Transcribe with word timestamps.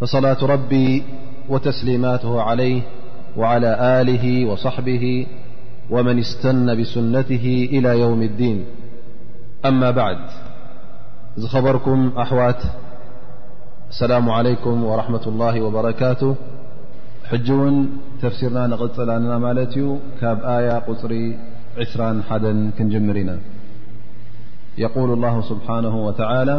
فصلاة 0.00 0.36
ربي 0.44 1.02
وتسليماته 1.48 2.42
عليه 2.42 2.82
وعلى 3.36 4.00
آله 4.00 4.46
وصحبه 4.46 5.26
ومن 5.90 6.18
استن 6.18 6.80
بسنته 6.80 7.68
إلى 7.72 8.00
يوم 8.00 8.22
الدين 8.22 8.64
أما 9.64 9.90
بعد 9.90 10.16
إذ 11.38 11.46
خبركم 11.46 12.12
أحوات 12.18 12.62
السلام 13.90 14.30
عليكم 14.30 14.84
ورحمة 14.84 15.24
الله 15.26 15.60
وبركاته 15.60 16.34
حجون 17.30 17.88
تفسيرنا 18.22 18.66
نقدلانا 18.66 19.32
مالتيو 19.46 19.90
كاب 20.20 20.38
آية 20.56 20.74
قطري 20.88 21.26
عسران 21.78 22.16
حد 22.28 22.46
كنجمرنا 22.78 23.36
يقول 24.84 25.08
الله 25.16 25.34
سبحانه 25.50 25.94
وتعالى 26.06 26.58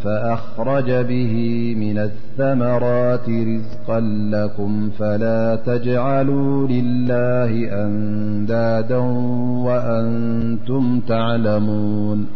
فأخرج 0.04 0.92
به 0.92 1.34
من 1.78 1.98
الثمرات 1.98 3.30
رزقا 3.30 4.00
لكم 4.34 4.90
فلا 5.00 5.56
تجعلوا 5.56 6.68
لله 6.68 7.84
أندادا 7.86 8.98
وأنتم 9.68 11.00
تعلمون 11.00 12.28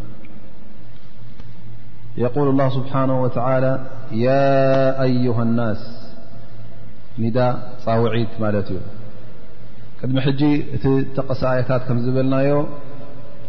يقول 2.17 2.49
الله 2.49 2.69
سبحانه 2.69 3.21
وتعالى 3.21 3.79
يا 4.11 5.01
أيها 5.03 5.43
الناس 5.43 5.79
ندا 7.19 7.55
صهوعيد 7.85 8.27
مالتي 8.41 8.77
ቅድሚ 10.03 10.17
ሕጂ 10.25 10.41
እቲ 10.75 10.83
ተቐሳያታት 11.15 11.81
ከም 11.87 11.97
ዝበልናዮ 12.03 12.51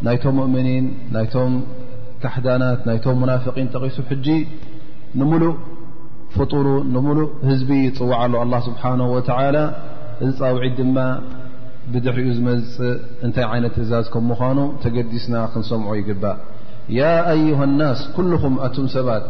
ናይቶም 0.06 0.34
ሙእምኒን 0.38 0.86
ናይቶም 1.14 1.52
ካሕዳናት 2.22 2.80
ናይቶም 2.88 3.18
ሙናፍቒን 3.22 3.68
ተቒሱ 3.74 3.98
ሕጂ 4.10 4.26
ንሙሉእ 5.20 5.54
ፍጡሩ 6.36 6.66
ንሙሉእ 6.94 7.28
ህዝቢ 7.48 7.70
ይፅዋዓሉ 7.86 8.32
ኣላ 8.44 8.54
ስብሓን 8.68 9.00
ወተዓላ 9.14 9.56
እዚ 10.24 10.32
ፃውዒት 10.40 10.74
ድማ 10.80 10.96
ብድሕኡ 11.92 12.26
ዝመፅእ 12.38 12.96
እንታይ 13.26 13.46
ዓይነት 13.52 13.72
ትእዛዝ 13.76 14.06
ከም 14.14 14.24
ምኳኑ 14.30 14.58
ተገዲስና 14.82 15.36
ክንሰምዑ 15.54 15.92
ይግባእ 16.00 16.38
ያ 16.98 17.08
ኣዩሃ 17.34 17.60
ናስ 17.78 18.00
ኩልኩም 18.16 18.54
ኣቱም 18.66 18.86
ሰባት 18.96 19.24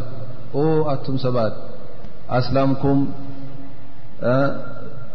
ኣቱም 0.95 1.17
ሰባት 1.27 1.55
ኣስላምኩም 2.39 3.01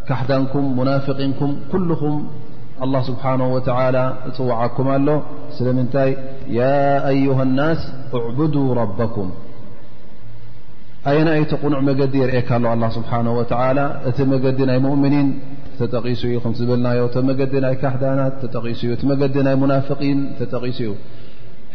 ካሕዳንኩም 0.08 0.66
ሙናፍقንኩም 0.78 1.52
ኩልኹም 1.70 2.16
ه 2.96 3.00
ስብሓه 3.08 3.40
ወ 3.54 3.58
እፅዋዓኩም 4.30 4.86
ኣሎ 4.94 5.08
ስለምንታይ 5.56 6.10
ያ 6.58 6.68
ኣዩሃ 7.10 7.38
اናስ 7.46 7.80
እዕብዱ 8.18 8.54
ረበኩም 8.78 9.28
ኣየናኣይተ 11.10 11.52
ቁኑዕ 11.62 11.80
መገዲ 11.88 12.14
የርእካሎ 12.22 12.64
ስብሓه 12.96 13.26
እቲ 14.10 14.18
መገዲ 14.34 14.58
ናይ 14.70 14.78
እምኒን 14.96 15.28
ተጠቂሱ 15.80 16.22
ኹ 16.42 16.52
ዝብልናዮ 16.58 17.02
መዲ 17.30 17.40
ናይ 17.64 17.74
ካዳናት 17.82 18.36
ተጠሱእዩ 18.42 18.82
እቲ 18.96 19.02
መዲ 19.12 19.34
ናይ 19.48 19.56
ሙናፍን 19.62 20.20
ተጠቂሱ 20.40 20.78
እዩ 20.86 20.90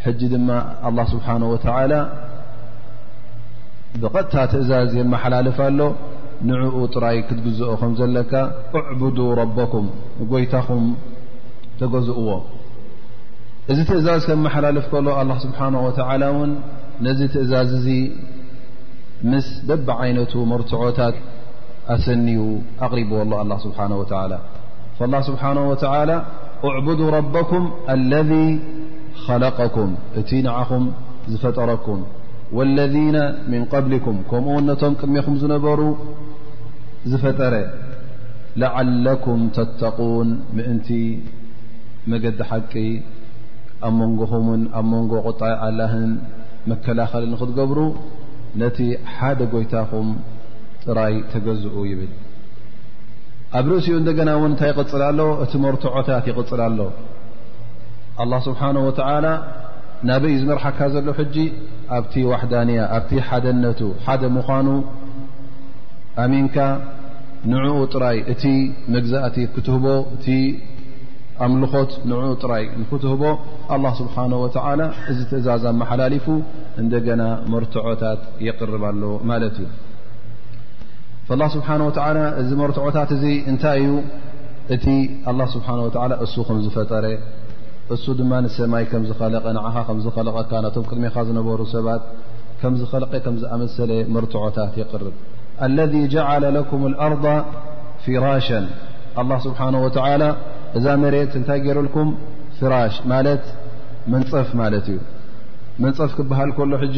ሕ 0.06 0.14
ድማ 0.34 0.48
ه 0.88 0.96
ስብሓه 1.14 1.98
ብቐጥታ 4.02 4.34
ትእዛዝ 4.50 4.90
የመሓላልፍ 5.00 5.58
ሎ 5.78 5.88
ንዕኡ 6.48 6.76
ጥራይ 6.94 7.16
ክትግዝኦ 7.28 7.72
ከም 7.80 7.92
ዘለካ 7.98 8.32
እዕብዱ 8.80 9.18
ረበኩም 9.40 9.86
ንጎይታኹም 10.20 10.84
ተገዝእዎ 11.80 12.28
እዚ 13.72 13.78
ትእዛዝ 13.88 14.22
ከምመሓላልፍ 14.28 14.86
ከሎ 14.92 15.06
ኣላه 15.20 15.36
ስብሓነه 15.44 15.80
ወተላ 15.88 16.22
እውን 16.32 16.52
ነዚ 17.06 17.20
ትእዛዝ 17.34 17.70
እዚ 17.78 17.86
ምስ 19.30 19.48
ደብ 19.68 19.86
ዓይነቱ 20.04 20.32
መርትዖታት 20.52 21.16
ኣሰኒዩ 21.94 22.40
ኣቕሪብዎ 22.86 23.18
ሎ 23.30 23.32
ኣላه 23.42 23.58
ስብሓነه 23.66 23.96
ወላ 24.00 24.14
ላ 25.12 25.16
ስብሓነه 25.28 25.62
ወላ 25.72 26.10
ኣዕብዱ 26.70 27.00
ረበኩም 27.18 27.62
ኣለذ 27.94 28.30
ኸለቀኩም 29.24 29.90
እቲ 30.20 30.30
ንዓኹም 30.46 30.84
ዝፈጠረኩም 31.30 32.00
ወለذና 32.56 33.16
ምንቐብሊኩም 33.50 34.16
ከምኡ 34.30 34.56
ነቶም 34.68 34.94
ቅድሜኹም 35.00 35.36
ዝነበሩ 35.42 35.80
ዝፈጠረ 37.10 37.54
ላዓለኩም 38.62 39.40
ተተቁን 39.56 40.28
ምእንቲ 40.56 40.88
መገዲ 42.12 42.40
ሓቂ 42.50 42.72
ኣብ 43.88 43.94
መንጎኹምን 44.00 44.62
ኣብ 44.78 44.86
መንጎ 44.94 45.12
ቁጣኢ 45.28 45.54
ዓላህን 45.66 46.10
መከላኸል 46.70 47.24
ንክትገብሩ 47.32 47.78
ነቲ 48.62 48.78
ሓደ 49.14 49.40
ጐይታኹም 49.52 50.08
ጥራይ 50.84 51.14
ተገዝኡ 51.32 51.74
ይብል 51.90 52.12
ኣብ 53.58 53.66
ርእሲኡ 53.70 53.96
እንደገና 54.02 54.28
እውን 54.38 54.50
እንታይ 54.52 54.70
ይቕፅል 54.72 55.02
ኣሎ 55.08 55.20
እቲ 55.44 55.52
መርትዖታት 55.64 56.26
ይቕፅል 56.32 56.60
ኣሎ 56.68 56.78
ኣላ 58.22 58.32
ስብሓነ 58.48 58.76
ወትዓላ 58.86 59.26
ናበ 60.08 60.24
እዩ 60.30 60.36
ዝመርሓካ 60.42 60.78
ዘሎ 60.92 61.08
ሕጂ 61.18 61.36
ኣብቲ 61.96 62.14
ዋሕዳንያ 62.30 62.80
ኣብቲ 62.96 63.12
ሓደነቱ 63.28 63.80
ሓደ 64.04 64.22
ምዃኑ 64.36 64.68
ኣሚንካ 66.24 66.56
ንዕኡ 67.52 67.76
ጥራይ 67.94 68.16
እቲ 68.32 68.44
መግዛእቲ 68.94 69.36
ክትህቦ 69.54 69.86
እቲ 70.16 70.26
ኣምልኾት 71.46 71.92
ንዕኡ 72.12 72.30
ጥራይ 72.44 72.64
ንክትህቦ 72.80 73.22
ኣላ 73.76 73.84
ስብሓነ 74.00 74.32
ወዓላ 74.44 74.80
እዚ 75.12 75.18
ትእዛዝ 75.32 75.62
ኣመሓላሊፉ 75.72 76.26
እንደገና 76.84 77.22
መርትዖታት 77.52 78.20
የቅርብኣሎ 78.46 79.04
ማለት 79.30 79.56
እዩ 79.64 79.68
ላ 81.42 81.48
ስብሓነ 81.56 81.80
ወዓላ 81.90 82.18
እዚ 82.42 82.50
መርትዖታት 82.62 83.12
እዚ 83.18 83.24
እንታይ 83.52 83.80
እዩ 83.84 83.92
እቲ 84.74 84.86
ኣላ 85.30 85.40
ስብሓነ 85.54 85.78
ወላ 86.02 86.12
እሱኹም 86.24 86.58
ዝፈጠረ 86.64 87.04
እሱ 87.94 88.04
ድማ 88.18 88.32
ንሰማይ 88.44 88.84
ከም 88.90 89.02
ዝኸለቐ 89.08 89.46
ንዓኻ 89.56 89.76
ከም 89.86 89.98
ዝኸለቐካ 90.04 90.52
ናቶም 90.64 90.84
ቅድሚኻ 90.90 91.16
ዝነበሩ 91.28 91.60
ሰባት 91.74 92.02
ከም 92.60 92.74
ዝኸለቀ 92.80 93.12
ከም 93.24 93.34
ዝኣመሰለ 93.42 93.90
መርትዖታት 94.14 94.74
ይቅርብ 94.82 95.14
ኣለذ 95.66 95.94
ጃዓለ 96.12 96.44
ለኩም 96.56 96.82
ልኣርض 96.92 97.24
ፍራሽ 98.04 98.46
ኣላ 99.22 99.30
ስብሓን 99.46 99.74
ወተላ 99.84 100.22
እዛ 100.78 100.86
መሬት 101.04 101.32
እንታይ 101.40 101.58
ገይሩልኩም 101.64 102.08
ፍራሽ 102.58 102.94
ማለት 103.12 103.42
መንፀፍ 104.14 104.48
ማለት 104.62 104.86
እዩ 104.92 105.00
መንፀፍ 105.82 106.10
ክበሃል 106.18 106.50
ከሎ 106.56 106.72
ሕጂ 106.82 106.96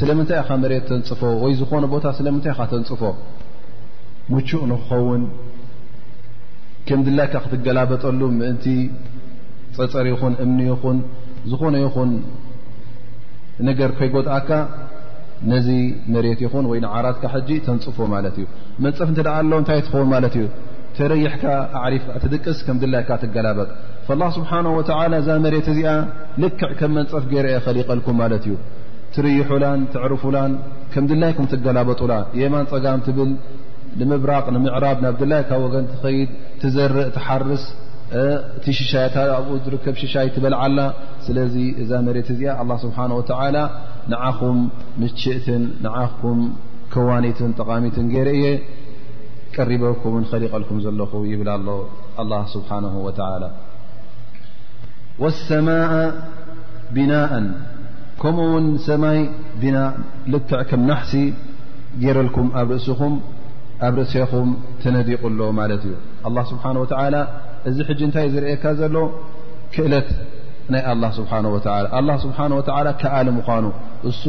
ስለምንታይ 0.00 0.38
ኢኻ 0.42 0.50
መሬት 0.64 0.84
ተንፅፎ 0.90 1.20
ወይ 1.44 1.52
ዝኾነ 1.60 1.84
ቦታ 1.94 2.04
ስለምንታይ 2.18 2.52
ኢኻ 2.54 2.60
ተንፅፎ 2.72 3.02
ምቹእ 4.32 4.62
ንክኸውን 4.72 5.22
ከም 6.88 7.00
ድላካ 7.06 7.34
ክትገላበጠሉ 7.44 8.20
ምእንቲ 8.38 8.66
ፀፀር 9.76 10.06
ይኹን 10.12 10.34
እምኒ 10.44 10.60
ይኹን 10.72 10.98
ዝኾነ 11.50 11.74
ይኹን 11.86 12.10
ነገር 13.70 13.90
ከይጎድኣካ 13.98 14.50
ነዚ 15.52 15.68
መሬት 16.14 16.40
ይኹን 16.44 16.64
ወይ 16.70 16.78
ንዓራትካ 16.84 17.24
ሕጂ 17.34 17.48
ተንፅፎ 17.66 17.98
ማለት 18.14 18.34
እዩ 18.40 18.44
መንፀፍ 18.84 19.08
እንት 19.12 19.18
ደኣ 19.26 19.32
ኣሎ 19.40 19.52
እንታይ 19.60 19.80
ትኸውን 19.86 20.08
ማለት 20.14 20.34
እዩ 20.40 20.44
ተረይሕካ 20.96 21.44
ኣዓሪፍካ 21.78 22.14
ትድቅስ 22.24 22.58
ከም 22.66 22.76
ድላይካ 22.82 23.10
ትገላበጥ 23.22 23.68
ላ 24.20 24.24
ስብሓን 24.36 24.66
ወዓላ 24.76 25.12
እዛ 25.22 25.28
መሬት 25.46 25.66
እዚኣ 25.74 25.90
ልክዕ 26.42 26.70
ከም 26.80 26.92
መንፀፍ 26.98 27.24
ገይረየ 27.32 27.58
ኸሊቀልኩም 27.66 28.16
ማለት 28.22 28.44
እዩ 28.48 28.54
ትርይሑላን 29.16 29.80
ትዕርፉላን 29.94 30.52
ከም 30.92 31.06
ድላይኩም 31.12 31.48
ትገላበጡላ 31.52 32.12
የማን 32.42 32.66
ፀጋም 32.74 33.00
ትብል 33.06 33.32
ንምብራቕ 34.00 34.46
ንምዕራብ 34.56 34.98
ናብ 35.04 35.16
ድላይ 35.22 35.42
ካብ 35.48 35.62
ወገን 35.66 35.86
ትኸይድ 35.92 36.30
ትዘርእ 36.60 37.08
ትሓርስ 37.16 37.64
እቲ 38.56 38.64
ሽሻይታ 38.78 39.16
ኣብኡ 39.36 39.52
ዝርከብ 39.64 39.94
ሽሻይ 40.02 40.26
ትበልዓላ 40.34 40.78
ስለዚ 41.26 41.54
እዛ 41.82 41.90
መሬት 42.06 42.28
እዚኣ 42.34 42.50
ኣ 42.62 42.76
ስብሓንه 42.84 43.14
ወ 43.18 43.22
ንዓኹም 44.12 44.58
ምችእትን 45.00 45.62
ንዓኩም 45.84 46.38
ከዋኒትን 46.92 47.50
ጠቃሚትን 47.58 48.06
ገይረ 48.14 48.28
እየ 48.38 48.46
ቀሪበኩን 49.56 50.24
ኸሊቀልኩም 50.30 50.78
ዘለኹ 50.86 51.12
ይብል 51.30 51.48
ኣሎ 51.56 51.68
ላ 52.30 52.40
ስብሓን 52.54 52.84
ወላ 53.06 53.20
ወሰማء 55.22 55.92
ብናء 56.96 57.32
ከምኡ 58.22 58.48
ውን 58.54 58.66
ሰማይ 58.86 59.18
ብናእ 59.60 59.92
ልክዕ 60.32 60.58
ከም 60.70 60.82
ናሕሲ 60.90 61.12
ጌረልኩም 62.02 62.48
ኣብ 62.60 62.68
ርእሲኹም 62.74 63.14
ኣብ 63.86 63.94
ርእሰኹም 64.00 64.48
ተነዲቁ 64.82 65.22
ሎ 65.38 65.48
ማለት 65.60 65.82
እዩ 65.88 65.94
ስብሓ 66.50 66.64
ወ 66.82 66.86
እዚ 67.68 67.78
ሕጂ 67.88 68.00
እንታይ 68.06 68.26
ዝርእየካ 68.34 68.64
ዘሎ 68.80 68.96
ክእለት 69.74 70.08
ናይ 70.72 70.82
ኣላ 70.92 71.04
ስብሓነ 71.18 71.46
ወላ 71.54 71.66
ኣላ 71.98 72.08
ስብሓን 72.24 72.52
ወዓላ 72.58 72.88
ከኣሊ 73.00 73.28
ምኳኑ 73.38 73.64
እሱ 74.10 74.22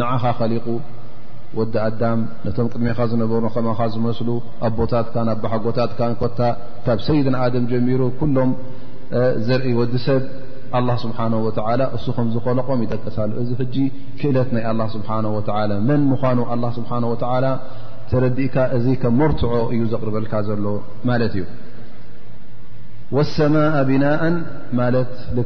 ንዓኻ 0.00 0.22
ኸሊቁ 0.38 0.66
ወዲ 1.58 1.74
ኣዳም 1.86 2.20
ነቶም 2.44 2.66
ቅድሜኻ 2.72 2.98
ዝነበሩ 3.10 3.42
ከምኻ 3.54 3.80
ዝመስሉ 3.94 4.28
ኣቦታትካ 4.68 5.14
ናብሓጎታትካ 5.28 6.00
ንኮታ 6.12 6.38
ካብ 6.86 6.98
ሰይድና 7.06 7.36
ኣደም 7.44 7.64
ጀሚሩ 7.72 8.00
ኩሎም 8.20 8.50
ዘርኢ 9.46 9.70
ወዲ 9.80 9.94
ሰብ 10.06 10.22
ኣላ 10.78 10.88
ስብሓነ 11.04 11.34
ወዓላ 11.46 11.82
እሱ 11.96 12.04
ከም 12.16 12.28
ዝኮለቆም 12.34 12.80
ይጠቀሳሉ 12.86 13.30
እዚ 13.42 13.50
ሕጂ 13.60 13.76
ክእለት 14.22 14.48
ናይ 14.56 14.64
ኣላ 14.72 14.80
ስብሓነ 14.96 15.26
ወዓላ 15.36 15.72
መን 15.90 16.02
ምኳኑ 16.14 16.38
ኣላ 16.54 16.64
ስብሓን 16.78 17.06
ወዓላ 17.12 17.46
ተረዲእካ 18.10 18.56
እዚ 18.78 18.86
ከም 19.04 19.14
መርትዖ 19.20 19.52
እዩ 19.76 19.82
ዘቕርበልካ 19.92 20.32
ዘሎ 20.48 20.64
ማለት 21.10 21.32
እዩ 21.38 21.44
ወሰማء 23.14 23.74
ብናء 23.88 24.22
ማለት 24.78 25.10
ል 25.36 25.42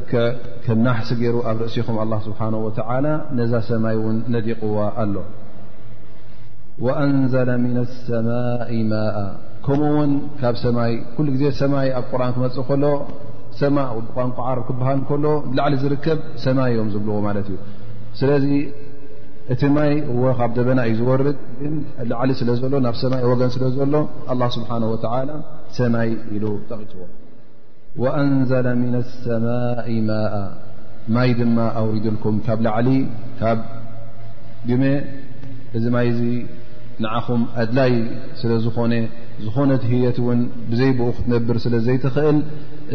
ከም 0.65 0.77
ናሕሲ 0.85 1.09
ገይሩ 1.19 1.35
ኣብ 1.49 1.57
ርእሲኹም 1.63 1.97
ኣ 2.03 2.05
ስብሓ 2.27 2.39
ላ 3.05 3.09
ነዛ 3.39 3.51
ሰማይ 3.69 3.95
ውን 4.03 4.17
ነዲቕዎ 4.35 4.77
ኣሎ 5.03 5.15
ወኣንዘለ 6.85 7.49
ም 7.65 7.83
ሰማء 8.09 8.71
ማኣ 8.91 9.17
ከምኡውን 9.65 10.11
ካብ 10.39 10.55
ሰማይ 10.65 10.93
ኩሉ 11.15 11.27
ዜ 11.41 11.51
ሰማይ 11.61 11.87
ኣብ 11.99 12.05
ቁርን 12.11 12.31
ክመፅእ 12.37 12.65
ከሎ 12.69 12.85
ሰማ 13.61 13.77
ቋን 14.15 14.31
ዓረብ 14.47 14.63
ክበሃል 14.69 14.99
እከሎ 15.03 15.25
ላዕሊ 15.57 15.75
ዝርከብ 15.83 16.19
ሰማይ 16.45 16.71
እዮም 16.73 16.89
ዝብልዎ 16.93 17.17
ማለት 17.27 17.47
እዩ 17.51 17.57
ስለዚ 18.21 18.45
እቲ 19.53 19.61
ማይ 19.77 19.91
ዎ 20.21 20.35
ካብ 20.41 20.51
ደበና 20.57 20.79
እዩ 20.91 20.95
ዝወርድ 21.01 21.29
ግን 21.61 21.73
ላዕሊ 22.11 22.31
ስለ 22.41 22.49
ዘሎ 22.63 22.73
ናብ 22.87 22.95
ሰማይ 23.05 23.23
ወገን 23.31 23.51
ስለ 23.57 23.63
ዘሎ 23.79 24.05
ስብሓ 24.59 24.71
ሰማይ 25.81 26.09
ኢሉ 26.37 26.45
ጠቂፅዎ 26.71 27.01
ወኣንዘለ 28.01 28.67
ምና 28.81 28.95
ኣሰማይ 29.05 29.93
ማእ 30.09 30.35
ማይ 31.15 31.29
ድማ 31.39 31.57
ኣውሪድልኩም 31.79 32.35
ካብ 32.45 32.59
ላዕሊ 32.65 32.89
ካብ 33.39 33.59
ግመ 34.69 34.83
እዚ 35.77 35.85
ማይ 35.95 36.07
እዚ 36.11 36.21
ንዓኹም 37.03 37.41
ኣድላይ 37.61 37.93
ስለ 38.39 38.51
ዝኾነ 38.65 38.93
ዝኾነት 39.43 39.83
ህየት 39.91 40.17
እውን 40.23 40.39
ብዘይብኡ 40.71 41.07
ክትነብር 41.17 41.57
ስለ 41.65 41.73
ዘይትኽእል 41.85 42.39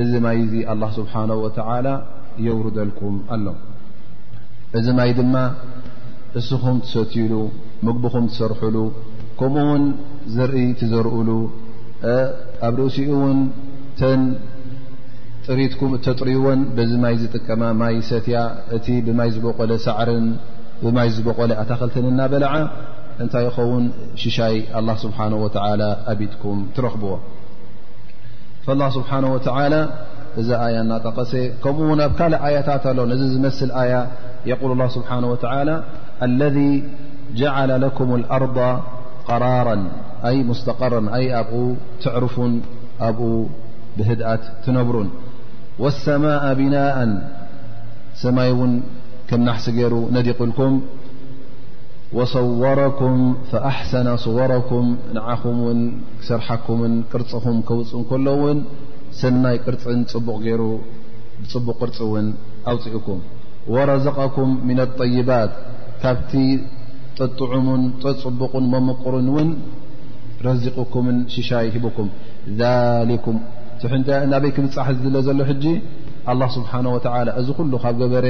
እዚ 0.03 0.13
ማይዚ 0.27 0.53
ኣላህ 0.73 0.91
ስብሓነ 0.99 1.31
ወተዓላ 1.45 1.87
የውርደልኩም 2.47 3.15
ኣሎ 3.37 3.47
እዚ 4.79 4.87
ማይ 4.99 5.13
ድማ 5.19 5.35
እስኹም 6.39 6.77
ትሰቲሉ 6.85 7.33
ምግቢኹም 7.87 8.25
ትሰርሕሉ 8.31 8.77
ከምኡውን 9.41 9.85
ዘርኢ 10.37 10.63
ትዘርእሉ 10.81 11.29
ኣብ 12.69 12.75
ርእሲኡ 12.83 13.09
እውን 13.19 13.39
ተን 14.01 14.23
ጥሪትኩም 15.47 15.91
እተጥርወን 15.97 16.61
ዚ 16.91 16.93
ማይ 17.03 17.15
ዝጥቀማ 17.23 17.63
ማይ 17.81 17.97
ሰትያ 18.09 18.39
እቲ 18.77 18.87
ብማይ 19.07 19.29
ዝበቆለ 19.35 19.73
ሳዕርን 19.85 20.27
ብማይ 20.85 21.09
ዝበቆለ 21.17 21.51
ኣታክልት 21.63 21.97
ና 22.19 22.25
በለዓ 22.33 22.53
እንታይ 23.23 23.45
ይኸውን 23.49 23.85
ሽሻይ 24.23 24.57
له 24.87 24.95
ስብሓه 25.05 25.33
ኣብትኩም 26.11 26.59
ትረኽብዎ 26.77 27.13
فل 28.67 28.81
ስብሓه 28.97 29.77
እዚ 30.41 30.49
ናጠቀሰ 30.89 31.33
ከምኡ 31.65 31.91
ብ 32.13 32.15
ካ 32.19 32.25
ኣያታት 32.47 32.85
ኣ 32.91 32.93
እዚ 33.15 33.23
ዝመስ 33.35 33.61
ያ 33.93 33.97
ል 34.73 34.83
ስብሓه 34.97 35.21
ለذ 36.41 36.59
ل 37.83 37.85
كም 37.99 38.09
الኣርض 38.19 38.59
قራራ 39.29 39.69
ስقረ 40.65 40.93
ኣብኡ 41.19 41.61
ትዕርፉን 42.03 42.53
ኣብኡ 43.07 43.23
ብህድኣት 43.97 44.43
ትነብሩን 44.65 45.09
والሰمء 45.83 46.43
بናء 46.59 46.97
ሰማይ 48.23 48.51
ውን 48.61 48.73
ከም 49.29 49.41
ናحሲ 49.49 49.65
ገይሩ 49.79 49.95
ነዲቁልኩም 50.17 50.73
وصورኩም 52.17 53.15
فኣحሰن 53.51 54.09
صወረኩም 54.25 54.87
ንዓኹም 55.15 55.59
ን 55.79 55.81
ሰርሓኩምን 56.29 56.95
ቅርፅኹም 57.13 57.57
ከውፅ 57.69 57.91
ከሎውን 58.11 58.59
ሰናይ 59.21 59.57
ቅርፅን 59.65 60.01
ፅቡቕ 60.13 60.37
ገይሩ 60.47 60.63
ፅቡቅ 61.53 61.75
ቅርፅ 61.81 61.99
ውን 62.13 62.29
ኣውፅኡኩም 62.73 63.21
ورዘቀኩም 63.75 64.51
من 64.69 64.79
الطይባት 64.87 65.53
ካብቲ 66.03 66.33
طዑ 68.01 68.15
ፅቡቕን 68.25 68.65
መምቁርን 68.75 69.29
ውን 69.37 69.51
ረዚقኩምን 70.47 71.19
ሽሻይ 71.35 71.67
ሂبኩም 71.77 72.09
ذكም 72.61 73.37
ናበይ 74.33 74.51
ክብፅሓ 74.57 74.87
ዝድለ 74.99 75.17
ዘሎ 75.29 75.41
ሕጂ 75.53 75.65
ኣه 76.33 76.47
ስብሓናه 76.57 76.89
ወላ 76.95 77.29
እዚ 77.41 77.49
ኩሉ 77.59 77.73
ካብ 77.83 77.93
ገበረ 78.03 78.27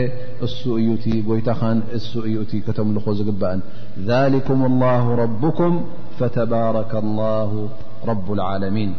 እሱ 0.46 0.60
እዩ 0.80 0.88
እቲ 0.98 1.04
ጎይታኻን 1.28 1.78
እሱ 1.96 2.10
እዩ 2.28 2.34
እቲ 2.44 2.52
ከተምልኾ 2.66 3.06
ዝግባአን 3.18 3.60
ذሊኩም 4.08 4.60
ላه 4.82 5.04
ረብኩም 5.22 5.74
ፈተባረከ 6.18 6.92
ላه 7.20 7.52
ረብ 8.10 8.24
ልዓለሚን 8.40 8.90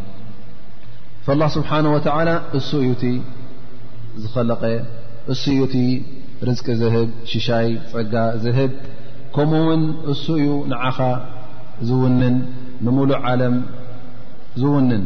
ላ 1.41 1.43
ስብሓነه 1.57 1.89
ወላ 1.97 2.29
እሱ 2.59 2.69
እዩ 2.85 2.89
እቲ 2.97 3.03
ዝኸለቀ 4.23 4.61
እሱ 5.33 5.43
እዩ 5.55 5.59
እቲ 5.69 5.75
ርዝቂ 6.47 6.67
ዝህብ 6.81 7.09
ሽሻይ 7.31 7.69
ፀጋ 7.91 8.13
ዝህብ 8.43 8.71
ከምኡውን 9.35 9.83
እሱ 10.13 10.25
እዩ 10.43 10.49
ንዓኻ 10.73 10.97
ዝውንን 11.87 12.35
ንሙሉእ 12.85 13.19
ዓለም 13.31 13.55
ዝውንን 14.61 15.03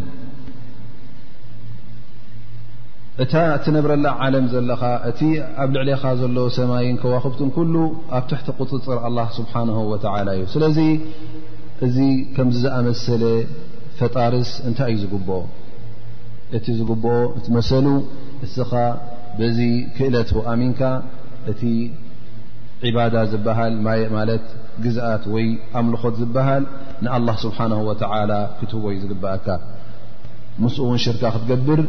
እታ 3.24 3.34
እትነብረላ 3.56 4.06
ዓለም 4.26 4.46
ዘለኻ 4.52 4.82
እቲ 5.10 5.20
ኣብ 5.62 5.70
ልዕለኻ 5.76 6.04
ዘለዎ 6.20 6.46
ሰማይን 6.58 6.98
ከዋክብትን 7.02 7.50
ኩሉ 7.56 7.74
ኣብ 8.18 8.24
ትሕቲ 8.30 8.48
ቁፅፅር 8.60 8.98
ኣላ 9.08 9.18
ስብሓነ 9.38 9.72
ወተዓላ 9.92 10.28
እዩ 10.38 10.44
ስለዚ 10.54 10.78
እዚ 11.86 11.98
ከምዚ 12.36 12.62
ዝኣመሰለ 12.66 13.24
ፈጣርስ 14.02 14.52
እንታይ 14.70 14.92
እዩ 14.96 15.02
ዝግብኦ 15.04 15.32
እቲ 16.58 16.66
ዝግብኦ 16.78 17.10
እትመሰሉ 17.40 17.88
እስኻ 18.48 18.72
በዚ 19.40 19.60
ክእለት 19.98 20.32
ወኣሚንካ 20.38 20.82
እቲ 21.54 21.62
ዒባዳ 22.86 23.16
ዝበሃል 23.32 23.74
ማየ 23.86 24.04
ማለት 24.18 24.46
ግዝኣት 24.86 25.24
ወይ 25.36 25.48
ኣምልኾት 25.80 26.16
ዝበሃል 26.22 26.64
ንኣላ 27.06 27.28
ስብሓና 27.44 27.74
ወተላ 27.90 28.32
ክትቦ 28.60 28.84
እዩ 28.94 28.98
ዝግብአካ 29.04 29.48
م 30.60 30.64
شርك 31.06 31.24
ክتقبر 31.34 31.80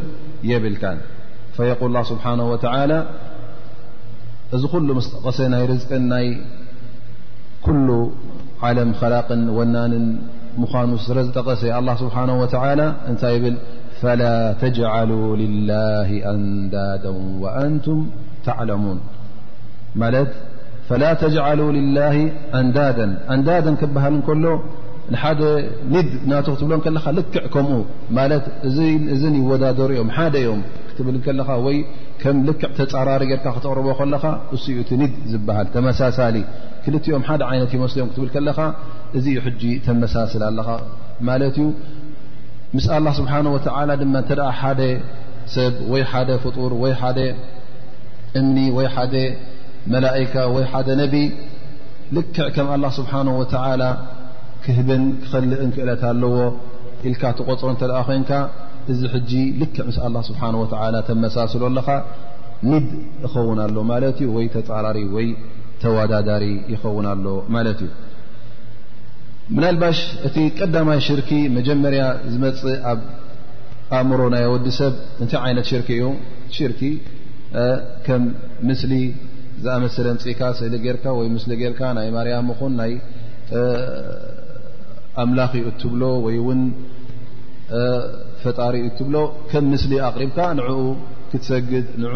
يብلك 0.51 0.83
فيقول 1.57 1.87
الله 1.89 2.03
سبحنه 2.11 2.45
وتعالى 2.53 2.99
እዚ 4.55 4.63
خل 4.73 4.83
مسቀሰ 4.99 5.37
ናይ 5.53 5.63
رزቅ 5.71 5.91
ናይ 6.13 6.27
كل 7.65 7.87
علم 8.65 8.89
خلق 9.01 9.29
وناን 9.57 9.93
مዃنقس 10.61 11.07
الله 11.81 11.95
سبحنه 12.03 12.35
وتعلى 12.43 12.87
እታይ 13.11 13.35
ብ 13.43 13.45
فلا 14.01 14.35
تجعلوا 14.63 15.27
لله 15.43 16.09
أندادا 16.33 17.11
وأنتم 17.43 17.97
تعلمون 18.47 18.97
ت 20.13 20.29
فلا 20.87 21.11
تجعلا 21.23 21.65
لله 21.77 22.15
أنددا 22.59 23.07
أنددا 23.33 23.71
كبل 23.81 24.05
كሎ 24.27 24.43
ንሓደ 25.11 25.41
ኒድ 25.93 26.09
እና 26.25 26.33
ክትብሎን 26.45 26.81
ከለካ 26.85 27.05
ልክዕ 27.17 27.41
ከምኡ 27.53 27.79
ማለት 28.17 28.45
እዝን 29.15 29.33
ይወዳደሩ 29.39 29.89
ዮም 29.99 30.09
ሓደ 30.17 30.35
ዮም 30.47 30.61
ክትብልከለኻ 30.89 31.49
ወይ 31.65 31.77
ከም 32.21 32.35
ልክዕ 32.47 32.69
ተፃራሪ 32.77 33.23
ጌርካ 33.31 33.45
ክተቕርቦ 33.57 33.87
ከለኻ 33.99 34.23
እኡ 34.55 34.63
እቲ 34.83 34.89
ኒድ 35.01 35.13
ዝበሃል 35.31 35.67
ተመሳሳሊ 35.75 36.37
ክልኦም 36.85 37.23
ሓደ 37.27 37.41
ዓይነት 37.49 37.71
ይመስሊ 37.77 37.97
ዮም 38.01 38.09
ክትብል 38.13 38.29
ከለኻ 38.35 38.59
እዚ 39.17 39.25
ዩ 39.37 39.41
ሕጂ 39.47 39.63
ተመሳስል 39.87 40.43
ኣለኻ 40.49 40.69
ማለት 41.29 41.57
ዩ 41.63 41.67
ምስ 42.77 42.87
ኣላ 42.97 43.07
ስብሓ 43.19 43.33
ወ 43.55 43.59
ድማ 44.03 44.15
ተ 44.29 44.47
ሓደ 44.61 44.81
ሰብ 45.55 45.75
ወይ 45.93 46.03
ሓደ 46.11 46.29
ፍጡር 46.43 46.71
ወይ 46.83 46.93
ሓደ 47.01 47.19
እምኒ 48.39 48.57
ወይ 48.77 48.87
ሓደ 48.95 49.15
መላእካ 49.93 50.33
ወይ 50.55 50.65
ሓደ 50.71 50.87
ነቢ 51.01 51.15
ልክዕ 52.15 52.47
ከም 52.55 52.67
ኣላ 52.75 52.85
ስብሓነ 52.97 53.27
ወላ 53.39 53.81
ክህብን 54.65 55.03
ክኸልእንክእለት 55.23 56.03
ኣለዎ 56.09 56.35
ኢልካ 57.09 57.23
ተቆፅሮ 57.39 57.67
እንተለኣ 57.73 57.97
ኮንካ 58.09 58.29
እዚ 58.91 59.01
ሕጂ 59.13 59.31
ልክዕ 59.61 59.77
ምስ 59.87 59.97
ኣላ 60.07 60.15
ስብሓን 60.29 60.55
ወላ 60.61 60.95
ተመሳስሎ 61.09 61.61
ኣለካ 61.69 61.89
ሚድ 62.69 62.87
እኸውን 63.27 63.59
ኣሎ 63.65 63.75
ማለት 63.91 64.17
እዩ 64.23 64.29
ወይ 64.37 64.45
ተፃራሪ 64.55 64.99
ወይ 65.15 65.27
ተወዳዳሪ 65.83 66.45
ይኸውን 66.73 67.05
ኣሎ 67.13 67.25
ማለት 67.55 67.79
እዩ 67.85 67.91
ምናልባሽ 69.55 69.99
እቲ 70.27 70.37
ቀዳማይ 70.59 70.99
ሽርኪ 71.07 71.31
መጀመርያ 71.57 72.03
ዝመፅእ 72.33 72.77
ኣብ 72.91 72.99
ኣእምሮ 73.97 74.21
ናይ 74.33 74.45
ወዲ 74.53 74.67
ሰብ 74.79 74.93
እንታይ 75.23 75.39
ዓይነት 75.47 75.65
ሽርኪ 75.71 75.89
እዩ 75.99 76.05
ሽርኪ 76.57 76.81
ከም 78.05 78.23
ምስሊ 78.67 78.93
ዝኣመሰለ 79.63 80.07
ንፅኢካ 80.17 80.41
ስእሊ 80.59 80.75
ጌርካ 80.85 81.05
ወይ 81.19 81.27
ምስሊ 81.35 81.51
ጌርካ 81.63 81.81
ናይ 81.97 82.07
ማርያም 82.15 82.47
ኹን 82.59 82.73
ናይ 82.81 82.93
ኣምላኽ 85.21 85.53
እትብሎ 85.69 86.03
ወይ 86.25 86.35
እውን 86.41 86.61
ፈጣሪ 88.43 88.75
ትብሎ 88.97 89.15
ከም 89.51 89.65
ምስሊ 89.73 89.93
ኣቅሪብካ 90.07 90.39
ንዕኡ 90.59 90.79
ክትሰግድ 91.31 91.85
ንኡ 92.03 92.15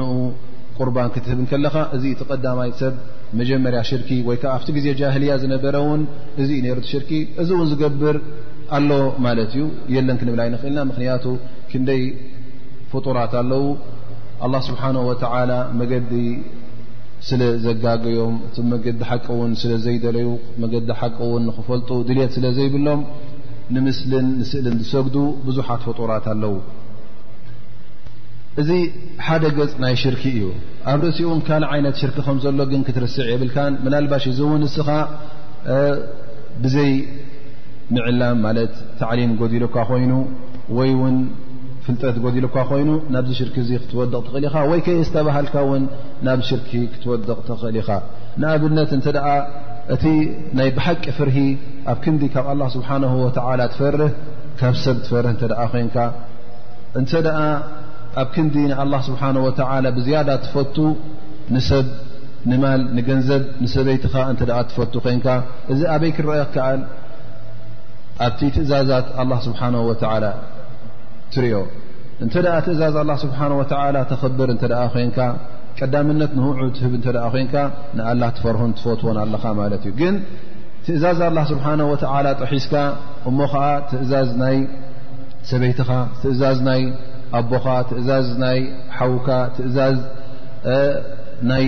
ቁርባን 0.77 1.09
ክትህብ 1.15 1.39
ከለኻ 1.51 1.75
እዚ 1.95 2.03
ቲ 2.19 2.25
ቀዳማይ 2.31 2.71
ሰብ 2.81 2.95
መጀመርያ 3.39 3.79
ሽርኪ 3.89 4.09
ወይ 4.27 4.37
ከዓ 4.41 4.51
ኣብቲ 4.57 4.67
ግዜ 4.77 4.87
ጃህልያ 4.99 5.31
ዝነበረ 5.43 5.75
እውን 5.83 6.01
እዚ 6.41 6.49
ዩ 6.57 6.59
ነሩ 6.65 6.79
ሽርኪ 6.91 7.11
እዚ 7.41 7.49
እውን 7.57 7.67
ዝገብር 7.71 8.17
ኣሎ 8.77 8.89
ማለት 9.25 9.51
እዩ 9.55 9.63
የለን 9.95 10.17
ክንብላይ 10.21 10.47
ንኽእልና 10.53 10.79
ምክንያቱ 10.91 11.25
ክንደይ 11.71 12.01
ፍጡራት 12.91 13.33
ኣለዉ 13.41 13.65
ኣه 14.45 14.59
ስብሓه 14.67 14.95
ወ 15.07 15.11
መገዲ 15.79 16.11
ስለ 17.27 17.41
ዘጋገዮም 17.63 18.35
እቲመገዲ 18.47 18.99
ሓቂ 19.09 19.25
እውን 19.35 19.51
ስለ 19.61 19.71
ዘይደለዩ 19.85 20.27
መገዲ 20.63 20.89
ሓቂ 20.99 21.17
ውን 21.31 21.43
ንክፈልጡ 21.49 21.89
ድሌት 22.09 22.31
ስለ 22.37 22.45
ዘይብሎም 22.57 23.01
ንምስልን 23.75 24.27
ንስእልን 24.41 24.75
ዝሰግዱ 24.83 25.15
ብዙሓት 25.47 25.81
ፈጡራት 25.87 26.27
ኣለዉ 26.33 26.53
እዚ 28.61 28.69
ሓደ 29.25 29.43
ገፅ 29.57 29.73
ናይ 29.83 29.95
ሽርኪ 30.01 30.23
እዩ 30.35 30.45
ኣብ 30.91 30.99
ርእሲኡ 31.05 31.25
እውን 31.31 31.41
ካልእ 31.47 31.69
ዓይነት 31.73 31.95
ሽርኪ 32.01 32.17
ከምዘሎ 32.27 32.59
ግን 32.71 32.81
ክትርስዕ 32.89 33.25
የብልካን 33.33 33.73
ብናልባሽ 33.83 34.23
እዚ 34.33 34.39
እውን 34.47 34.63
እስኻ 34.69 34.87
ብዘይ 36.63 36.91
ምዕላም 37.95 38.39
ማለት 38.45 38.73
ታዕሊም 39.01 39.33
ጎዲሉካ 39.41 39.75
ኮይኑ 39.89 40.13
ወይ 40.77 40.91
ውን 41.01 41.17
ፍጠ 41.87 42.03
ጎዲልካ 42.23 42.55
ኮይኑ 42.69 42.89
ናብዚ 43.13 43.31
ሽርክ 43.39 43.55
እ 43.61 43.65
ክትወድቕ 43.81 44.13
ትኽእል 44.25 44.45
ኢኻ 44.49 44.55
ወይ 44.71 44.79
ከ 44.85 44.95
ዝተባሃልካ 45.07 45.55
ውን 45.69 45.83
ናብ 46.27 46.39
ሽርክ 46.49 46.69
ክትወድቕ 46.93 47.29
ትኽእል 47.49 47.75
ኢኻ 47.81 47.89
ንኣብነት 48.41 48.89
እተ 48.99 49.07
እቲ 49.95 50.03
ናይ 50.57 50.69
ብሓቂ 50.77 51.03
ፍርሂ 51.17 51.37
ኣብ 51.91 51.99
ክንዲ 52.05 52.23
ካብ 52.33 52.47
ه 52.49 52.67
ስብሓه 52.75 53.13
ትፈርህ 53.73 54.11
ካብ 54.59 54.73
ሰብ 54.85 54.97
ትፈር 55.05 55.25
ኮንካ 55.75 55.97
እንተ 56.99 57.11
ኣብ 58.21 58.27
ክንዲ 58.35 58.55
ه 58.79 59.01
ስብሓه 59.07 59.87
ብዝያዳ 59.97 60.29
ትፈቱ 60.45 60.77
ንሰብ 61.55 61.85
ንማል 62.49 62.81
ንገንዘብ 62.97 63.43
ንሰበይትኻ 63.63 64.13
እ 64.31 64.33
ትፈቱ 64.69 64.93
ኮንካ 65.05 65.27
እዚ 65.71 65.79
ኣበይ 65.95 66.11
ክረአኦ 66.17 66.43
ክከኣል 66.49 66.81
ኣብቲ 68.25 68.39
ትእዛዛት 68.55 69.07
ه 69.19 69.39
ስብሓه 69.47 69.67
ላ 70.25 70.27
ትሪኦ 71.33 71.59
እንተ 72.23 72.33
ደኣ 72.45 72.55
ትእዛዝ 72.65 72.95
ኣላ 73.01 73.11
ስብሓን 73.23 73.51
ወተዓላ 73.59 73.97
ተከብር 74.11 74.49
እንተ 74.53 74.63
ደኣ 74.71 74.81
ኮይንካ 74.93 75.19
ቀዳምነት 75.79 76.31
ንውዑ 76.37 76.61
ትህብ 76.77 76.93
እንተ 76.97 77.07
ደኣ 77.15 77.25
ኮይንካ 77.33 77.55
ንኣላ 77.97 78.21
ትፈርሆን 78.37 78.71
ትፈትዎን 78.77 79.17
ኣለኻ 79.23 79.43
ማለት 79.59 79.83
እዩ 79.89 79.93
ግን 79.99 80.15
ትእዛዝ 80.85 81.19
ኣላ 81.27 81.39
ስብሓነ 81.51 81.81
ወተዓላ 81.91 82.27
ጠሒስካ 82.41 82.73
እሞ 83.29 83.37
ኸዓ 83.53 83.67
ትእዛዝ 83.91 84.29
ናይ 84.41 84.57
ሰበይትኻ 85.49 85.91
ትእዛዝ 86.21 86.57
ናይ 86.69 86.81
ኣቦኻ 87.39 87.65
ትእዛዝ 87.89 88.27
ናይ 88.43 88.59
ሓዉካ 88.97 89.27
ትእዛዝ 89.57 89.97
ናይ 91.51 91.65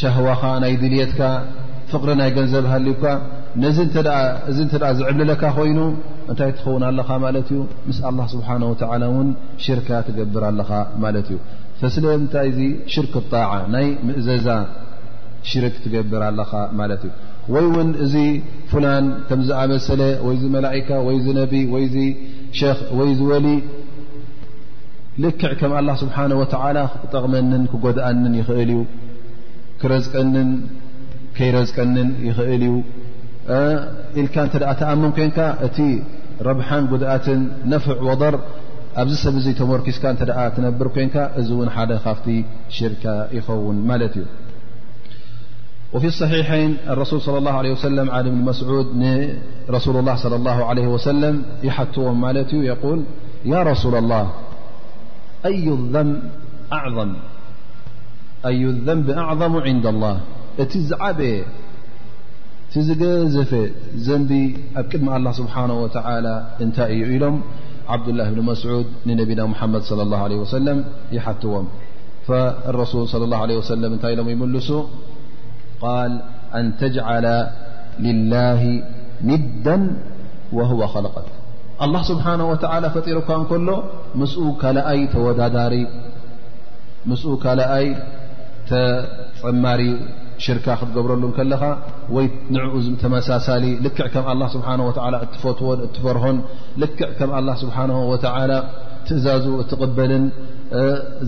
ሸህዋኻ 0.00 0.42
ናይ 0.64 0.72
ድልየትካ 0.82 1.22
ፍቅሪ 1.90 2.10
ናይ 2.20 2.30
ገንዘብ 2.36 2.64
ሃሊብካ 2.72 3.04
እዚ 3.64 3.78
እንተ 4.64 4.74
ዝዕብልለካ 4.98 5.42
ኮይኑ 5.56 5.78
እንታይ 6.30 6.50
ትኸውን 6.56 6.82
ኣለኻ 6.88 7.08
ማለት 7.24 7.46
እዩ 7.52 7.60
ምስ 7.88 7.98
ኣላ 8.08 8.18
ስብሓን 8.32 8.62
ወላ 8.70 9.04
እውን 9.10 9.28
ሽርካ 9.64 9.88
ትገብር 10.06 10.44
ኣለኻ 10.50 10.70
ማለት 11.04 11.28
እዩ 11.32 11.38
ፈስለምንታይ 11.80 12.48
ዚ 12.56 12.60
ሽርክ 12.94 13.14
ጣዓ 13.32 13.52
ናይ 13.74 13.86
ምእዘዛ 14.08 14.48
ሽርክ 15.50 15.74
ትገብር 15.84 16.22
ኣለኻ 16.28 16.52
ማለት 16.80 17.02
እዩ 17.08 17.12
ወይ 17.54 17.64
እውን 17.70 17.90
እዚ 18.04 18.14
ፍላን 18.72 19.04
ከምዝኣመሰለ 19.30 20.02
ወይዚ 20.26 20.44
መላእካ 20.56 20.88
ወይ 21.08 21.18
ዚ 21.24 21.34
ነቢ 21.40 21.54
ወይ 21.74 21.84
ዚ 21.94 22.04
ሸክ 22.60 22.80
ወይ 23.00 23.10
ዚ 23.18 23.30
ወሊ 23.32 23.46
ልክዕ 25.24 25.52
ከም 25.60 25.72
ኣላ 25.80 25.90
ስብሓን 26.02 26.32
ወተዓላ 26.42 26.78
ክጠቕመንን 27.02 27.62
ክጎድኣንን 27.72 28.34
ይኽእል 28.40 28.72
እዩ 28.74 28.82
ክረዝቀንን 29.80 30.50
ከይረዝቀንን 31.36 32.08
ይኽእል 32.28 32.64
እዩ 32.68 32.74
إلك 33.48 34.34
ت 34.52 34.56
تأمن 34.80 35.10
كين 35.16 35.30
ت 35.36 35.40
ربحن 36.48 36.82
قدأة 36.92 37.26
نفع 37.72 37.96
وضر 38.08 38.34
ب 38.98 39.08
سب 39.24 39.36
تمركس 39.60 39.98
تنبر 40.56 40.86
كين 40.96 41.10
ون 41.60 41.68
ح 41.74 41.76
فت 42.04 42.26
شرك 42.78 43.04
يخون 43.38 43.76
ملت 43.90 44.14
ي 44.22 44.24
وفي 45.94 46.06
الصحيحين 46.12 46.70
الرسول 46.92 47.20
صلى 47.26 47.38
الله 47.38 47.54
عليه 47.60 47.72
وسلم 47.76 48.06
علم 48.16 48.34
امسعود 48.44 48.86
نرسول 48.96 49.96
الله 50.00 50.14
صلى 50.24 50.36
الله 50.40 50.58
عليه 50.70 50.86
وسلم 50.94 51.34
يحتوم 51.68 52.20
مت 52.20 52.50
يقول 52.72 53.00
يا 53.52 53.60
رسول 53.70 53.94
الله 54.02 54.24
ي 55.46 55.68
الذنب 58.70 59.10
أعظم 59.22 59.52
عند 59.66 59.86
الله 59.92 60.16
ت 60.72 60.76
زعب 60.90 61.20
ቲዝገዘፈ 62.72 63.52
ዘንቢ 64.06 64.30
ኣብ 64.80 64.84
ቅድሚ 64.92 65.06
الله 65.18 65.32
ስبሓنه 65.40 65.74
وى 65.82 65.88
እታይ 66.66 66.90
እዩ 66.94 67.02
ኢሎም 67.16 67.36
عبدላه 67.92 68.26
بن 68.34 68.40
መስعድ 68.50 68.86
ንነቢና 69.08 69.40
محመድ 69.52 69.82
صلى 69.90 70.02
الله 70.06 70.20
عله 70.26 70.38
وسلم 70.44 70.78
يሓትዎም 71.16 71.66
فالرሱل 72.28 73.02
صى 73.12 73.14
الله 73.28 73.40
عله 73.44 73.54
وس 73.62 73.70
እታይ 73.96 74.12
ኢሎ 74.14 74.20
ይመልሱ 74.34 74.68
قል 75.84 76.12
أن 76.58 76.64
تجعل 76.82 77.26
لله 78.06 78.60
ምዳ 79.28 79.66
وهو 80.56 80.80
خلቀك 80.94 81.28
الله 81.84 82.00
سبሓنه 82.10 82.46
وتل 82.52 82.84
ፈጢሮካ 82.94 83.28
እከሎ 83.42 83.68
ምስ 84.20 84.32
ካኣይ 84.62 84.98
ተወዳዳሪ 85.12 85.74
ም 87.08 87.12
ካኣይ 87.44 87.86
ተፅማሪ 88.70 89.80
ሽርካ 90.44 90.66
ክትገብረሉከለኻ 90.80 91.62
ንኡ 92.54 92.72
ተመሳሳሊ 93.02 93.64
ልክዕ 93.86 94.04
ከም 94.14 94.26
لله 94.36 94.48
ስه 94.54 94.68
و 94.86 94.90
እትፈትዎን 95.24 95.78
እትፈርሆን 95.86 96.36
ልክዕ 96.82 97.08
ከም 97.18 97.30
لله 97.40 97.54
ስبحنه 97.62 97.96
ولى 98.12 98.58
ትእዛዙ 99.08 99.46
እትقበልን 99.62 100.24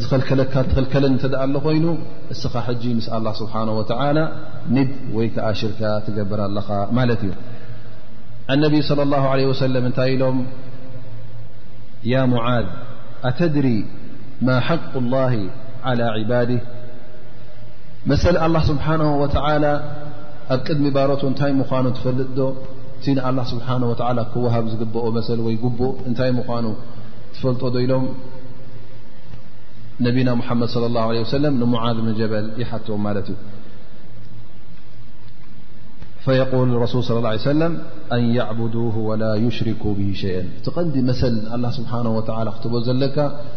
ዝከለካ 0.01 0.55
ትልከልን 0.71 1.13
ኣ 1.43 1.45
ሎ 1.55 1.57
ኮይኑ 1.67 1.87
እስኻ 2.35 2.55
ምስ 2.99 3.07
لله 3.17 3.33
ስبحنه 3.43 3.73
وعى 3.81 4.11
ድ 4.75 4.77
ወይ 5.17 5.27
ከዓ 5.35 5.47
ሽርካ 5.61 5.81
ትገብር 6.07 6.41
ኣለኻ 6.49 6.69
ማለት 6.99 7.21
እዩ 7.27 7.33
ان 8.53 8.63
صلى 8.91 9.03
الله 9.07 9.23
عله 9.33 9.45
وسለ 9.53 9.75
እታይ 9.91 10.09
ኢሎም 10.17 10.37
ي 12.13 12.15
ሙعذ 12.33 12.67
ኣተድሪ 13.29 13.67
م 14.47 14.49
حق 14.69 14.93
الله 15.03 15.33
على 15.89 16.05
عبድ 16.17 16.51
መሰሊ 18.13 18.35
ኣላه 18.47 18.63
ስብሓነه 18.71 19.11
ወተ 19.23 19.37
ኣብ 19.47 19.65
ቅድሚ 20.67 20.85
ባሮት 20.97 21.23
እንታይ 21.31 21.53
ምኳኑ 21.61 21.87
ትፈልጥዶ 21.97 22.41
እቲ 22.99 23.05
ንላ 23.17 23.39
ስብሓه 23.53 23.77
ክወሃብ 24.33 24.65
ዝግብኦ 24.73 25.05
መሰ 25.17 25.29
ወይጉቡእ 25.47 25.93
እንታይ 26.09 26.31
ምኳኑ 26.39 26.67
ትፈልጦ 27.35 27.63
ዶ 27.75 27.77
ኢሎም 27.87 28.05
ነቢና 30.07 30.29
ሓመድ 30.49 30.69
ص 30.75 30.77
ه 31.05 31.31
ሰለ 31.35 31.45
ንሙዓዝ 31.61 31.97
ጀበል 32.21 32.47
ይሓትዎም 32.63 33.03
ማለት 33.07 33.29
እዩ 33.35 33.37
ል 36.69 36.73
ረሱል 36.85 37.03
ص 37.09 37.13
ه 37.17 37.53
ለም 37.61 37.75
ኣን 38.19 38.53
ብዱ 38.61 38.75
ወላ 39.09 39.23
ሽርኩ 39.57 39.85
ብ 39.99 40.01
ሸአ 40.23 40.37
እቲ 40.59 40.67
ቀንዲ 40.77 40.95
መሰል 41.11 41.35
ስብሓه 41.79 42.01
ክትቦ 42.59 42.75
ዘለካ 42.89 43.17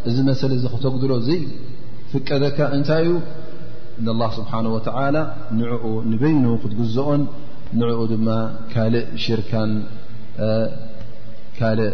እዚ 0.09 0.17
መሰሊ 0.31 0.51
እዚ 0.59 0.65
ክተጉድሎ 0.75 1.11
ዘይፍቀደካ 1.29 2.57
እንታይ 2.77 3.03
ዩ 3.09 3.13
الله 4.09 4.29
ስብሓنه 4.37 4.69
و 4.77 4.79
ንعኡ 5.59 5.83
ንበይኑ 6.11 6.45
ክትግዝኦን 6.61 7.21
ንعኡ 7.79 7.99
ድማ 8.11 8.27
ካእ 8.71 8.93
ሽርካ 9.23 9.51
ካልእ 11.57 11.91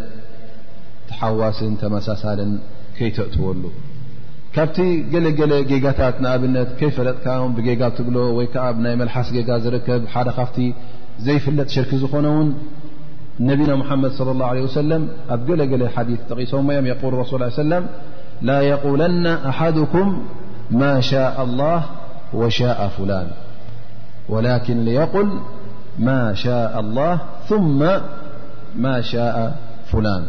ተሓዋስን 1.10 1.74
ተመሳሳልን 1.82 2.52
ከይተእትወሉ 2.98 3.64
ካብቲ 4.56 4.78
ገለገለ 5.14 5.52
ጌጋታት 5.72 6.16
ንኣብነት 6.24 6.70
ከይፈለጥካዮም 6.80 7.52
ብጌጋ 7.58 7.82
ትብሎ 7.98 8.16
ወይ 8.38 8.48
ከዓ 8.54 8.66
ናይ 8.86 8.96
መልሓስ 9.02 9.28
ጌጋ 9.36 9.50
ዝርከብ 9.64 10.02
ሓደ 10.14 10.30
ካብቲ 10.38 10.58
ዘይፍለጥ 11.26 11.68
ሽርክ 11.76 11.92
ዝኾነ 12.04 12.26
ውን 12.38 12.48
ነቢና 13.50 13.72
محመድ 13.82 14.12
صى 14.18 14.22
الله 14.36 14.48
عله 14.54 14.62
وሰለም 14.70 15.04
ኣብ 15.36 15.42
ገለገለ 15.50 15.84
ሓዲث 15.96 16.22
ቂሶኦም 16.40 16.68
ስል 17.32 17.44
يه 17.48 17.64
ለ 17.72 17.74
ላ 18.48 18.52
يقለና 18.74 19.26
ኣሓኩም 19.50 20.10
ማ 20.82 20.86
ሻء 21.10 21.38
ላህ 21.60 21.82
ወሻء 22.40 22.80
ፍላን 22.98 23.28
ወላኪን 24.34 24.80
ያቁል 24.98 25.30
ማ 26.08 26.16
ሻء 26.44 26.74
ላ 26.96 26.98
መ 28.86 28.88
ሻء 29.12 29.38
ፍላን 29.92 30.24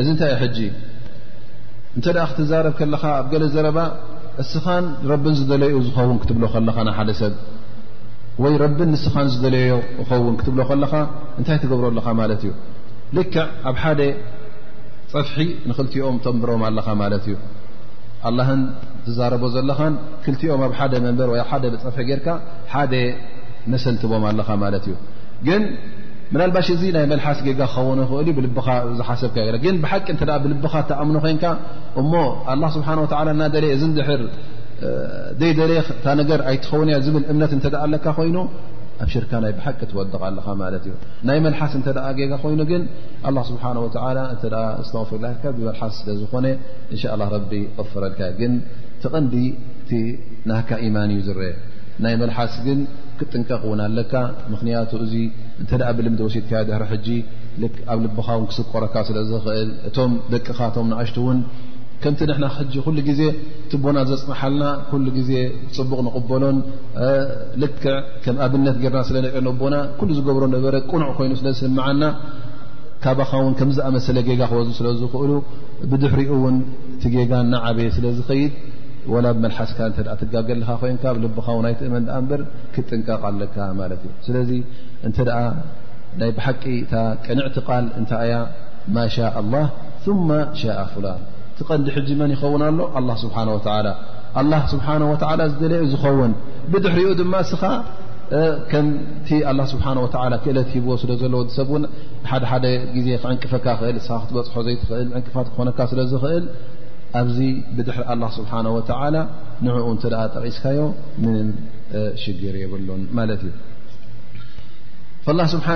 እዚ 0.00 0.06
እንታይ 0.14 0.32
እ 0.34 0.38
ሕጂ 0.42 0.58
እንተ 1.96 2.04
ደኣ 2.16 2.24
ክትዛረብ 2.32 2.74
ከለኻ 2.80 3.02
ኣብ 3.20 3.26
ገለ 3.32 3.44
ዘረባ 3.54 3.78
እስኻን 4.42 4.84
ረብን 5.10 5.34
ዝደለኡ 5.38 5.74
ዝኸውን 5.86 6.18
ክትብሎ 6.22 6.44
ከለኻ 6.54 6.76
ና 6.88 6.92
ሓደ 6.98 7.10
ሰብ 7.20 7.34
ወይ 8.42 8.54
ረብን 8.62 8.88
ንስኻን 8.94 9.26
ዝደለዩ 9.32 9.66
ይኸውን 10.02 10.36
ክትብሎ 10.40 10.60
ከለኻ 10.70 10.92
እንታይ 11.38 11.56
ትገብሮ 11.62 11.84
ኣለኻ 11.92 12.06
ማለት 12.20 12.42
እዩ 12.46 12.52
ልክዕ 13.16 13.44
ኣብ 13.70 13.76
ሓደ 13.82 14.00
ፀፍሒ 15.14 15.40
ንኽልትኦም 15.68 16.16
ተንብሮም 16.26 16.62
ኣለኻ 16.68 16.86
ማለት 17.02 17.24
እዩ 17.30 17.34
ኣላህን 18.28 18.60
ትዛረቦ 19.04 19.44
ዘለኻን 19.54 19.94
ክልቲኦም 20.24 20.60
ኣብ 20.66 20.72
ሓደ 20.78 20.92
መንበር 21.06 21.28
ወኣብ 21.32 21.46
ሓደ 21.52 21.64
ብፀፍሒ 21.74 22.02
ጌርካ 22.10 22.26
ሓደ 22.72 22.92
መሰልትቦም 23.72 24.24
ኣለኻ 24.30 24.48
ማለት 24.64 24.84
እዩ 24.88 24.94
ግን 25.46 25.62
ምናልባሽ 26.34 26.66
እዚ 26.74 26.82
ናይ 26.96 27.04
መልሓስ 27.12 27.38
ጌጋ 27.46 27.60
ክኸውን 27.72 27.98
ይኽእል 28.04 28.28
ብልብኻ 28.36 28.68
ዝሓሰብካ 28.98 29.36
ግን 29.64 29.74
ብሓቂ 29.82 30.06
እተ 30.16 30.22
ብልብኻ 30.44 30.74
እተኣምኖ 30.84 31.16
ኮይንካ 31.24 31.44
እሞ 32.00 32.12
ኣላ 32.52 32.62
ስብሓን 32.76 33.00
ወታዓላ 33.04 33.28
እና 33.36 33.42
ደለ 33.54 33.64
እዚንድሕር 33.76 34.22
ደይደሌ 35.40 35.72
እታ 35.96 36.06
ነገር 36.20 36.40
ኣይትኸውን 36.50 36.88
እያ 36.92 36.98
ዝብል 37.06 37.24
እምነት 37.32 37.52
እንተደኣ 37.56 37.82
ኣለካ 37.88 38.06
ኮይኑ 38.20 38.36
ኣብ 39.02 39.10
ሽርካ 39.12 39.32
ናይ 39.44 39.52
ብሓቂ 39.58 39.78
ትወደቕ 39.90 40.20
ኣለኻ 40.28 40.46
ማለት 40.62 40.82
እዩ 40.88 40.94
ናይ 41.28 41.38
መልሓስ 41.46 41.72
እንተ 41.78 41.86
ደ 41.96 42.02
ገጋ 42.18 42.32
ኮይኑ 42.42 42.60
ግን 42.70 42.82
ኣ 43.28 43.42
ስብሓንه 43.50 43.80
ወ 43.84 43.88
እተ 44.34 44.44
እስተغፍርላ 44.82 45.26
ብመልሓስ 45.58 45.94
ስለ 46.00 46.08
ዝኾነ 46.20 46.46
እንሻ 46.92 47.02
ቢ 47.50 47.52
غፍረልካ 47.78 48.20
ግን 48.40 48.52
ትቐንዲ 49.04 49.34
እቲ 49.82 49.90
ናህካ 50.50 50.70
ኢማን 50.86 51.10
እዩ 51.14 51.20
ዝረአ 51.28 51.52
ናይ 52.04 52.14
መልሓስ 52.22 52.52
ግን 52.66 52.78
ክጥንቀቅ 53.18 53.60
እውን 53.66 53.80
ኣለካ 53.86 54.14
ምክንያቱ 54.52 54.92
እዚ 55.06 55.14
እንተኣ 55.62 55.88
ብልምዲ 55.98 56.20
ወሲድካዮ 56.26 56.62
ድሕር 56.68 56.84
ሕጂ 56.92 57.08
ኣብ 57.92 57.98
ልብኻ 58.04 58.28
ውን 58.38 58.46
ክስቆረካ 58.52 58.94
ስለ 59.08 59.18
ዝኽእል 59.30 59.70
እቶም 59.88 60.12
ደቅኻ 60.34 60.58
ቶም 60.76 60.86
ንኣሽቲ 60.92 61.16
እውን 61.22 61.40
ከምቲ 62.04 62.20
ና 62.42 62.46
ሕ 62.54 62.60
ኩሉ 62.84 62.96
ግዜ 63.08 63.20
ቲ 63.70 63.78
ቦና 63.82 63.98
ዘፅንሓልና 64.10 64.62
ኩሉ 64.90 65.04
ግዜ 65.18 65.30
ፅቡቕ 65.76 65.98
ንቕበሎን 66.06 66.56
ልክዕ 67.62 67.86
ከም 68.24 68.36
ኣብነት 68.46 68.76
ርና 68.84 68.98
ስለንርኦ 69.08 69.52
ቦና 69.60 69.74
ዝገብሮ 70.16 70.42
ነበ 70.54 70.64
ቁኑዕ 70.92 71.10
ኮይኑ 71.18 71.32
ስለ 71.40 71.48
ዝምዓና 71.60 72.02
ካባኻ 73.04 73.30
ውን 73.44 73.54
ከምዝኣመሰለ 73.58 74.18
ጋ 74.26 74.40
ክወዙ 74.50 74.68
ስለዝኽእሉ 74.78 75.30
ብድሕሪኡውን 75.90 76.56
እቲ 76.94 77.04
ጌጋ 77.14 77.32
ናዓበየ 77.52 77.88
ስለ 77.96 78.04
ዝኸይድ 78.18 78.52
ላ 79.24 79.28
ብመልሓስካ 79.36 79.78
ትጋገልካ 80.20 80.68
ኮይካ 80.82 81.04
ብልብካ 81.16 81.46
ይትእመ 81.72 81.94
እበር 82.20 82.40
ክጥንቀቕ 82.74 83.22
ኣለካ 83.30 83.56
ማለት 83.80 84.02
እዩ 84.08 84.12
ስለዚ 84.26 84.50
እንተ 85.08 85.16
ናይ 86.20 86.30
ብሓቂ 86.38 86.62
እታ 86.84 86.94
ቀንዕቲ 87.26 87.56
ቃል 87.68 87.84
እንታይ 88.00 88.30
ያ 88.32 88.36
ማሻ 88.96 89.16
ላ 89.52 89.58
ሻኣ 90.60 90.78
ፍላን 90.92 91.20
ቀንዲ 91.70 91.86
ሕ 91.94 91.98
መን 92.20 92.30
ይኸውን 92.36 92.62
ኣሎ 92.68 92.78
ኣ 92.98 93.16
ስብሓ 93.22 93.36
ስብሓه 94.72 95.00
ዝደለዩ 95.52 95.82
ዝኸውን 95.92 96.32
ብድሕሪኡ 96.72 97.08
ድማ 97.20 97.34
እስኻ 97.46 97.62
ከምቲ 98.70 99.28
ስብሓ 99.72 99.86
ክእለት 100.44 100.68
ሂብዎ 100.76 100.92
ስለ 101.02 101.10
ዘ 101.22 101.24
ወሰብ 101.38 101.70
ሓደ 102.30 102.42
ሓደ 102.50 102.66
ግዜ 102.96 103.08
ክዕንቅፈካ 103.22 103.66
ክእል 103.80 103.98
ስ 104.06 104.08
ክትበፅሖ 104.22 104.54
ዘይትኽእል 104.68 105.08
ዕንቅፋት 105.18 105.48
ክኾነካ 105.54 105.78
ስለ 105.90 106.00
ዝኽእል 106.12 106.46
ኣብዚ 107.20 107.38
ብድሕሪ 107.76 108.02
ኣ 108.12 108.16
ስብሓه 108.38 108.58
ወ 108.76 108.80
ንኡ 109.66 109.76
እተ 109.96 110.04
ጠቂስካዮ 110.34 110.80
ምንም 111.24 111.48
ሽግር 112.22 112.54
የብሉን 112.62 113.02
ማት 113.16 113.42
እዩ 113.48 113.52
ስብሓ 115.54 115.66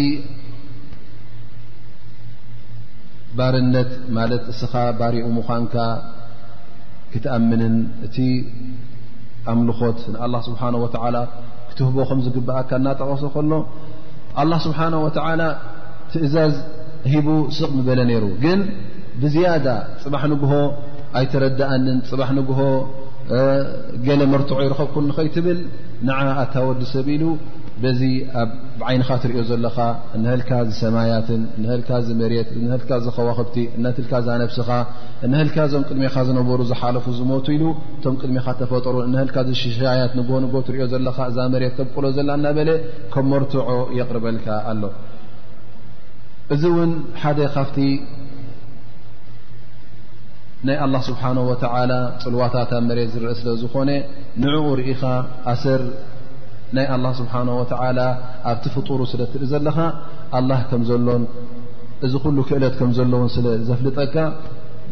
እ 0.00 0.02
ባርነት 3.38 3.90
ማለት 4.16 4.44
እስኻ 4.52 4.72
ባርኡ 4.98 5.24
ምዃንካ 5.38 5.74
ክትኣምንን 7.12 7.74
እቲ 8.06 8.16
ኣምልኾት 9.52 9.98
ንኣላህ 10.12 10.40
ስብሓን 10.48 10.74
ወትዓላ 10.82 11.16
ክትህቦ 11.68 11.96
ከም 12.08 12.20
ዝግብኣካ 12.26 12.70
እናጠቐሶ 12.80 13.22
ከሎ 13.34 13.52
ኣላህ 14.42 14.58
ስብሓነ 14.66 14.94
ወተዓላ 15.06 15.42
ትእዛዝ 16.12 16.54
ሂቡ 17.12 17.26
ስቕ 17.58 17.70
ምበለ 17.78 18.00
ነይሩ 18.10 18.24
ግን 18.42 18.60
ብዝያዳ 19.22 19.66
ፅባሕ 20.02 20.22
ንግሆ 20.32 20.52
ኣይተረዳእንን 21.20 21.98
ፅባሕ 22.10 22.30
ንግሆ 22.40 22.60
ገለ 24.06 24.20
መርትዖ 24.32 24.58
ይርኸብኩን 24.66 25.04
ንኸይትብል 25.10 25.58
ንዓ 26.08 26.18
ኣታወዲ 26.42 26.80
ሰብ 26.92 27.06
ኢሉ 27.14 27.24
በዚ 27.82 28.00
ኣብዓይንኻ 28.40 29.08
እትሪዮ 29.18 29.40
ዘለኻ 29.50 29.76
እነህልካ 30.16 30.50
ዝሰማያትን 30.68 31.42
እነህልካ 31.58 31.90
ዝመሬት 32.06 32.48
እነህልካ 32.58 32.90
ዝኸዋክብቲ 33.04 33.56
እነትልካ 33.78 34.12
ዝኣነብስኻ 34.26 34.68
እንህልካ 35.26 35.56
እዞም 35.68 35.84
ቅድሚኻ 35.90 36.14
ዝነበሩ 36.28 36.60
ዝሓለፉ 36.70 37.06
ዝሞቱ 37.18 37.46
ኢሉ 37.56 37.64
እቶም 37.96 38.16
ቅድሚኻ 38.22 38.46
ተፈጠሩ 38.60 38.94
እነህልካ 39.08 39.36
ዝሽሻያት 39.50 40.14
ንጎንጎ 40.18 40.54
ትሪዮ 40.68 40.86
ዘለካ 40.92 41.18
እዛ 41.32 41.38
መሬት 41.54 41.74
ተብቅሎ 41.80 42.04
ዘላ 42.18 42.30
ና 42.44 42.52
በለ 42.58 42.70
ከም 43.14 43.26
መርትዖ 43.32 43.60
የቕርበልካ 43.98 44.46
ኣሎ 44.72 44.82
እዚ 46.56 46.62
እውን 46.72 46.92
ሓደ 47.24 47.40
ካብቲ 47.56 47.76
ናይ 50.66 50.76
ኣላ 50.84 50.94
ስብሓን 51.10 51.38
ወተዓላ 51.50 51.92
ፅልዋታት 52.22 52.72
ኣብ 52.80 52.84
መሬት 52.88 53.10
ዝርአ 53.16 53.32
ስለ 53.42 53.48
ዝኾነ 53.62 53.90
ንዕኡ 54.44 54.64
ርኢኻ 54.80 55.02
ኣሰር 55.52 55.80
ናይ 56.76 56.86
ኣላ 56.94 57.06
ስብሓና 57.20 57.50
ወተዓላ 57.60 57.98
ኣብቲ 58.50 58.64
ፍጡሩ 58.74 59.00
ስለትር 59.12 59.42
ዘለኻ 59.52 59.78
ኣላህ 60.38 60.60
ከም 60.70 60.82
ዘሎን 60.90 61.22
እዚ 62.06 62.14
ኩሉ 62.24 62.36
ክእለት 62.48 62.74
ከም 62.80 62.90
ዘለውን 62.98 63.28
ስለዘፍልጠካ 63.36 64.14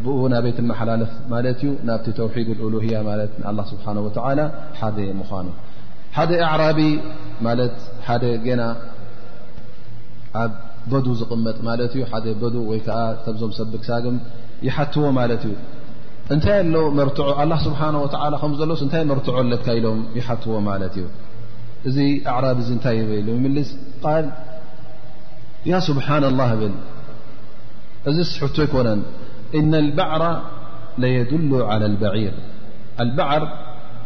ብኡ 0.03 0.17
ናበይት 0.33 0.59
መሓላለፍ 0.71 1.11
ማለት 1.33 1.57
እዩ 1.65 1.71
ናብቲ 1.89 2.05
ተውሒድ 2.19 2.49
ሉህያ 2.73 2.93
ማለት 3.09 3.33
ኣላ 3.49 3.59
ስብሓን 3.71 3.97
ወተላ 4.05 4.39
ሓደ 4.79 4.97
ምኳኑ 5.21 5.47
ሓደ 6.17 6.31
ኣዕራቢ 6.49 6.79
ማለት 7.47 7.75
ሓደ 8.07 8.23
ገና 8.47 8.61
ኣብ 10.43 10.51
በዱ 10.91 11.07
ዝቕመጥ 11.21 11.57
ማለት 11.69 11.91
እዩ 11.97 12.03
ሓደ 12.13 12.25
በዱ 12.43 12.55
ወይ 12.71 12.79
ከዓ 12.85 12.99
ከምዞም 13.25 13.51
ሰብግ 13.59 13.83
ሳግም 13.89 14.17
ይሓትዎ 14.67 15.05
ማለት 15.19 15.41
እዩ 15.49 15.55
እንታይ 16.33 16.57
ኣለው 16.63 16.85
መርትዖ 16.99 17.29
ኣላ 17.43 17.51
ስብሓነ 17.67 17.95
ወላ 18.05 18.33
ከምዘሎስ 18.43 18.81
እንታይ 18.85 19.03
መርትዖ 19.11 19.35
ለትካ 19.53 19.67
ኢሎም 19.79 19.99
ይሓትዎ 20.19 20.55
ማለት 20.69 20.93
እዩ 21.01 21.05
እዚ 21.89 21.97
ኣعራብ 22.33 22.57
እታይ 22.63 22.97
በ 23.09 23.35
ምልስ 23.43 23.69
ቃል 24.03 24.25
ያ 25.71 25.75
ስብሓن 25.89 26.23
الله 26.31 26.49
ብል 26.61 26.75
እዚ 28.09 28.17
ቶ 28.55 28.57
ይኮነን 28.65 29.01
ር 30.21 30.33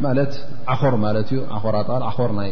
ማት 0.06 0.34
ር 0.92 0.94
ማ 1.04 1.08
ዩ 1.34 1.42
ር 1.76 1.78
ር 2.18 2.32
ናይ 2.40 2.52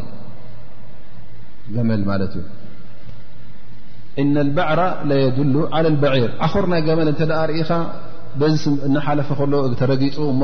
ገመል 1.75 2.01
ማት 2.09 2.21
እዩ 2.37 4.25
በዕር 4.57 4.79
يድሉ 5.25 5.55
على 5.75 5.87
لበዒር 5.93 6.31
ዓኾር 6.45 6.65
ናይ 6.73 6.81
ገመል 6.89 7.09
ርእኻ 7.49 7.71
እናሓለፈ 8.87 9.29
ከሎ 9.39 9.53
ተረጊፁ 9.79 10.15
እሞ 10.33 10.41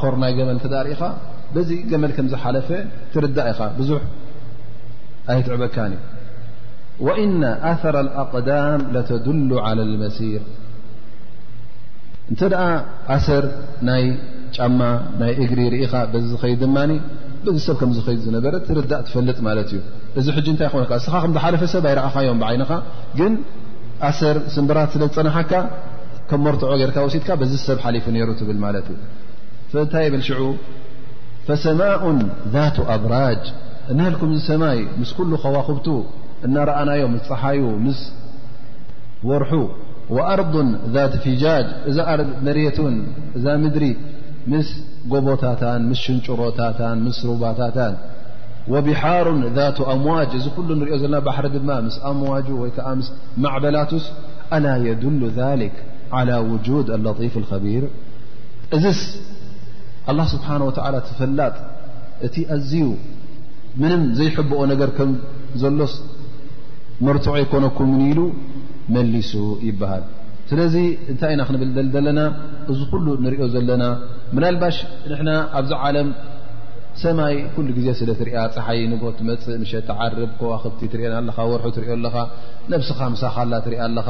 ኾር 0.00 0.14
ናይ 0.22 0.32
ገመል 0.38 0.58
እኻ 0.94 1.00
በዚ 1.54 1.70
ገመል 1.90 2.12
ከም 2.16 2.26
ዝሓለፈ 2.32 2.68
ትርዳእ 3.12 3.46
ኢኻ 3.52 3.58
ብዙሕ 3.78 4.00
ኣይትዕበካን 5.32 5.92
ወእነ 7.06 7.42
ኣር 7.70 7.96
ኣቅዳም 8.22 8.80
ለተድሉ 8.94 9.50
عላى 9.66 9.82
ልመሲር 9.92 10.42
እንተ 12.30 12.40
ደኣ 12.52 12.64
ኣሰር 13.14 13.44
ናይ 13.88 14.04
ጫማ 14.56 14.80
ናይ 15.20 15.32
እግሪ 15.44 15.60
ርኢኻ 15.74 15.94
በ 16.12 16.22
ዝኸይድ 16.30 16.58
ድማኒ 16.64 16.92
በዚ 17.46 17.56
ሰብ 17.68 17.76
ከምዝኸይድ 17.80 18.20
ዝነበረ 18.26 18.54
ትርዳእ 18.66 19.00
ትፈልጥ 19.06 19.38
ማለት 19.48 19.70
እዩ 19.74 19.80
እዚ 20.18 20.26
ሕጂ 20.36 20.46
እንታይ 20.52 20.66
ይኾነካ 20.70 20.92
እስኻ 21.00 21.12
ከምዝሓለፈ 21.24 21.62
ሰብ 21.74 21.84
ኣይርእኻ 21.90 22.16
ዮም 22.28 22.38
ብዓይኒኻ 22.42 22.70
ግን 23.18 23.32
ኣሰር 24.10 24.36
ስምብራት 24.54 24.90
ስለ 24.94 25.02
ዝፀናሓካ 25.10 25.52
ከም 26.30 26.40
መርትዖ 26.46 26.70
ጌይርካ 26.80 26.96
ወሲድካ 27.06 27.28
በዚ 27.40 27.52
ሰብ 27.68 27.78
ሓሊፉ 27.84 28.04
ነይሩ 28.16 28.28
ትብል 28.40 28.58
ማለት 28.66 28.86
እዩ 29.72 29.80
ንታይ 29.86 30.08
ብል 30.14 30.22
ሽዑ 30.28 30.40
فسماء 31.46 32.18
ذات 32.52 32.80
أبراج 32.80 33.38
نهلكم 33.94 34.38
سمي 34.48 34.86
مس 35.00 35.12
كل 35.12 35.38
خواخبت 35.38 36.04
نرأني 36.46 37.06
مس 37.06 37.32
حي 37.32 37.60
مس 37.60 38.12
ورح 39.24 39.66
وأرض 40.10 40.54
ذات 40.90 41.16
فجاج 41.16 41.64
ا 42.14 42.16
مرية 42.46 42.78
ذا 43.42 43.56
مدر 43.56 43.84
مس 44.46 44.66
جبታ 45.12 45.78
مس 45.78 45.96
شنرታ 45.96 46.80
مس 47.04 47.26
رب 47.26 47.96
وبحار 48.68 49.26
ذات 49.54 49.80
أمواج 49.80 50.28
كل 50.56 50.68
نرኦ 50.80 51.06
نا 51.12 51.18
بحر 51.18 51.44
مس 51.86 51.96
أمواج 52.12 52.48
م 52.50 52.68
معبلتس 53.38 54.04
ألا 54.56 54.74
يدل 54.88 55.22
ذلك 55.40 55.72
على 56.12 56.36
وجود 56.36 56.90
اللطيف 56.90 57.36
الخبير 57.38 57.82
ኣላ 60.10 60.20
ስብሓን 60.32 60.62
ወትዓላ 60.68 60.94
ትፈላጥ 61.08 61.54
እቲ 62.26 62.36
ኣዝዩ 62.54 62.84
ምንም 63.82 64.00
ዘይሕብኦ 64.18 64.60
ነገር 64.72 64.90
ከም 64.96 65.10
ዘሎስ 65.62 65.94
መርትዖ 67.06 67.30
ኣይኮነኩምን 67.38 68.02
ኢሉ 68.10 68.20
መሊሱ 68.94 69.32
ይበሃል 69.68 70.04
ስለዚ 70.50 70.74
እንታይ 71.12 71.32
ኢና 71.34 71.42
ክንብል 71.48 71.70
ደል 71.76 71.88
ዘለና 71.94 72.20
እዚ 72.72 72.80
ኩሉ 72.92 73.06
ንሪኦ 73.24 73.44
ዘለና 73.54 73.84
ምናልባሽ 74.36 74.76
ንሕና 75.10 75.30
ኣብዚ 75.60 75.72
ዓለም 75.86 76.08
ሰማይ 77.02 77.34
ኩሉ 77.54 77.68
ግዜ 77.78 77.88
ስለ 77.98 78.08
እትሪያ 78.16 78.38
ፀሓይ 78.54 78.80
ንጎ 78.92 79.02
ትመፅእ 79.18 79.56
ምሸ 79.62 79.72
ተዓርብ 79.88 80.32
ከዋክብቲ 80.40 80.82
ትሪአና 80.92 81.16
ኣለኻ 81.22 81.38
ወርሑ 81.50 81.64
ትሪዮ 81.76 81.92
ኣለኻ 81.98 82.16
ነብስኻ 82.72 82.98
ምሳኻላ 83.14 83.52
እትሪአ 83.62 83.80
ኣለኻ 83.90 84.08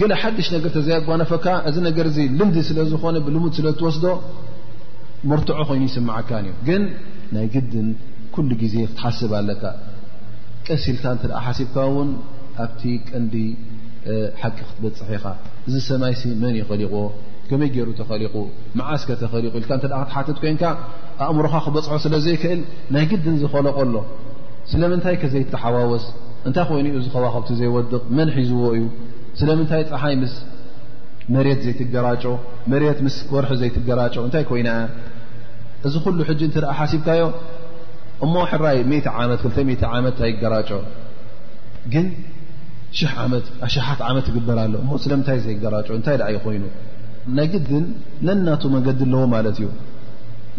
ገለ 0.00 0.12
ሓዱሽ 0.22 0.48
ነገር 0.56 0.70
ተዘይጓነፈካ 0.76 1.46
እዚ 1.68 1.76
ነገር 1.88 2.06
ዚ 2.16 2.26
ልንዲ 2.38 2.56
ስለ 2.70 2.78
ዝኾነ 2.92 3.14
ብልሙድ 3.26 3.52
ስለ 3.58 3.68
ትወስዶ 3.80 4.04
መርትዖ 5.30 5.58
ኮይኑ 5.68 5.82
ይስምዓካን 5.88 6.44
እዮ 6.48 6.52
ግን 6.66 6.82
ናይ 7.34 7.46
ግድን 7.54 7.86
ኩሉ 8.34 8.50
ግዜ 8.62 8.74
ክትሓስብ 8.90 9.32
ኣለካ 9.38 9.62
ቀሲ 10.66 10.84
ኢልካ 10.92 11.04
እንተ 11.14 11.22
ደ 11.30 11.32
ሓሲብካ 11.46 11.76
እውን 11.90 12.10
ኣብቲ 12.64 12.80
ቀንዲ 13.08 13.34
ሓቂ 14.42 14.56
ክትበፅሒ 14.68 15.10
ኢኻ 15.18 15.24
እዚ 15.68 15.74
ሰማይሲ 15.88 16.22
መን 16.42 16.54
ይኸሊቑዎ 16.60 17.02
ከመይ 17.50 17.68
ገይሩ 17.74 17.88
ተኸሊቁ 18.00 18.34
መዓስከ 18.78 19.08
ተኸሊቑ 19.22 19.52
ኢልካ 19.60 19.70
እንተ 19.78 19.84
ክትሓትት 19.94 20.38
ኮይንካ 20.42 20.64
ኣእምሮኻ 21.26 21.54
ክበፅሖ 21.66 21.92
ስለዘይክእል 22.06 22.62
ናይ 22.96 23.04
ግድን 23.12 23.36
ዝኸለቀ 23.42 23.76
ኣሎ 23.86 23.96
ስለምንታይ 24.72 25.16
ከዘይተሓዋወስ 25.22 26.06
እንታይ 26.48 26.64
ኮይኑ 26.70 26.86
እዚ 27.00 27.06
ኸዋኸብቲ 27.16 27.50
ዘይወድቕ 27.60 28.02
መን 28.18 28.28
ሒዝዎ 28.36 28.62
እዩ 28.76 28.82
ስለምንታይ 29.40 29.82
ፀሓይ 29.92 30.14
ምስ 30.22 30.34
መሬት 31.34 31.58
ዘይትገራጮ 31.66 32.24
መሬት 32.72 32.98
ምስ 33.06 33.16
ወርሒ 33.34 33.50
ዘይትገራጮ 33.62 34.14
እንታይ 34.26 34.44
ኮይና 34.50 34.70
እያ 34.80 34.86
እዚ 35.86 35.94
ኩሉ 36.04 36.18
ሕጂ 36.28 36.40
እንትርአ 36.48 36.70
ሓሲብካዮ 36.78 37.22
እሞ 38.26 38.34
ሕራይ 38.50 38.78
ሜተ 38.90 39.06
ዓመት 39.22 39.40
2ተሜተ 39.48 39.82
ዓመት 39.96 40.14
ታይገራጮ 40.20 40.70
ግን 41.92 42.06
ሽ0 42.98 43.12
ዓመት 43.24 43.46
ሸሓት 43.74 44.00
ዓመት 44.10 44.24
ትግበር 44.28 44.58
ኣሎ 44.64 44.74
እሞ 44.84 44.90
ስለምንታይ 45.04 45.38
ዘይገራጮ 45.46 45.88
እንታይ 45.98 46.16
ደኣ 46.22 46.28
ይ 46.34 46.38
ኮይኑ 46.46 46.64
ናይ 47.36 47.46
ግድን 47.52 47.84
ነናቱ 48.26 48.62
መንገዲ 48.76 49.00
ኣለዎ 49.08 49.22
ማለት 49.36 49.58
እዩ 49.60 49.68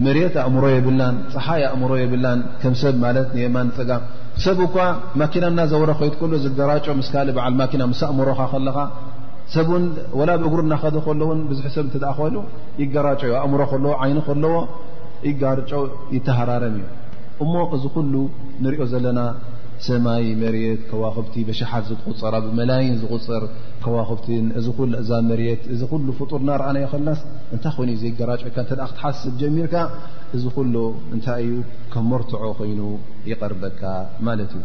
መሬት 0.05 0.35
ኣእምሮ 0.43 0.65
የብላን 0.75 1.15
ፀሓይ 1.33 1.61
ኣእምሮ 1.69 1.91
የብላን 2.03 2.39
ከም 2.61 2.73
ሰብ 2.81 2.95
ማለት 3.05 3.29
የማን 3.43 3.69
ፀጋም 3.77 4.03
ሰብ 4.45 4.59
እኳ 4.67 4.75
ማኪና 5.21 5.45
እናዘውረ 5.53 5.91
ኮይት 6.01 6.15
ከሎ 6.19 6.33
ዘገራጮ 6.45 6.85
ምስ 6.99 7.09
ካልእ 7.15 7.33
በዓል 7.37 7.55
ማኪና 7.61 7.81
ምስ 7.93 8.01
ኣእምሮካ 8.09 8.41
ከለካ 8.53 8.77
ሰብ 9.53 9.67
ውን 9.73 9.83
ወላ 10.19 10.29
ብእግሩ 10.41 10.59
እናኸደ 10.65 10.97
ከሎእውን 11.05 11.39
ብዙሕ 11.51 11.65
ሰብ 11.75 11.85
እተደኣ 11.89 12.09
ከሉ 12.17 12.35
ይገራጮ 12.81 13.21
እዩ 13.27 13.33
ኣእምሮ 13.43 13.61
ከለዎ 13.71 13.91
ዓይኒ 14.05 14.17
ከለዎ 14.27 14.51
ይጋርጮ 15.27 15.71
ይተሃራረም 16.15 16.75
እዩ 16.79 16.83
እሞ 17.43 17.53
እዚ 17.77 17.83
ኩሉ 17.95 18.13
ንሪኦ 18.63 18.85
ዘለና 18.91 19.19
ሰማይ 19.87 20.25
መሬት 20.41 20.81
ከዋክብቲ 20.89 21.33
ብሸሓት 21.49 21.83
ዝቁፀራ 21.89 22.33
ብመላይን 22.45 22.95
ዝቁፅር 23.01 23.43
ከዋክብቲን 23.83 24.47
እዚ 24.59 24.67
ኩሉ 24.77 24.91
እዛ 25.01 25.11
መሬት 25.29 25.61
እዚ 25.73 25.81
ኩሉ 25.91 26.07
ፍጡር 26.19 26.39
እናርኣናዮ 26.45 26.85
ከልናስ 26.93 27.21
እንታይ 27.55 27.73
ኮይኑዩ 27.77 27.97
ዘይገራጨ 28.03 28.41
ካ 28.55 28.65
እተ 28.65 28.71
ክትሓስብ 28.89 29.33
ጀሚርካ 29.41 29.75
እዚ 30.37 30.43
ኩሉ 30.57 30.75
እንታይ 31.15 31.41
እዩ 31.45 31.53
ከ 31.93 32.03
መርትዖ 32.11 32.43
ኮይኑ 32.59 32.81
ይቐርበካ 33.31 33.81
ማለት 34.29 34.51
እዩ 34.59 34.63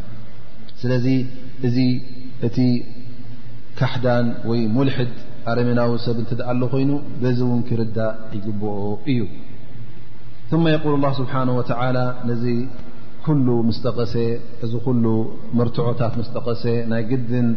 ስለዚ 0.82 1.06
እዚ 1.68 1.78
እቲ 2.48 2.58
ካሕዳን 3.78 4.26
ወይ 4.48 4.60
ሙልሕድ 4.76 5.12
ኣረሜናዊ 5.50 5.90
ሰብ 6.06 6.16
እንትደኣ 6.22 6.48
ሎ 6.60 6.64
ኮይኑ 6.72 6.90
ብዚ 7.22 7.38
እውን 7.46 7.60
ክርዳ 7.68 7.96
ይግብኦ 8.36 8.74
እዩ 9.12 9.20
ማ 10.64 10.72
የቁል 10.72 10.94
ላ 11.04 11.08
ስብሓን 11.18 11.48
ወተዓላ 11.58 11.98
ነዚ 12.28 12.44
ኩሉ 13.26 13.46
ምስጠቐሰ 13.68 14.14
እዚ 14.64 14.72
ኩሉ 14.86 15.04
መርትዖታት 15.58 16.14
መስጠቐሰ 16.20 16.62
ናይ 16.90 17.02
ግድን 17.10 17.48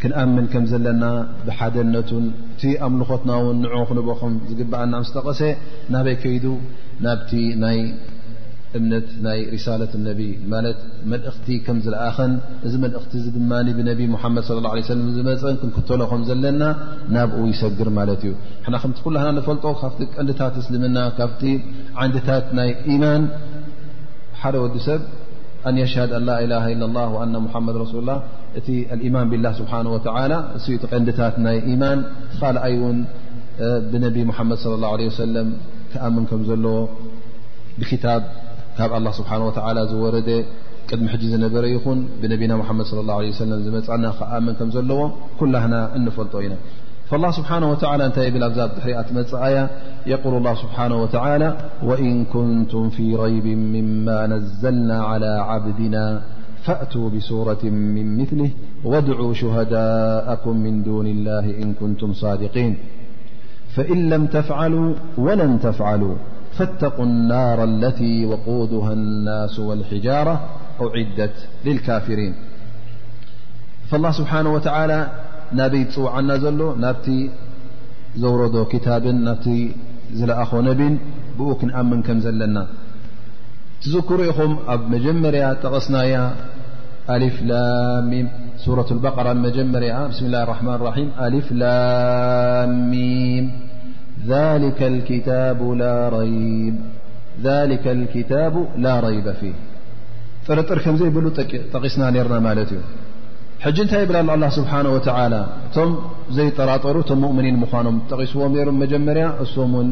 ክንኣምን 0.00 0.46
ከም 0.52 0.64
ዘለና 0.72 1.04
ብሓደነትን 1.46 2.24
እቲ 2.52 2.62
ኣምልኾትና 2.86 3.32
ውን 3.44 3.56
ንዑ 3.64 3.76
ክንበኹም 3.90 4.34
ዝግብኣና 4.48 4.92
ምስጠቐሰ 5.04 5.40
ናበይ 5.94 6.16
ከይዱ 6.24 6.44
ናብቲ 7.06 7.30
ናይ 7.64 7.78
እምነት 8.78 9.08
ናይ 9.24 9.38
ሪሳለት 9.54 9.92
ነቢ 10.06 10.20
ማለት 10.52 10.78
መልእኽቲ 11.10 11.48
ከም 11.66 11.76
ዝለኣኸን 11.84 12.32
እዚ 12.66 12.74
መልእኽቲ 12.84 13.12
ዝድማኒ 13.24 13.66
ብነቢ 13.78 14.00
ሙሓመድ 14.14 14.46
ለ 14.56 14.58
ላه 14.66 14.72
ለ 14.78 14.88
ለ 15.00 15.12
ዝመፅእን 15.18 15.56
ክንክተሎከም 15.60 16.22
ዘለና 16.30 16.62
ናብኡ 17.16 17.40
ይሰግር 17.52 17.88
ማለት 17.98 18.22
እዩ 18.26 18.32
ሕና 18.66 18.74
ከምቲ 18.82 18.98
ኩላና 19.06 19.26
ንፈልጦ 19.38 19.64
ካብቲ 19.82 20.00
ቀንዲታት 20.16 20.52
ምስልምና 20.60 20.98
ካብቲ 21.18 21.42
ዓንዲታት 22.04 22.48
ናይ 22.58 22.70
ኢማን 22.94 23.22
ሓደ 24.40 24.54
ወዲ 24.64 24.76
ሰብ 24.88 25.02
ኣንየሽሃድ 25.68 26.10
ን 26.20 26.22
ላኢላሃ 26.30 26.64
ኢለ 26.74 26.82
ላ 26.96 27.04
ኣና 27.22 27.34
ሙሓመድ 27.46 27.76
ረሱሉላ 27.84 28.10
እቲ 28.58 28.66
ልኢማን 28.98 29.28
ብላህ 29.32 29.52
ስብሓን 29.60 29.86
ወተላ 29.94 30.32
እስቲ 30.58 30.74
ቀንዲታት 30.92 31.36
ናይ 31.46 31.56
ኢማን 31.72 32.00
ኻልኣይ 32.42 32.74
እውን 32.80 32.98
ብነቢ 33.92 34.16
ሙሓመድ 34.32 34.58
ለ 34.72 34.74
ላه 34.82 34.92
ለ 35.02 35.08
ወሰለም 35.12 35.48
ክኣምን 35.92 36.24
ከም 36.32 36.42
ዘለዎ 36.48 36.78
ብታብ 37.80 38.22
ካب 38.78 38.90
الله 38.98 39.12
سبحنه 39.20 39.44
وتعلى 39.48 39.82
ዝورد 39.92 40.28
قدم 40.90 41.06
حج 41.12 41.22
ነበረ 41.44 41.64
يኹن 41.76 41.98
بنبናا 42.20 42.54
محمد 42.62 42.84
صى 42.92 42.98
الله 43.04 43.16
عليه 43.20 43.30
وسلم 43.34 43.58
مና 43.76 44.06
آመن 44.36 44.54
ك 44.58 44.62
ዘለዎ 44.74 45.00
كلهن 45.40 45.74
نፈلጦ 46.06 46.34
ኢن 46.46 46.54
فالله 47.10 47.30
سبحنه 47.38 47.66
وتعلى 47.72 48.04
ታ 48.16 48.18
ل 48.42 48.44
أዛ 48.48 48.58
حر 48.84 48.90
ي 49.56 49.56
يقول 50.14 50.34
الله 50.40 50.54
سبحنه 50.64 50.96
وتعالى 51.04 51.48
وإن 51.88 52.12
كنتم 52.34 52.84
في 52.96 53.06
غيب 53.22 53.46
مما 53.76 54.18
نزلنا 54.34 54.98
على 55.10 55.32
عبدنا 55.50 56.04
فأتوا 56.66 57.06
بصورة 57.14 57.62
من 57.96 58.06
مثله 58.20 58.50
وادعوا 58.90 59.32
شهداءكم 59.42 60.54
من 60.66 60.74
دون 60.88 61.06
الله 61.14 61.44
إن 61.62 61.68
كنتم 61.80 62.10
صادقين 62.22 62.72
فإن 63.76 63.98
لم 64.12 64.22
تفعلوا 64.36 64.88
ولم 65.26 65.52
تفعلوا 65.66 66.16
فاتق 66.58 67.00
النار 67.00 67.64
التي 67.64 68.26
وقوده 68.26 68.92
الناس 68.92 69.58
والحجارة 69.58 70.34
أعدት 70.82 71.36
للكافرين 71.64 72.34
فالله 73.92 74.10
سبحنه 74.20 74.50
وتعلى 74.56 74.98
ናበይ 75.58 75.82
ፅውዓና 75.94 76.30
ዘሎ 76.44 76.60
ናብቲ 76.84 77.08
ዘوረዶ 78.22 78.56
كتብን 78.72 79.18
ናብቲ 79.26 79.46
ዝለኣኾ 80.18 80.50
ነብ 80.68 80.80
ብኡ 81.38 81.48
ክንኣምን 81.60 82.00
ከም 82.06 82.18
ዘለና 82.24 82.56
ذكሪኢኹም 83.92 84.52
ኣብ 84.74 84.82
መጀመርያ 84.94 85.44
ጠቐስና 85.62 85.96
ل 88.64 88.70
رة 88.78 88.90
البرة 88.96 89.28
መጀመር 89.46 89.84
ብس 90.10 90.18
لله 90.24 90.40
الرحن 90.46 90.66
لري 90.82 91.04
ኣلፍلሚ 91.26 92.92
ذلك 94.34 94.80
الكتب 94.92 95.58
لا 98.84 98.94
ريب 99.06 99.28
فه 99.40 99.54
ጥርጥር 100.50 100.78
ከምዘብሉ 100.82 101.24
ጠቂስና 101.74 102.02
رና 102.26 102.34
ማት 102.46 102.58
እዩ 102.74 102.80
ج 103.76 103.78
ንታይ 103.86 104.02
ብላ 104.08 104.16
الله 104.36 104.50
سبحنه 104.58 104.90
وعلى 104.96 105.40
ቶ 105.74 105.76
ዘይጠራጠሩ 106.36 106.96
مؤምን 107.24 107.56
مኖም 107.62 107.96
ጠቂስዎ 108.10 108.40
መጀመርያ 108.82 109.26
እም 109.82 109.90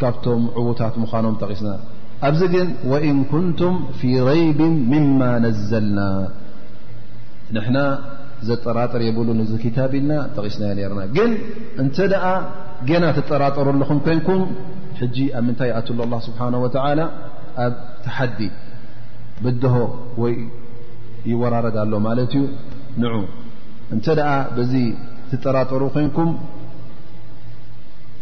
ካብቶም 0.00 0.42
عቡታት 0.58 0.94
مኖም 1.02 1.34
ጠቂስና 1.42 1.68
ኣብዚ 2.28 2.40
ግን 2.54 2.68
وإن 2.92 3.14
كنቱም 3.32 3.74
في 4.00 4.10
غيب 4.28 4.60
مم 4.92 5.20
نዘلና 5.44 5.98
ንحن 7.56 7.76
ዘጠራር 8.48 8.94
የብሉ 9.08 9.28
ب 9.38 9.40
ኢልና 9.66 10.12
ጠቂስና 10.36 10.62
ና 10.98 11.00
ግን 11.16 11.30
እ 11.82 11.84
ጌና 12.88 13.04
ትጠራጠሩ 13.16 13.66
ኣለኹም 13.72 13.98
ኮይንኩም 14.06 14.40
ሕጂ 15.00 15.16
ኣብ 15.38 15.42
ምንታይ 15.46 15.70
ኣትሉ 15.78 15.98
ኣ 16.18 16.20
ስብሓነه 16.26 16.58
ወ 16.64 16.68
ኣብ 17.64 17.72
ተሓዲ 18.04 18.38
ብድሆ 19.44 19.74
ወይ 20.22 20.34
ይወራረዳ 21.30 21.76
ኣሎ 21.86 21.92
ማለት 22.08 22.32
እዩ 22.38 22.42
ንዑ 23.02 23.12
እንተ 23.94 24.06
ደኣ 24.18 24.30
ብዙ 24.58 24.72
ትጠራጠሩ 25.30 25.82
ኮይንኩም 25.94 26.30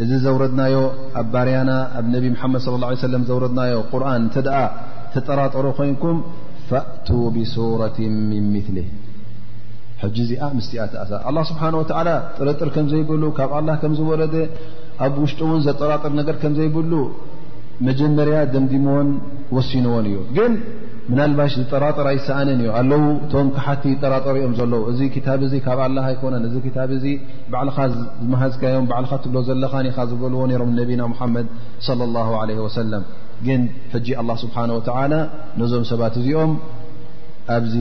እዚ 0.02 0.10
ዘውረድናዮ 0.24 0.76
ኣብ 1.20 1.26
ባርያና 1.32 1.70
ኣብ 1.98 2.06
ነቢ 2.14 2.24
መሓመድ 2.34 2.60
ص 2.64 2.66
ه 2.92 3.02
ሰለም 3.08 3.22
ዘውረድናዮ 3.30 3.74
ቁርን 3.92 4.24
እተ 4.28 4.36
ትጠራጠሩ 5.14 5.64
ኮይንኩም 5.78 6.18
ፈእቱ 6.70 7.08
ብሱረት 7.36 7.96
ምን 8.30 8.44
ምትሊህ 8.52 8.88
ሕጂ 10.02 10.16
እዚ 10.26 10.32
ምስኣትእሳ 10.58 11.10
ላ 11.36 11.40
ስብሓን 11.50 11.74
ወላ 11.80 12.08
ጥረጥር 12.38 12.68
ከም 12.74 12.86
ዘይብሉ 12.92 13.22
ካብ 13.38 13.50
ላ 13.68 13.72
ከም 13.82 13.92
ዝወለደ 13.98 14.34
ኣብ 15.06 15.14
ውሽጡ 15.24 15.40
እውን 15.48 15.60
ዘጠራጥር 15.68 16.12
ነገር 16.20 16.36
ከም 16.42 16.52
ዘይብሉ 16.58 16.92
መጀመርያ 17.88 18.38
ደምዲሞዎን 18.54 19.10
ወሲንዎን 19.56 20.04
እዩ 20.10 20.16
ግን 20.36 20.52
ምናልባሽ 21.10 21.52
ዝጠራጠር 21.60 22.06
ኣይሰኣንን 22.10 22.58
እዩ 22.64 22.70
ኣለዉ 22.80 23.04
እቶም 23.26 23.46
ካሓቲ 23.54 23.84
ጠራጠሪእኦም 24.02 24.52
ዘለዉ 24.58 24.82
እዚ 24.90 25.00
ታ 25.26 25.36
እ 25.56 25.60
ካብ 25.66 25.80
ላ 25.94 26.04
ኣይኮነን 26.08 26.42
እዚ 26.48 26.56
ታ 26.76 26.84
እዚ 26.98 27.06
ባልኻ 27.52 27.76
ማሃዝካዮም 28.32 28.86
ባዕልኻ 28.90 29.12
ትብሎ 29.24 29.38
ዘለኻ 29.48 29.72
ኻ 29.96 30.06
ዝበልዎ 30.10 30.42
ነሮም 30.52 30.70
ነቢና 30.80 31.02
ሓመድ 31.20 31.48
ለ 32.50 32.58
ወሰለም 32.66 33.04
ግን 33.48 33.62
ሕጂ 33.94 34.08
ላ 34.30 34.38
ስብሓንወ 34.44 34.78
ነዞም 35.62 35.84
ሰባት 35.92 36.16
እዚኦም 36.22 36.52
ኣብዚ 37.56 37.74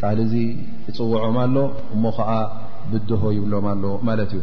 ቃል 0.00 0.18
እዚ 0.24 0.34
እፅውዖም 0.90 1.36
ኣሎ 1.46 1.56
እሞ 1.94 2.04
ከዓ 2.18 2.30
ብድሆ 2.90 3.22
ይብሎም 3.36 3.66
ኣሎ 3.72 3.84
ማለት 4.08 4.30
እዩ 4.38 4.42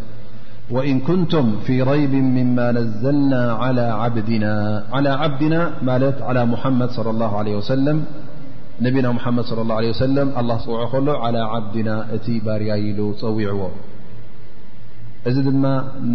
ወእን 0.76 1.00
ኩንቱም 1.08 1.48
ፊ 1.65 1.76
ረይብ 1.89 2.13
ምማ 2.36 2.58
ነዘልና 2.78 3.34
ላ 3.78 3.82
ዓብድና 4.04 4.46
ዓላ 4.98 5.08
ዓብድና 5.26 5.56
ማለት 5.89 6.18
ሙሓመድ 6.54 6.91
ለ 7.22 7.24
ه 7.34 7.44
ለ 7.48 7.56
ወሰለም 7.60 8.00
ነቢና 8.86 9.08
ምሓመድ 9.18 9.48
ለ 9.58 9.65
ላه 9.72 9.78
ለ 9.84 9.88
ወሰለም 9.94 10.30
ኣላ 10.39 10.50
ፅውዖ 10.65 10.82
ከሎ 10.94 11.08
ዓላ 11.26 11.38
ዓብድና 11.56 11.89
እቲ 12.15 12.26
ባርያ 12.48 12.72
ኢሉ 12.88 13.00
ፀዊዕዎ 13.22 13.62
እዚ 15.30 15.38
ድማ 15.50 15.63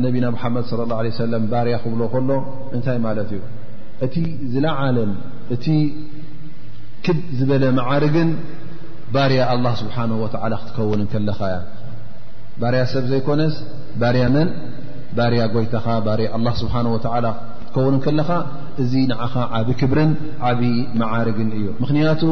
ነቢና 0.05 0.27
መሓመድ 0.37 0.65
صለ 0.71 0.81
ላه 0.91 0.99
ለ 1.07 1.13
ሰለም 1.23 1.45
ባርያ 1.53 1.77
ክብሎ 1.85 2.01
ከሎ 2.15 2.31
እንታይ 2.77 2.99
ማለት 3.07 3.31
እዩ 3.37 3.41
እቲ 4.07 4.15
ዝለዓለም 4.53 5.13
እቲ 5.55 5.65
ክብ 7.07 7.19
ዝበለ 7.39 7.65
መዓርግን 7.79 8.29
ባርያ 9.15 9.41
ኣላ 9.53 9.67
ስብሓነ 9.83 10.11
ወዓላ 10.23 10.53
ክትከውን 10.63 11.01
ከለኻ 11.13 11.39
ያ 11.53 11.57
ባርያ 12.63 12.83
ሰብ 12.93 13.05
ዘይኮነስ 13.13 13.55
ባርያ 14.01 14.25
መን 14.35 14.49
ባርያ 15.19 15.41
ጎይታኻ 15.55 15.87
ባርያ 16.07 16.27
ኣላ 16.37 16.49
ስብሓን 16.61 16.87
ወላ 16.95 17.27
ክትከውን 17.61 17.97
ከለኻ 18.05 18.31
እዚ 18.83 18.93
ንዓኻ 19.13 19.35
ዓብ 19.59 19.69
ክብርን 19.81 20.13
ዓብ 20.51 20.61
መዓርግን 21.01 21.49
እዩ 21.59 21.67
ምክንያቱ 21.83 22.23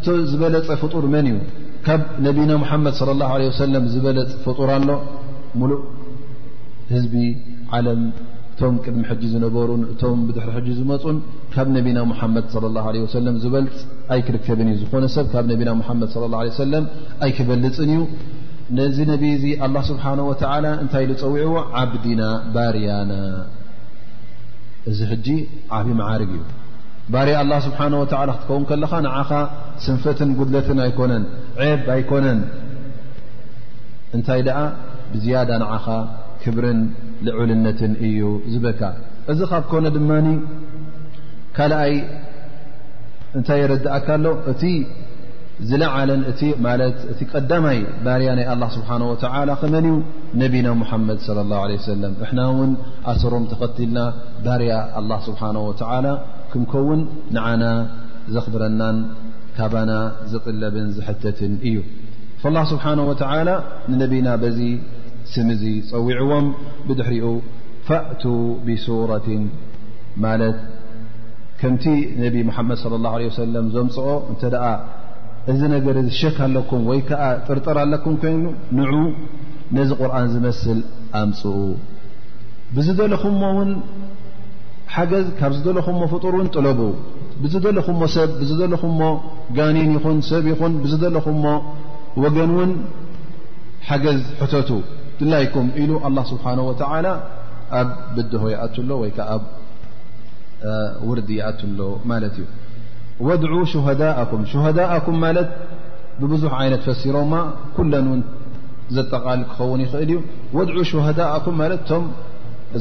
እቶ 0.00 0.06
ዝበለፀ 0.32 0.68
ፍጡር 0.82 1.06
መን 1.14 1.28
እዩ 1.32 1.38
ካብ 1.86 2.02
ነቢና 2.26 2.50
ሙሓመድ 2.62 2.96
ለ 3.08 3.14
ላ 3.22 3.30
ለ 3.40 3.44
ወሰለም 3.52 3.84
ዝበለፅ 3.94 4.32
ፍጡር 4.46 4.70
ኣሎ 4.78 4.90
ሙሉእ 5.60 5.80
ህዝቢ 6.92 7.14
ዓለም 7.76 8.02
እቶም 8.58 8.76
ቅድሚ 8.84 9.02
ሕጂ 9.08 9.22
ዝነበሩን 9.32 9.82
እቶም 9.90 10.20
ብድሕሪ 10.28 10.52
ሕጂ 10.56 10.68
ዝመፁን 10.78 11.16
ካብ 11.52 11.66
ነቢና 11.74 11.98
ሙሓመድ 12.12 12.46
ለ 12.62 12.68
ላه 12.76 12.86
ለ 12.94 13.02
ወሰለም 13.04 13.34
ዝበልፅ 13.42 13.74
ኣይክርከብን 14.14 14.68
እዩ 14.72 14.78
ዝኾነ 14.80 15.04
ሰብ 15.16 15.26
ካብ 15.34 15.44
ነቢና 15.52 15.70
ሓመድ 15.88 16.14
ላ 16.32 16.42
ለ 16.46 16.50
ሰለም 16.64 16.84
ኣይክበልፅን 17.26 17.90
እዩ 17.94 18.00
ነዚ 18.78 18.96
ነብ 19.10 19.22
እዚ 19.34 19.44
ኣላ 19.66 19.76
ስብሓን 19.90 20.20
ወተዓላ 20.30 20.64
እንታይ 20.82 21.04
ዝፀዊዕዎ 21.22 21.54
ዓብዲና 21.82 22.22
ባርያና 22.56 23.12
እዚ 24.92 24.98
ሕጂ 25.12 25.28
ዓብዪ 25.78 25.88
መዓርግ 26.02 26.32
እዩ 26.36 26.42
ባርያ 27.14 27.36
ኣላ 27.44 27.52
ስብሓን 27.68 27.94
ወዓላ 28.02 28.28
ክትከውን 28.38 28.66
ከለኻ 28.70 28.92
ንዓኻ 29.08 29.30
ስንፈትን 29.86 30.32
ጉድለትን 30.40 30.80
ኣይኮነን 30.86 31.24
ዔብ 31.62 31.86
ኣይኮነን 31.98 32.40
እንታይ 34.16 34.42
ደኣ 34.48 34.58
ብዝያዳ 35.14 35.50
ንዓኻ 35.64 35.86
ክብርን 36.42 36.80
ዝዑልነትን 37.26 37.92
እዩ 38.08 38.18
ዝበካ 38.52 38.80
እዚ 39.32 39.40
ካብ 39.50 39.64
ኮነ 39.72 39.86
ድማ 39.96 40.10
ካልኣይ 41.56 41.92
እንታይ 43.38 43.58
የረድእካሎ 43.62 44.26
እቲ 44.52 44.62
ዝለዓለንእ 45.68 46.40
ማእቲ 46.64 47.20
ቀዳማይ 47.32 47.78
ባርያ 48.06 48.28
ናይ 48.38 48.46
ኣ 48.52 48.54
ስብሓ 48.76 48.88
ወ 49.10 49.14
ከመን 49.62 49.86
እዩ 49.90 49.96
ነቢና 50.42 50.68
ሙሓመድ 50.82 51.18
ላه 51.52 51.62
ሰለም 51.88 52.12
ንሕና 52.22 52.40
ውን 52.58 52.72
ኣሰሮም 53.12 53.44
ተኸትልና 53.52 53.98
ባርያ 54.44 54.72
ኣላ 55.00 55.10
ስብሓን 55.28 55.56
ወላ 55.68 56.06
ክምከውን 56.52 57.00
ንዓና 57.36 57.64
ዘኽብረናን 58.34 58.98
ካባና 59.56 59.92
ዘጥለብን 60.32 60.86
ዘሕተትን 60.98 61.54
እዩ 61.70 61.76
ላ 62.56 62.58
ስብሓነ 62.72 62.98
ወተላ 63.10 63.48
ንነቢና 63.90 64.28
ዚ 64.58 64.62
ስም 65.34 65.48
ዚ 65.60 65.64
ፀዊዕዎም 65.88 66.46
ብድሕሪኡ 66.88 67.28
ፋእቱ 67.88 68.22
ብሱረትን 68.66 69.42
ማለት 70.24 70.58
ከምቲ 71.60 71.84
ነብ 72.22 72.34
መሓመድ 72.48 72.78
صለ 72.84 72.94
ላه 73.06 73.12
ለ 73.20 73.28
ወሰለም 73.30 73.66
ዘምፅኦ 73.74 74.08
እንተ 74.32 74.42
ደኣ 74.54 74.64
እዚ 75.52 75.60
ነገር 75.74 75.96
ዝሸክ 76.08 76.36
ኣለኩም 76.46 76.82
ወይ 76.90 77.00
ከዓ 77.08 77.22
ጥርጥር 77.46 77.76
ኣለኩም 77.84 78.14
ኮይኑ 78.22 78.44
ንዑ 78.78 78.92
ነዚ 79.76 79.90
ቁርኣን 80.00 80.26
ዝመስል 80.34 80.80
ኣምፅኡ 81.20 81.56
ብዝ 82.76 82.88
ደለኹሞ 83.00 83.40
እውን 83.54 83.70
ሓገዝ 84.94 85.26
ካብ 85.38 85.52
ዝደለኹሞ 85.58 85.98
ፍጡር 86.12 86.34
እውን 86.38 86.48
ጥለቡ 86.56 86.80
ብዝ 87.42 87.54
ደለኹሞ 87.66 88.00
ሰብ 88.16 88.30
ብዝ 88.40 88.50
ደለኹሞ 88.62 89.00
ጋኒን 89.58 89.90
ይኹን 89.96 90.18
ሰብ 90.30 90.44
ይኹን 90.52 90.72
ብዝ 90.84 90.94
ደለኹሞ 91.04 91.44
ወገን 92.24 92.52
ውን 92.58 92.70
ሓገዝ 93.88 94.20
ሕተቱ 94.42 94.70
ትላይኩም 95.20 95.66
ኢሉ 95.82 95.90
ኣላه 96.06 96.24
ስብሓነه 96.32 96.62
ወተላ 96.70 97.06
ኣብ 97.80 97.88
ብድሆ 98.16 98.42
ይኣትሎ 98.52 98.88
ወይ 99.02 99.10
ከዓ 99.16 99.28
ኣብ 99.36 99.42
ውርዲ 101.08 101.28
ይኣትሎ 101.40 101.78
ማለት 102.10 102.34
እዩ 102.42 102.46
ወድዑ 103.26 103.52
ሽሃዳኩም 103.72 104.42
ሽሃዳእኩም 104.50 105.16
ማለት 105.24 105.48
ብብዙሕ 106.20 106.52
ዓይነት 106.60 106.82
ፈሲሮማ 106.88 107.32
ኩለን 107.76 108.06
እውን 108.10 108.20
ዘጠቓል 108.96 109.40
ክኸውን 109.50 109.80
ይኽእል 109.84 110.10
እዩ 110.14 110.18
ወድዑ 110.58 110.76
ሽሃዳኩም 110.92 111.56
ማለት 111.62 111.80
እቶም 111.86 112.04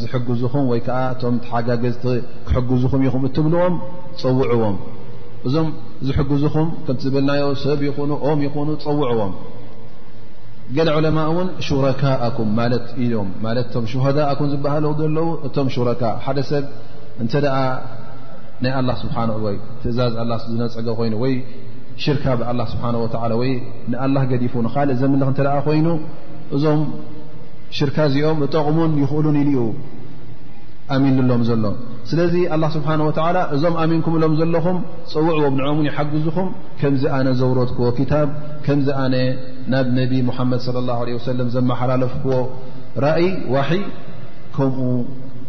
ዝሕግዙኹም 0.02 0.64
ወይ 0.72 0.80
ከዓ 0.88 1.00
ቶም 1.22 1.36
ተሓጋገዝቲ 1.44 2.04
ክሕግዙኹም 2.48 3.02
ይኹም 3.08 3.24
እትብልዎም 3.30 3.76
ፀውዕዎም 4.22 4.78
እዞም 5.48 5.68
ዝሕግዙኹም 6.08 6.68
ከምቲ 6.86 7.02
ዝብልናዮ 7.08 7.44
ሰብ 7.66 7.80
ይኹኑ 7.90 8.12
ኦም 8.30 8.40
ይኹኑ 8.48 8.70
ፀውዕዎም 8.86 9.34
ገለ 10.76 10.90
ዑለማ 10.98 11.18
እውን 11.32 11.48
ሹረካኩም 11.66 12.50
ማለት 12.60 12.86
ኢሎም 13.04 13.30
ማለት 13.46 13.68
ቶም 13.74 13.86
ሽሃዳኩም 13.92 14.48
ዝበሃሉ 14.54 14.86
ዘለዉ 15.00 15.28
እቶም 15.48 15.68
ሹረካ 15.76 16.02
ሓደ 16.26 16.40
ሰብ 16.50 16.66
እንተ 17.24 17.34
ደኣ 17.46 17.56
ናይ 18.64 18.74
ላ 18.88 18.92
ስሓ 19.02 19.16
ትእዛዝ 19.82 20.14
ዝነፀገ 20.52 20.88
ኮይኑ 21.00 21.14
ወይ 21.24 21.34
ሽርካ 22.04 22.26
ብላ 22.40 22.60
ስብሓ 22.72 22.84
ወላ 23.04 23.34
ወይ 23.42 23.52
ንኣላ 23.92 24.18
ገዲፉን 24.32 24.66
ካልእ 24.74 24.98
ዘምልኽ 25.02 25.30
እተደ 25.34 25.48
ኮይኑ 25.68 25.88
እዞም 26.56 26.82
ሽርካ 27.78 27.96
እዚኦም 28.10 28.40
እጠቕሙን 28.48 28.92
ይኽእሉን 29.04 29.38
ኢሉ 29.44 29.54
ዩ 29.58 29.64
ኣሚንሎም 30.96 31.42
ዘሎ 31.48 31.66
ስለዚ 32.10 32.34
ኣላ 32.56 32.64
ስብሓን 32.76 33.02
ወዓላ 33.08 33.38
እዞም 33.56 33.76
ኣሚንኩምሎም 33.84 34.34
ዘለኹም 34.40 34.78
ፀውዕዎም 35.14 35.56
ንኦም 35.60 35.74
እውን 35.78 35.88
ይሓግዙኹም 35.90 36.48
ከምዚ 36.82 37.04
ኣነ 37.18 37.28
ዘውረትክዎ 37.40 37.88
ክታብ 37.98 38.28
ከምዚ 38.66 38.88
ኣነ 39.04 39.16
ናብ 39.74 39.88
ነቢ 40.00 40.14
ሙሓመድ 40.30 40.62
ለ 40.76 40.86
ላሁ 40.90 41.00
ለ 41.10 41.18
ወሰለም 41.18 41.50
ዘመሓላለፍክዎ 41.56 42.36
ራእይ 43.06 43.28
ዋሒ 43.56 43.74
ከምኡ 44.56 44.80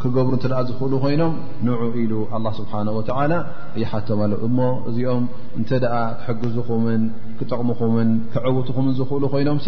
ክገብሩ 0.02 0.32
እንተ 0.38 0.44
ደኣ 0.50 0.58
ዝኽእሉ 0.66 0.92
ኮይኖም 1.04 1.32
ንዑ 1.66 1.78
ኢሉ 2.02 2.12
ኣላ 2.36 2.46
ስብሓን 2.58 2.88
ወተዓላ 2.98 3.32
እይሓቶም 3.78 4.20
ኣለ 4.26 4.32
እሞ 4.48 4.58
እዚኦም 4.90 5.24
እንተ 5.60 5.70
ደኣ 5.84 5.94
ክሕግዙኹምን 6.20 7.02
ክጠቕሙኹምን 7.38 8.10
ክዕውትኹምን 8.34 8.92
ዝኽእሉ 8.98 9.24
ኮይኖም 9.32 9.58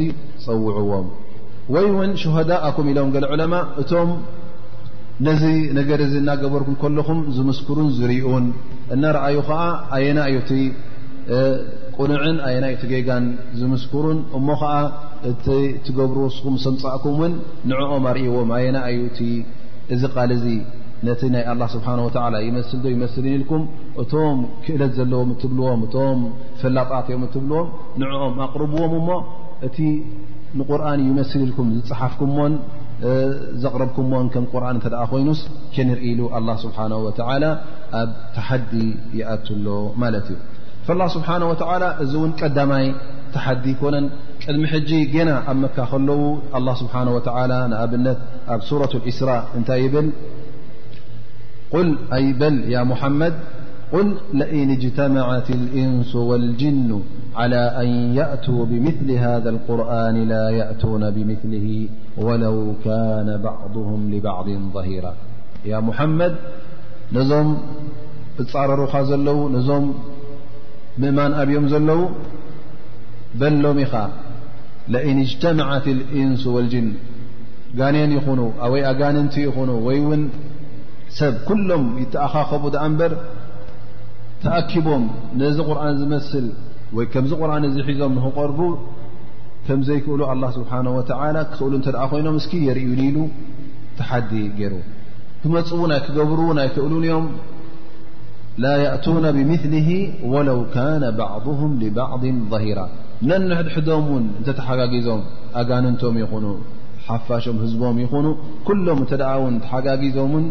ፀውዕዎም 0.45 1.09
ወይ 1.75 1.85
እውን 1.95 2.13
ሽሃዳእኩም 2.23 2.87
ኢሎም 2.93 3.11
ገለ 3.15 3.25
ዕለማ 3.35 3.55
እቶም 3.81 4.11
ነዚ 5.27 5.43
ነገር 5.79 5.99
እዚ 6.05 6.13
እናገበርኩም 6.21 6.77
ከለኹም 6.83 7.19
ዝምስክሩን 7.37 7.89
ዝርዩን 7.97 8.45
እናርአዩ 8.95 9.37
ከዓ 9.49 9.63
ኣየና 9.97 10.19
እዩእቲ 10.31 10.51
ቁኑዕን 11.97 12.37
ኣየና 12.49 12.67
እዩቲ 12.75 12.85
ጌጋን 12.93 13.25
ዝምስክሩን 13.61 14.19
እሞ 14.39 14.49
ከዓ 14.63 14.73
እቲ 15.31 15.45
ትገብርስኩም 15.87 16.55
ስምፃእኩም 16.65 17.13
እውን 17.19 17.35
ንዕኦም 17.73 18.05
ኣርእዎም 18.13 18.51
ኣየና 18.59 18.79
እዩቲ 18.95 19.21
እዚ 19.95 20.03
ቃል 20.15 20.33
ዚ 20.45 20.55
ነቲ 21.09 21.21
ናይ 21.35 21.45
ኣላ 21.51 21.63
ስብሓን 21.75 22.01
ወትዓላ 22.07 22.35
ይመስልዶ 22.49 22.87
ይመስልን 22.97 23.29
ኢልኩም 23.37 23.63
እቶም 24.03 24.41
ክእለት 24.65 24.93
ዘለዎም 24.99 25.31
እትብልዎም 25.37 25.81
እቶም 25.87 26.21
ፍላጣት 26.61 27.07
እዮም 27.11 27.23
እትብልዎም 27.29 27.69
ንዕኦም 28.03 28.35
ኣቅርብዎም 28.47 28.93
እሞ 29.03 29.09
እቲ 29.69 29.79
ንቁርኣን 30.61 31.01
ይመስሊ 31.11 31.41
ኢልኩም 31.49 31.69
ዝፅሓፍኩምዎን 31.77 32.53
ዘቕረብኩምን 33.63 34.27
ከም 34.33 34.45
ቁርን 34.53 34.77
እተ 34.81 34.87
ደኣ 34.95 35.03
ኮይኑስ 35.13 35.41
ከንርኢሉ 35.75 36.21
الله 36.39 36.57
ስብሓه 36.65 36.93
و 37.07 37.09
ኣብ 38.01 38.11
ተሓዲ 38.37 38.73
يኣትሎ 39.21 39.67
ማለት 40.03 40.27
እዩ 40.33 40.37
فالله 40.87 41.09
ስብሓنه 41.17 41.47
و 41.53 41.55
እዚ 42.03 42.13
እውን 42.21 42.33
ቀዳማይ 42.41 42.85
ተሓዲ 43.35 43.65
ኮነን 43.81 44.07
ቅድሚ 44.43 44.63
ሕጂ 44.75 44.91
ገና 45.15 45.31
ኣብ 45.51 45.57
መካ 45.65 45.77
ከለዉ 45.93 46.21
لله 46.63 46.75
ስብሓه 46.83 47.01
و 47.17 47.19
ንኣብነት 47.71 48.19
ኣብ 48.53 48.61
ሱረة 48.69 48.93
الእስራ 49.01 49.31
እንታይ 49.59 49.81
ይብል 49.87 50.09
ል 51.81 51.89
ኣይበል 52.17 52.57
ያ 52.75 52.77
مሐመድ 52.91 53.35
قل 53.93 54.15
لئن 54.35 54.71
اجتمعት 54.71 55.51
الإنس 55.51 56.17
والجن 56.17 57.01
على 57.37 57.57
أن 57.83 57.87
يأتو 58.17 58.65
بمثل 58.65 59.11
هذا 59.13 59.51
القرآن 59.51 60.29
لا 60.29 60.51
يأتون 60.51 61.11
بمثله 61.11 61.89
ولو 62.17 62.75
كان 62.85 63.41
بعضهم 63.45 64.11
لبعض 64.15 64.47
ظهيرا 64.75 65.13
يا 65.71 65.79
محمድ 65.89 66.35
ነዞም 67.17 67.49
ጻረሩኻ 68.51 68.93
ዘለዉ 69.09 69.39
ነዞም 69.55 69.85
ምእማን 71.03 71.33
ኣብዮም 71.43 71.65
ዘለዉ 71.73 72.01
በሎم 73.41 73.79
ኢኻ 73.85 73.93
لئن 74.95 75.17
اجتمعት 75.27 75.87
الإنس 75.97 76.43
والجن 76.55 76.89
ጋነን 77.79 78.11
ይኹኑ 78.19 78.41
ጋነቲ 79.01 79.35
ይኹኑ 79.49 79.71
ወይ 79.87 79.99
ውን 80.09 80.23
ሰብ 81.19 81.35
كሎም 81.49 81.85
يتأኻኸቡ 82.03 82.63
دኣ 82.77 82.83
በር 83.01 83.13
ተኣኪቦም 84.43 85.03
ነዚ 85.41 85.57
ቁርን 85.69 85.97
ዝመስል 86.01 86.47
ወይ 86.97 87.07
ከምዚ 87.13 87.33
ቁርን 87.43 87.65
እዚ 87.69 87.77
ሒዞም 87.89 88.13
ንክቀርቡ 88.19 88.61
ከም 89.67 89.81
ዘይክእሉ 89.89 90.21
ኣላه 90.33 90.51
ስብሓናه 90.59 90.91
ወ 90.97 91.01
ክክእሉ 91.09 91.73
እተ 91.81 91.89
ኮይኖም 92.13 92.37
እስኪ 92.41 92.53
የርእዩ 92.69 92.89
ኒኢሉ 93.01 93.19
ተሓዲ 93.99 94.33
ገይሩ 94.61 94.75
ክመፅ 95.43 95.71
ናይ 95.91 96.01
ክገብር 96.07 96.41
ናይ 96.59 96.69
ክእሉን 96.75 97.05
ዮም 97.11 97.27
ላ 98.63 98.69
يእቱና 98.85 99.25
ብምስሊ 99.37 99.75
ወለው 100.33 100.61
ካነ 100.75 101.03
ባዕضهም 101.19 101.73
لባዕض 101.83 102.25
ظሂራ 102.53 102.81
ነንድሕዶም 103.29 104.05
ውን 104.13 104.25
እንተተሓጋጊዞም 104.39 105.21
ኣጋንንቶም 105.61 106.15
ይኹኑ 106.23 106.45
ሓፋሾም 107.07 107.57
ህዝቦም 107.65 107.97
ይኹኑ 108.05 108.27
ኩሎም 108.69 108.99
እተ 109.05 109.13
ደ 109.23 109.27
ውን 109.43 109.55
ተሓጋጊዞምን 109.65 110.47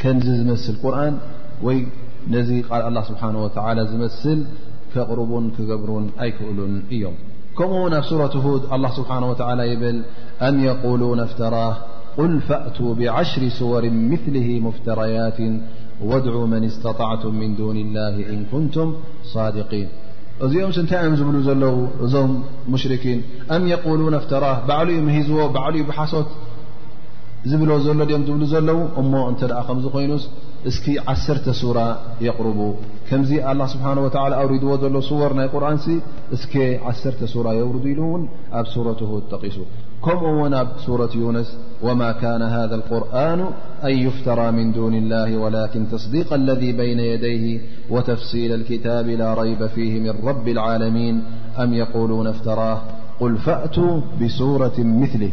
ከምዚ 0.00 0.26
ዝመስል 0.40 0.76
ቁርን 0.82 1.14
ወይ 1.66 1.78
ني 2.28 2.62
قال 2.62 2.82
الله 2.82 3.02
سبحانه 3.02 3.44
وتعالى 3.44 3.82
مسل 3.98 4.44
كقرب 4.94 5.50
كجبرن 5.58 6.10
أي 6.20 6.30
كقلون 6.30 6.82
يوم 6.90 7.14
كمهنا 7.58 8.00
فسورة 8.00 8.34
هود 8.44 8.62
الله 8.72 8.90
سبحانه 8.96 9.30
وتعالى 9.30 9.62
يبل 9.72 10.02
أم 10.42 10.64
يقولون 10.64 11.20
افتراه 11.20 11.76
قل 12.16 12.40
فأتوا 12.40 12.94
بعشر 12.94 13.48
صور 13.58 13.90
مثله 13.90 14.48
مفتريات 14.60 15.38
وادعو 16.04 16.46
من 16.46 16.64
استطعتم 16.64 17.34
من 17.34 17.56
دون 17.56 17.76
الله 17.76 18.14
إن 18.30 18.44
كنتم 18.52 18.94
صادقين 19.24 19.88
يوم 20.42 20.72
سنتم 20.72 20.96
بل 21.16 21.38
ل 21.60 22.16
م 22.26 22.30
مشركين 22.72 23.18
أم 23.56 23.62
يقولون 23.66 24.14
افتراه 24.14 24.56
بعلي 24.68 24.96
مهو 25.06 25.48
بعلوي 25.54 25.82
بحصت 25.82 26.26
زبل 27.48 27.68
زلو 27.84 27.94
م 28.04 28.22
بلو 28.22 28.44
زلو 28.52 28.78
م 29.12 29.30
نت 29.32 29.42
مز 29.70 29.84
ينس 30.04 30.24
اسك 30.68 30.84
عسر 31.08 31.36
صورة 31.60 31.86
يقرب 32.28 32.58
كمز 33.08 33.30
الله 33.50 33.66
سبحانه 33.74 34.00
وتعالى 34.06 34.34
أوريدو 34.42 34.68
ل 34.94 35.02
صور 35.10 35.30
ني 35.38 35.46
قرآنس 35.54 35.84
اسك 36.34 36.54
عسر 36.86 37.12
سورة 37.34 37.50
يورضلن 37.60 38.22
أب 38.58 38.66
سورته 38.74 39.10
اتقسو 39.20 39.64
كمو 40.04 40.28
ون 40.42 40.54
سورة 40.86 41.12
يونس 41.22 41.48
وما 41.86 42.10
كان 42.22 42.42
هذا 42.56 42.74
القرآن 42.80 43.40
أن 43.88 43.94
يفترى 44.06 44.46
من 44.58 44.66
دون 44.78 44.94
الله 45.02 45.28
ولكن 45.42 45.80
تصديق 45.96 46.28
الذي 46.40 46.70
بين 46.80 47.00
يديه 47.12 47.44
وتفسيل 47.94 48.50
الكتاب 48.60 49.06
لا 49.20 49.28
ريب 49.40 49.60
فيه 49.74 49.92
من 50.06 50.14
رب 50.28 50.46
العالمين 50.56 51.14
أم 51.62 51.68
يقولون 51.82 52.26
افتراه 52.34 52.78
قل 53.20 53.32
فأتو 53.46 53.88
بسورة 54.20 54.76
مثله 55.02 55.32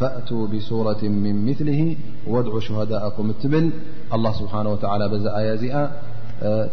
فأ 0.00 0.20
بسرة 0.52 1.02
من 1.24 1.34
ምثله 1.48 1.80
ድع 2.46 2.52
شهዳءኩም 2.66 3.26
እትብል 3.32 3.66
الله 4.14 4.32
ስه 4.40 4.54
و 4.72 4.74
ዛ 5.24 5.26
ኣ 5.40 5.42
ዚኣ 5.62 5.74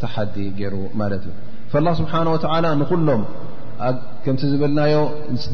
ተሓዲ 0.02 0.36
ይሩ 0.62 0.74
ማ 1.00 1.04
እዩ 1.18 1.26
فل 1.72 1.88
ስه 1.98 2.04
و 2.32 2.56
ንሎም 2.78 3.24
ም 4.34 4.38
ዝብልናዮ 4.52 4.96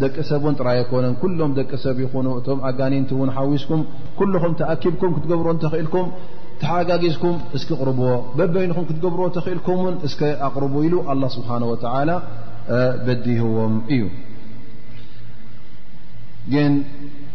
ደቂሰብን 0.04 0.54
ጥራኮነ 0.60 1.06
ሎም 1.40 1.52
ደቂ 1.60 1.70
ሰብ 1.84 1.98
ይኑ 2.04 2.28
እቶም 2.40 2.60
ኣጋኒቲ 2.70 3.12
ዊስኩም 3.52 3.82
ኹም 4.44 4.54
ተኣኪብኩም 4.62 5.12
ትብር 5.30 5.48
ተእልኩም 5.64 6.08
ተሓጋጊዝኩም 6.62 7.36
ስክቅርብዎ 7.62 8.10
በበይኹም 8.38 8.86
ክትብር 8.90 9.20
ተእልም 9.38 9.98
ኣቅርቡ 10.48 10.74
ኢ 10.88 10.92
ه 10.94 11.28
ስه 11.36 11.50
و 11.70 11.74
በዲህዎም 13.08 13.74
እዩ 13.96 14.04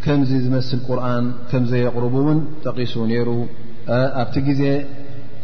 ከምዚ 0.04 0.30
ዝመስል 0.44 0.80
ቁርን 0.86 1.24
ከምዘየቕርቡ 1.50 2.14
እውን 2.22 2.38
ጠቂሱ 2.64 2.92
ነይሩ 3.10 3.28
ኣብቲ 4.22 4.34
ግዜ 4.48 4.62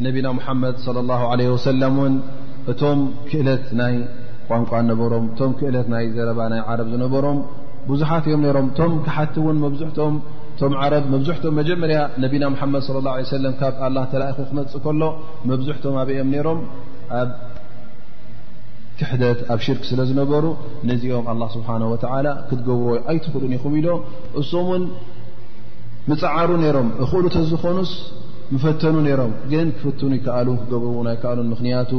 ነቢና 0.07 0.27
ሙሓመድ 0.39 0.77
ለ 0.97 1.03
ላሁ 1.11 1.21
ለ 1.41 1.49
ወሰለም 1.55 1.95
ውን 2.03 2.15
እቶም 2.73 3.01
ክእለት 3.29 3.67
ናይ 3.81 3.95
ቋንቋ 4.49 4.71
ነበሮም 4.91 5.25
እቶም 5.33 5.53
ክእለት 5.61 5.87
ናይ 5.95 6.05
ዘረባ 6.17 6.41
ናይ 6.53 6.61
ዓረብ 6.71 6.89
ዝነበሮም 6.95 7.39
ብዙሓት 7.91 8.25
እዮም 8.29 8.43
ነይሮም 8.47 8.67
እቶም 8.73 8.93
ክሓቲ 9.07 9.35
እውን 9.43 9.59
መብዙሕቶም 9.65 10.15
እቶም 10.57 10.73
ዓረብ 10.85 11.05
መብዙሕቶም 11.15 11.55
መጀመርያ 11.61 11.99
ነቢና 12.25 12.45
ምሓመድ 12.55 12.85
ለ 12.97 13.03
ላ 13.09 13.15
ሰለም 13.35 13.55
ካብ 13.61 13.75
ኣላ 13.89 13.97
ተላእኹ 14.13 14.39
ክመፅእ 14.51 14.83
ከሎ 14.87 15.03
መብዝሕቶም 15.53 15.97
ኣበ 16.03 16.11
እኦም 16.19 16.31
ነይሮም 16.37 16.61
ክሕደት 19.01 19.39
ኣብ 19.55 19.61
ሽርክ 19.65 19.83
ስለ 19.89 20.01
ዝነበሩ 20.11 20.45
ነዚኦም 20.91 21.27
ኣላ 21.33 21.43
ስብሓን 21.55 21.83
ወተዓላ 21.93 22.29
ክትገብርዎ 22.49 22.93
ኣይትኽእሉን 23.13 23.53
ይኹም 23.57 23.75
ኢሎ 23.81 23.89
እስምን 24.41 24.83
ምፃዓሩ 26.11 26.51
ነይሮም 26.63 26.89
እኽእሉ 27.05 27.25
ተዝኾኑስ 27.37 27.91
ምፈተኑ 28.55 28.95
ነይሮም 29.07 29.33
ግን 29.53 29.69
ክፈትኑ 29.77 30.11
ይከኣሉ 30.19 30.49
ን 30.57 30.63
ክገብሩን 30.63 31.07
ኣይከኣሉን 31.13 31.47
ምኽንያቱ 31.53 31.93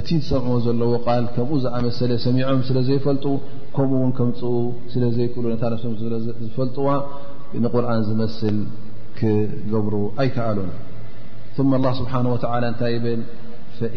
እቲ 0.00 0.08
ዝሰምዕዎ 0.24 0.56
ዘለዎ 0.66 0.90
ቃል 1.06 1.24
ከምኡ 1.34 1.52
ዝኣመሰለ 1.64 2.12
ሰሚዖም 2.26 2.60
ስለ 2.68 2.78
ዘይፈልጡ 2.88 3.24
ከምኡእውን 3.76 4.12
ከምፅኡ 4.18 4.54
ስለ 4.92 5.02
ዘይክእሉ 5.16 5.44
ነታ 5.54 5.62
ነሶም 5.74 5.94
ዝፈልጥዋ 6.46 6.88
ንቁርኣን 7.64 8.02
ዝመስል 8.10 8.58
ክገብሩ 9.20 9.94
ኣይከኣሉን 10.24 10.72
ም 11.68 11.72
ኣላ 11.78 11.86
ስብሓን 12.00 12.26
ወላ 12.32 12.56
እንታይ 12.70 12.92
ይብል 12.96 13.20
ፈእ 13.78 13.96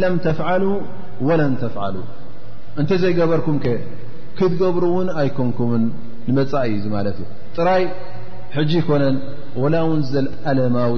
ለም 0.00 0.14
ተፍዓሉ 0.26 0.64
ወለም 1.28 1.54
ተፍዓሉ 1.62 1.96
እንተ 2.80 2.90
ዘይገበርኩም 3.02 3.56
ከ 3.64 3.68
ክትገብሩ 4.38 4.82
እውን 4.92 5.08
ኣይኮንኩምን 5.20 5.84
ንመፃ 6.28 6.52
እዩ 6.72 6.84
ማለት 6.94 7.16
እዩ 7.22 7.28
ጥራይ 7.58 7.84
ሕጂ 8.56 8.70
ይኮነን 8.80 9.16
ወላ 9.62 9.74
እውን 9.86 10.00
ዘለኣለማዊ 10.10 10.94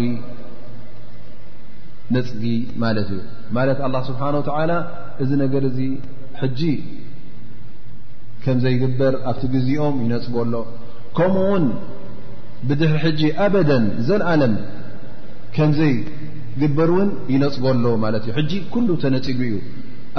ነፅጊ 2.17 2.43
ማለት 2.85 3.09
እዩ 3.17 3.21
ማለት 3.59 3.79
አላ 3.89 3.97
ስብሓን 4.09 4.37
ወተላ 4.41 4.73
እዚ 5.25 5.31
ነገር 5.45 5.63
እዚ 5.71 5.79
ሕጂ 6.41 6.61
ከም 8.43 8.59
ዘይግበር 8.65 9.15
ኣብቲ 9.33 9.43
ግዜኦም 9.55 9.95
ይነፅጎ 10.07 10.37
ሎ 10.55 10.61
ከምኡውን 11.19 11.65
ብድሕሪ 12.69 12.95
ሕጂ 13.05 13.21
ኣበደ 13.45 13.71
ዘለዓለም 14.07 14.55
ከምዘይ 15.57 15.93
ግበር 16.61 16.89
እውን 16.95 17.11
ይነፅገሎዎ 17.33 17.93
ማለት 18.05 18.23
እዩ 18.27 18.33
ሕጂ 18.39 18.53
ኩሉ 18.73 18.89
ተነፂጉ 19.03 19.41
እዩ 19.49 19.55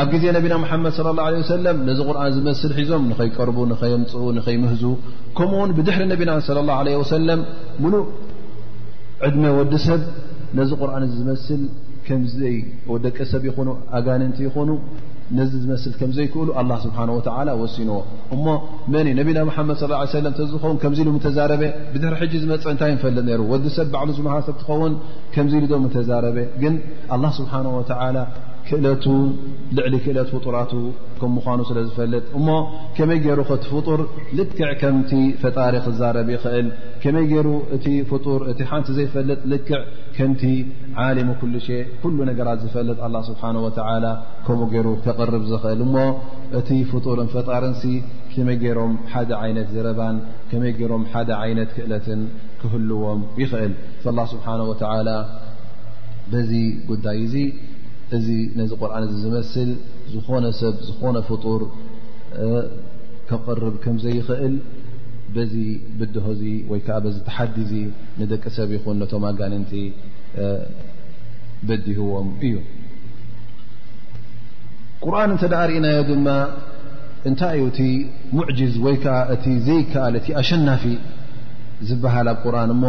ኣብ 0.02 0.08
ጊዜ 0.14 0.24
ነቢና 0.38 0.54
መሓመድ 0.64 0.96
ለ 1.06 1.14
ላه 1.18 1.44
ሰለም 1.54 1.78
ነዚ 1.90 2.00
ቁርን 2.08 2.32
ዝመስል 2.36 2.72
ሒዞም 2.80 3.04
ንኸይቀርቡ 3.12 3.58
ንኸየምፅኡ 3.72 4.24
ንኸይምህዙ 4.38 4.84
ከምኡ 5.38 5.58
ውን 5.62 5.72
ብድሕሪ 5.78 6.04
ነቢና 6.14 6.32
صለ 6.50 6.58
ላه 6.70 6.80
ለ 6.88 6.96
ወሰለም 7.02 7.42
ሙሉእ 7.84 8.04
ዕድመ 9.28 9.44
ወዲ 9.60 9.74
ሰብ 9.88 10.02
ነዚ 10.60 10.70
ቁርኣን 10.82 11.04
ዝመስል 11.16 11.62
ከምዘይ 12.06 12.58
ወደቂ 12.94 13.18
ሰብ 13.32 13.44
ይኾኑ 13.50 13.70
ኣጋነንቲ 13.98 14.38
ይኾኑ 14.48 14.70
ነዚ 15.38 15.52
ዝመስል 15.64 15.92
ከምዘይክእሉ 16.00 16.48
ኣ 16.60 16.66
ስብሓወ 16.86 17.20
ወሲንዎ 17.62 17.98
እሞ 18.36 18.46
መኒ 18.94 19.08
ነብና 19.20 19.40
ሓመድ 19.58 19.78
ى 19.90 20.22
ለም 20.26 20.34
ዝኸውን 20.52 20.78
ከምዚ 20.84 21.00
ኢሉ 21.06 21.16
ተዛረበ 21.26 21.64
ብድሪ 21.94 22.14
ሕጂ 22.22 22.34
ዝመፅ 22.44 22.64
እንታይ 22.74 22.94
ፈለጥ 23.04 23.28
ሩ 23.40 23.42
ወዲ 23.52 23.66
ሰብ 23.78 23.88
ባዕሉ 23.96 24.10
ዝምሃሰ 24.20 24.48
ትኸውን 24.62 24.94
ከምዚ 25.36 25.54
ኢሉ 25.60 25.66
ዶ 25.74 25.82
ተዛረበ 25.98 26.38
ግን 26.64 26.76
ስብሓ 27.40 27.54
ላ 28.16 28.18
ክእለቱ 28.70 29.06
ልዕሊ 29.78 29.94
ክእለት 30.06 30.30
ፍጡራቱ 30.34 30.72
ከም 31.20 31.32
ምዃኑ 31.38 31.60
ስለ 31.70 31.80
ዝፈልጥ 31.88 32.26
እሞ 32.40 32.48
ከመይ 32.98 33.20
ገይሩ 33.24 33.40
ከቲ 33.50 33.66
ፍጡር 33.76 34.02
ልክዕ 34.38 34.70
ከምቲ 34.82 35.12
ፈጣሪ 35.42 35.76
ክዛረብ 35.86 36.28
ይኽእል 36.34 36.68
ከመይ 37.04 37.26
ይሩ 37.36 37.48
እ 37.76 37.80
ፍ 38.10 38.20
እቲ 38.52 38.60
ሓንቲ 38.72 38.88
ዘይፈልጥ 38.98 39.40
ልክዕ 39.54 39.80
ከምቲ 40.18 40.42
ዓሊሙ 41.06 41.30
ኩሉ 41.42 41.54
ሸ 41.68 41.80
ኩሉ 42.04 42.18
ነገራት 42.32 42.60
ዝፈልጥ 42.66 43.00
ኣه 43.08 43.22
ስብሓه 43.30 44.14
ከምኡ 44.46 44.62
ገይሩ 44.74 44.88
ተቐርብ 45.08 45.46
ኽእል 45.64 45.82
እሞ 45.88 45.96
እቲ 46.60 46.70
ፍጡርን 46.92 47.30
ፈጣርን 47.36 47.76
ከመይ 48.34 48.58
ገይሮም 48.64 48.94
ሓደ 49.14 49.32
ዓይነት 49.44 49.68
ዝረባን 49.76 50.16
ከመይ 50.50 50.74
ገሮም 50.80 51.04
ሓደ 51.14 51.30
ዓይነት 51.46 51.70
ክእለትን 51.78 52.22
ክህልዎም 52.62 53.22
ይኽእል 53.44 53.74
ه 54.06 54.30
ስብሓንه 54.34 54.64
ላ 55.08 55.12
በዚ 56.32 56.52
ጉዳይ 56.90 57.18
እዙ 57.28 57.36
እዚ 58.18 58.28
ነዚ 58.60 58.70
ቁርኣን 58.82 59.04
እዚ 59.08 59.14
ዝመስል 59.24 59.72
ዝኾነ 60.14 60.46
ሰብ 60.60 60.76
ዝኾነ 60.88 61.16
ፍጡር 61.28 61.62
ክቐርብ 63.30 63.76
ከምዘይኽእል 63.84 64.56
በዚ 65.36 65.54
ብድሆዚ 65.98 66.42
ወይ 66.72 66.80
ከዓ 66.86 66.96
በዚ 67.06 67.18
ተሓዲዚ 67.28 67.74
ንደቂ 68.22 68.44
ሰብ 68.56 68.70
ይኹን 68.76 68.96
ነቶም 69.02 69.26
ኣጋንንቲ 69.32 69.72
በዲህዎም 71.68 72.30
እዩ 72.48 72.54
ቁርን 75.06 75.30
እንተ 75.34 75.44
ዳ 75.54 75.60
ርእናዮ 75.72 76.00
ድማ 76.10 76.30
እንታይ 77.30 77.54
እዩ 77.60 77.66
እቲ 77.72 77.80
ሙዕጅዝ 78.38 78.74
ወይ 78.86 78.98
ከዓ 79.04 79.20
እቲ 79.36 79.46
ዘይከኣል 79.68 80.16
እቲ 80.22 80.28
ኣሸናፊ 80.42 80.84
ዝበሃል 81.90 82.28
ኣብ 82.34 82.40
ቁርን 82.46 82.72
እሞ 82.78 82.84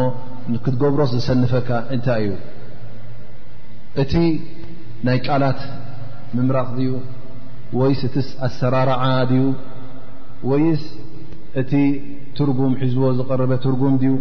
ክትገብሮስ 0.64 1.12
ዝሰንፈካ 1.18 1.70
እንታይ 1.96 2.24
እዩእ 4.02 4.30
ናይ 5.06 5.18
ቃላት 5.26 5.60
ምምራቕ 6.36 6.66
ድዩ 6.78 6.88
ወይስ 7.80 8.00
እቲስ 8.08 8.26
ኣሰራርዓ 8.46 9.02
ድዩ 9.30 9.44
ወይስ 10.50 10.82
እቲ 11.60 11.72
ትርጉም 12.38 12.72
ሒዝዎ 12.82 13.08
ዝቐረበ 13.18 13.52
ትርጉም 13.66 13.94
ድዩ 14.02 14.12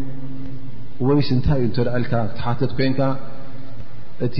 ወይስ 1.08 1.30
እንታይ 1.36 1.60
እዩ 1.64 1.68
እትርአልካ 1.72 2.12
ክትሓትት 2.30 2.72
ኮንካ 2.78 3.02
እቲ 4.28 4.38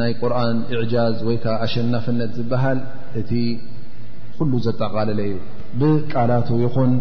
ናይ 0.00 0.12
ቁርን 0.20 0.58
እዕጃዝ 0.74 1.16
ወይከዓ 1.28 1.54
ኣሸናፍነት 1.64 2.30
ዝበሃል 2.38 2.78
እቲ 3.20 3.30
ኩሉ 4.38 4.52
ዘጠቓለለ 4.66 5.20
እዩ 5.28 5.34
ብቃላቱ 5.80 6.48
ይኹን 6.64 6.92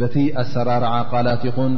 በቲ 0.00 0.14
ኣሰራርዓ 0.42 0.92
ቃላት 1.12 1.44
ይኹን 1.50 1.72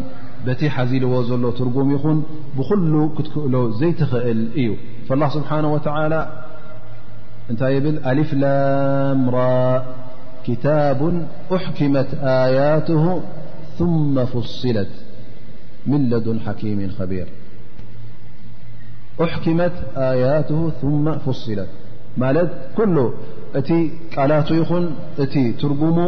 በቲ 0.47 0.61
ሓዚልዎ 0.77 1.15
ዘሎ 1.31 1.45
ትርጉም 1.61 1.89
ይኹን 1.97 2.19
ብኩሉ 2.57 2.93
ክትክእሎ 3.17 3.55
ዘይትኽእል 3.79 4.41
እዩ 4.63 4.69
فالله 5.09 5.29
سبحانه 5.29 5.69
وتعالى 5.75 6.21
نت 7.51 7.61
بل 7.85 7.95
ألفلام 8.13 9.21
ر 9.37 9.39
كتاب 10.47 10.99
ملد 11.17 11.27
حكيم 11.67 11.95
خبيرأحكمت 12.09 12.09
آياته 19.97 20.71
ثم 20.71 21.17
فصلت 21.27 21.69
مالت 22.23 22.51
كله 22.79 23.05
ت 23.69 23.73
قلات 24.17 24.49
يخن 24.61 24.85
ت 25.17 25.21
ترجم 25.61 25.99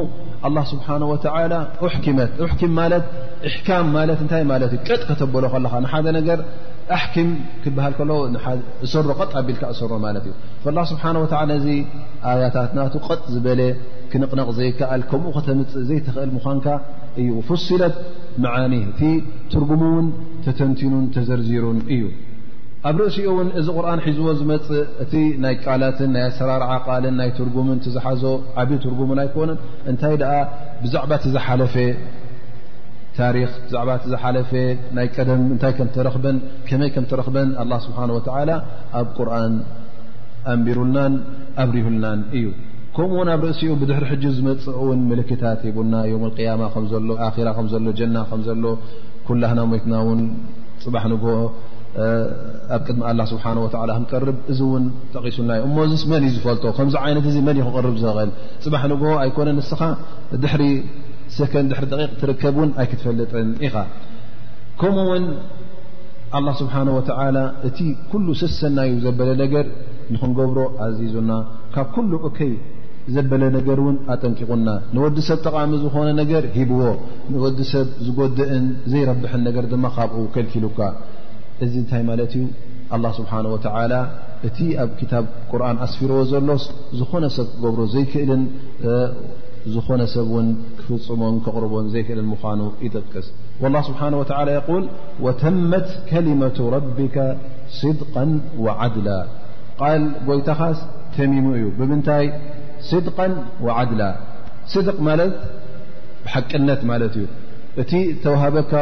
الله 0.47 0.65
سبحانه 0.73 1.07
وتعالى 1.13 1.59
أحكم 2.43 2.71
مالت 2.81 3.05
احكام 3.49 3.85
مالت 3.97 4.21
ن 4.25 4.79
كتبل 5.09 5.45
ل 5.65 5.67
ند 5.85 6.17
نر 6.27 6.41
ኣሓኪም 6.97 7.29
ክበሃል 7.65 7.93
ከሎ 7.99 8.13
እሰሮ 8.87 9.09
ቀጥ 9.21 9.31
ኣቢልካ 9.41 9.63
እሰሮ 9.75 9.91
ማለት 10.05 10.25
እዩ 10.31 10.35
ላ 10.77 10.81
ስብሓን 10.93 11.17
ወ 11.25 11.27
ነዚ 11.51 11.67
ኣያታትናቱ 12.31 12.95
ቐጥ 13.09 13.21
ዝበለ 13.35 13.61
ክንቕነቕ 14.13 14.49
ዘይከኣል 14.59 15.03
ከምኡ 15.11 15.33
ከተምፅእ 15.37 15.85
ዘይተኽእል 15.91 16.31
ምዃንካ 16.39 16.67
እዩ 17.23 17.31
ፍስለት 17.49 17.95
መዓኒ 18.45 18.75
እቲ 18.91 19.03
ትርጉሙውን 19.53 20.09
ተተንቲኑን 20.47 21.07
ተዘርዚሩን 21.17 21.79
እዩ 21.97 22.05
ኣብ 22.89 22.97
ርእሲኡ 23.03 23.29
ውን 23.39 23.49
እዚ 23.61 23.67
ቁርን 23.79 24.01
ሒዝዎ 24.07 24.29
ዝመፅእ 24.41 24.85
እቲ 25.05 25.13
ናይ 25.45 25.55
ቃላትን 25.65 26.11
ናይ 26.17 26.23
ኣሰራርዓ 26.31 26.71
ቃልን 26.87 27.15
ናይ 27.21 27.31
ትርጉምን 27.39 27.81
ቲዝሓዞ 27.87 28.23
ዓብዪ 28.61 28.77
ትርጉሙን 28.85 29.19
ኣይኮነን 29.25 29.59
እንታይ 29.93 30.15
ደኣ 30.23 30.33
ብዛዕባ 30.85 31.11
እቲዝሓለፈ 31.21 31.75
ዛዕባ 33.73 33.91
ዝሓፈ 34.13 34.51
ናይ 34.97 35.07
ቀደ 35.17 35.29
እታይ 35.55 35.73
መይ 36.83 36.91
ምረክበን 37.05 37.49
ስብሓ 37.87 37.99
ኣብ 39.01 39.09
ቁርን 39.19 39.55
ኣንቢሩናን 40.53 41.15
ኣብርሁልናን 41.63 42.21
እዩ 42.37 42.45
ከምኡውን 42.95 43.29
ኣብ 43.35 43.43
ርእሲኡ 43.49 43.71
ብድሕሪ 43.81 44.05
ሕ 44.11 44.15
ዝመፅ 44.37 44.63
ውን 44.87 45.01
ልክታት 45.21 45.61
ሂቡና 45.67 45.95
ያማ 46.49 46.63
ከሎ 46.75 47.17
ራ 47.49 47.57
ሎ 47.87 47.91
ና 48.17 48.23
ከዘሎ 48.31 48.65
ኩላህና 49.27 49.61
ሞትና 49.73 49.95
ን 50.19 50.23
ፅባ 50.85 50.95
ንግ 51.13 51.25
ኣብ 52.75 52.81
ቅድሚ 52.87 53.07
ስብሓ 53.33 53.45
ክንቀር 53.97 54.25
እዚ 54.53 54.61
ን 54.83 54.87
ጠቂሱናዩእሞ 55.15 55.77
ን 56.13 56.23
እዩ 56.25 56.33
ዝፈል 56.37 56.59
ከዚ 56.79 56.95
ይነት 57.11 57.27
ን 57.53 57.57
እ 57.63 57.67
ክር 57.77 57.87
ዝልፅባ 58.03 58.77
ንግ 58.93 59.03
ኣይኮነ 59.23 59.49
ስኻ 59.71 59.81
ድ 60.43 60.57
ሰከን 61.39 61.67
ድሕሪ 61.71 61.85
ደቂቅ 61.93 62.11
ትርከብ 62.21 62.55
ውን 62.61 62.71
ኣይ 62.81 62.87
ክትፈለጥን 62.91 63.49
ኢኻ 63.67 63.75
ከምኡውን 64.81 65.25
ኣላ 66.39 66.49
ስብሓን 66.61 66.89
ወላ 66.97 67.39
እቲ 67.69 67.79
ኩሉ 68.11 68.27
ስሰናዩ 68.43 68.93
ዘበለ 69.05 69.31
ነገር 69.43 69.67
ንክንገብሮ 70.15 70.59
ኣዚዙና 70.87 71.31
ካብ 71.75 71.89
ኩሉ 71.97 72.13
ኦከይ 72.29 72.53
ዘበለ 73.15 73.43
ነገር 73.57 73.79
ውን 73.87 73.97
ኣጠንቂቁና 74.15 74.69
ንወዲ 74.95 75.17
ሰብ 75.29 75.39
ጠቃሚ 75.49 75.73
ዝኾነ 75.85 76.09
ነገር 76.23 76.43
ሂብዎ 76.57 76.83
ንወዲ 77.33 77.59
ሰብ 77.73 77.89
ዝጎድእን 78.07 78.67
ዘይረብሐን 78.93 79.43
ነገር 79.49 79.65
ድማ 79.73 79.85
ካብኡ 79.97 80.23
ከልኪሉካ 80.35 80.79
እዚ 81.65 81.73
እንታይ 81.83 82.03
ማለት 82.11 82.33
እዩ 82.39 82.45
ኣላ 82.95 83.05
ስብሓን 83.19 83.47
ወተላ 83.55 83.93
እቲ 84.49 84.59
ኣብ 84.83 84.93
ታብ 85.13 85.25
ቁርን 85.51 85.79
ኣስፊርዎ 85.87 86.21
ዘሎ 86.33 86.49
ዝኾነ 87.01 87.25
ሰብ 87.39 87.49
ክገብሮ 87.55 87.81
ዘይክእልን 87.95 88.43
ዝኾነ 89.75 90.03
ሰብ 90.13 90.31
ን 90.45 90.49
ክፍፅሞን 90.79 91.35
ክቕርቦን 91.45 91.87
ዘይክእልምዃኑ 91.93 92.61
ይጠቅስ 92.87 93.27
والله 93.63 93.81
ስብሓنه 93.89 94.17
و 94.21 94.25
ል 94.83 94.85
وተመት 95.25 95.89
ከلመة 96.11 96.59
رቢካ 96.77 97.17
ስድقا 97.81 98.25
وዓድላ 98.65 99.09
ቃል 99.81 100.03
ጎይታ 100.29 100.49
ኻስ 100.61 100.79
ተሚሙ 101.17 101.47
እዩ 101.59 101.65
ብምንታይ 101.79 102.25
ስድق 102.91 103.19
وዓድل 103.65 104.01
ስድ 104.73 104.87
ማለት 105.09 105.35
ሓቅነት 106.33 106.81
ማለት 106.91 107.13
እዩ 107.19 107.25
እቲ 107.83 107.93
ተሃበካ 108.25 108.73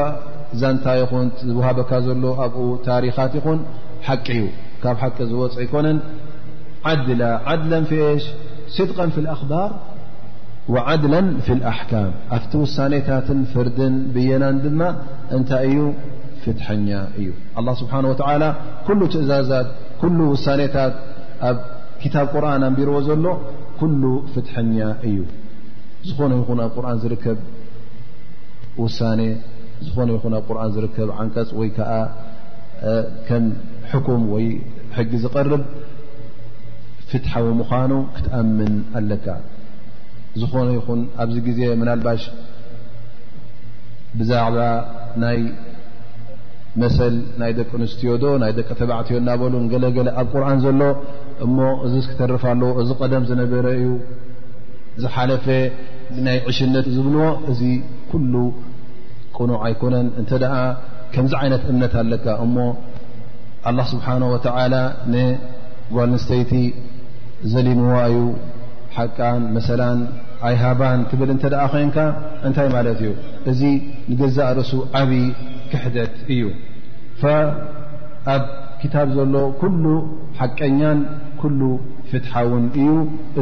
ዛንታ 0.60 0.86
ይን 1.00 1.30
ሃበካ 1.66 1.90
ዘሎ 2.06 2.22
ኣብኡ 2.44 2.64
ታሪኻት 2.88 3.32
ይኹን 3.38 3.58
ሓቂ 4.06 4.26
ዩ 4.40 4.44
ካብ 4.82 4.96
ቂ 5.16 5.26
ዝወፅ 5.30 5.54
ይኮነን 5.66 5.98
ዓድ 6.90 7.02
ድ 7.70 7.82
ሽ 8.74 8.84
ድ 8.88 8.92
ف 9.16 9.18
لأخባር 9.24 9.70
وዓድላ 10.74 11.14
ف 11.46 11.48
اኣحካም 11.56 12.08
ኣብቲ 12.36 12.52
ውሳኔታትን 12.64 13.38
ፈርድን 13.52 13.94
ብየናን 14.14 14.56
ድማ 14.64 14.80
እንታይ 15.36 15.64
እዩ 15.70 15.76
ፍትሐኛ 16.42 16.88
እዩ 17.18 17.28
ኣلله 17.58 17.74
ስብሓንه 17.82 18.06
ወተላ 18.12 18.42
ኩሉ 18.86 19.00
ትእዛዛት 19.14 19.68
ኩሉ 20.00 20.18
ውሳኔታት 20.34 20.94
ኣብ 21.48 21.56
ክታብ 22.02 22.26
ቁርን 22.34 22.62
ኣንቢርዎ 22.68 22.96
ዘሎ 23.08 23.26
ኩሉ 23.80 24.02
ፍትሐኛ 24.32 24.76
እዩ 25.08 25.18
ዝኾነ 26.08 26.30
ይኹን 26.40 26.60
ኣብ 26.66 26.72
ቁርን 26.76 26.98
ዝርከብ 27.02 27.38
ውሳ 28.82 28.98
ዝኾነ 29.86 30.08
ይኹን 30.16 30.34
ኣብ 30.40 30.44
ቁርን 30.50 30.70
ዝርከብ 30.76 31.08
ዓንቀፅ 31.18 31.48
ወይ 31.60 31.68
ከዓ 31.78 31.90
ከም 33.28 33.44
ኩም 34.08 34.22
ወይ 34.34 34.46
ሕጊ 34.98 35.10
ዝቐርብ 35.24 35.62
ፍትሓዊ 37.10 37.46
ምዃኑ 37.62 37.92
ክትኣምን 38.16 38.74
ኣለካ 38.98 39.26
ዝኾነ 40.42 40.68
ይኹን 40.78 41.00
ኣብዚ 41.22 41.36
ግዜ 41.48 41.60
ምናልባሽ 41.80 42.22
ብዛዕባ 44.18 44.58
ናይ 45.22 45.38
መሰል 46.82 47.14
ናይ 47.40 47.52
ደቂ 47.58 47.70
ኣንስትዮ 47.78 48.10
ዶ 48.22 48.32
ናይ 48.42 48.52
ደቂ 48.58 48.68
ተባዕትዮ 48.80 49.16
እናበሉን 49.22 49.64
ገለገለ 49.72 50.08
ኣብ 50.20 50.26
ቁርኣን 50.32 50.58
ዘሎ 50.64 50.80
እሞ 51.44 51.58
እዚ 51.86 51.94
ዝክተርፍለዎ 52.06 52.70
እዚ 52.82 52.90
ቀደም 53.00 53.24
ዝነበረ 53.30 53.66
እዩ 53.78 53.88
ዝሓለፈ 55.02 55.46
ናይ 56.26 56.38
ዕሽነት 56.50 56.86
ዝብልዎ 56.96 57.26
እዚ 57.52 57.60
ኩሉ 58.10 58.34
ቁኑዕ 59.38 59.58
ኣይኮነን 59.66 60.08
እንተደኣ 60.20 60.54
ከምዚ 61.14 61.32
ዓይነት 61.42 61.62
እምነት 61.72 61.92
ኣለካ 62.02 62.26
እሞ 62.44 62.56
ኣላ 63.68 63.78
ስብሓነ 63.92 64.22
ወተዓላ 64.34 64.74
ንጓል 65.14 66.08
ንስተይቲ 66.14 66.52
ዘሊምዋ 67.52 67.94
እዩ 68.10 68.18
ሓቃን 68.98 69.42
መሰላ 69.56 69.82
ኣይሃባን 70.48 71.00
ትብል 71.10 71.30
እንተ 71.34 71.44
ደኣ 71.52 71.62
ኮይንካ 71.72 71.98
እንታይ 72.46 72.68
ማለት 72.74 72.98
እዩ 73.04 73.12
እዚ 73.50 73.60
ንገዛእ 74.10 74.50
ርእሱ 74.58 74.72
ዓብዪ 75.00 75.22
ክሕደት 75.70 76.14
እዩ 76.34 76.42
ኣብ 78.34 78.44
ክታብ 78.80 79.08
ዘሎ 79.18 79.34
ኩሉ 79.60 79.84
ሓቀኛን 80.38 80.98
ኩሉ 81.40 81.60
ፍትሓ 82.10 82.32
እውን 82.48 82.64
እዩ 82.80 82.86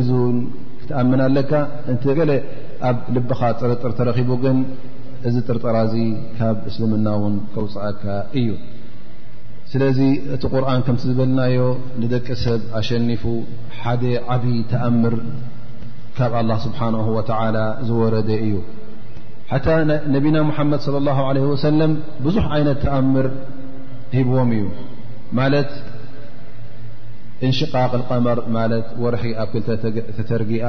እዚ 0.01 0.09
እውን 0.21 0.39
ክትኣምና 0.81 1.21
ለካ 1.37 1.53
እንተ 1.93 2.05
ገለ 2.21 2.33
ኣብ 2.91 2.97
ልብኻ 3.17 3.41
ፅርጥር 3.63 3.93
ተረኺቡ 3.99 4.31
ግን 4.45 4.59
እዚ 5.29 5.37
ጥርጥራ 5.49 5.77
እዚ 5.89 5.95
ካብ 6.39 6.57
እስልምና 6.71 7.07
እውን 7.19 7.37
ከውፅአካ 7.55 8.05
እዩ 8.41 8.49
ስለዚ 9.71 9.99
እቲ 10.35 10.43
ቁርን 10.55 10.81
ከምቲ 10.87 11.03
ዝበልናዮ 11.11 11.61
ንደቂ 12.03 12.27
ሰብ 12.45 12.61
ኣሸኒፉ 12.79 13.23
ሓደ 13.81 14.03
ዓብዪ 14.35 14.57
ተኣምር 14.73 15.15
ካብ 16.17 16.33
ኣላه 16.41 16.59
ስብሓነه 16.67 17.07
ወተላ 17.17 17.57
ዝወረደ 17.89 18.29
እዩ 18.45 18.55
ሓታ 19.51 19.67
ነቢና 20.15 20.37
ሙሓመድ 20.51 20.81
صለ 20.87 20.95
اله 21.03 21.19
عለه 21.29 21.43
ወሰለም 21.55 21.93
ብዙሕ 22.25 22.45
ዓይነት 22.57 22.79
ተኣምር 22.85 23.27
ሂብዎም 24.17 24.51
እዩ 24.57 24.65
ማለት 25.39 25.71
እንሽቃቅ 27.47 27.91
ቀመር 28.09 28.39
ማለት 28.57 28.87
ወርሒ 29.05 29.25
ኣብ 29.43 29.49
ክልተ 29.55 29.69
ተተርጊኣ 30.17 30.69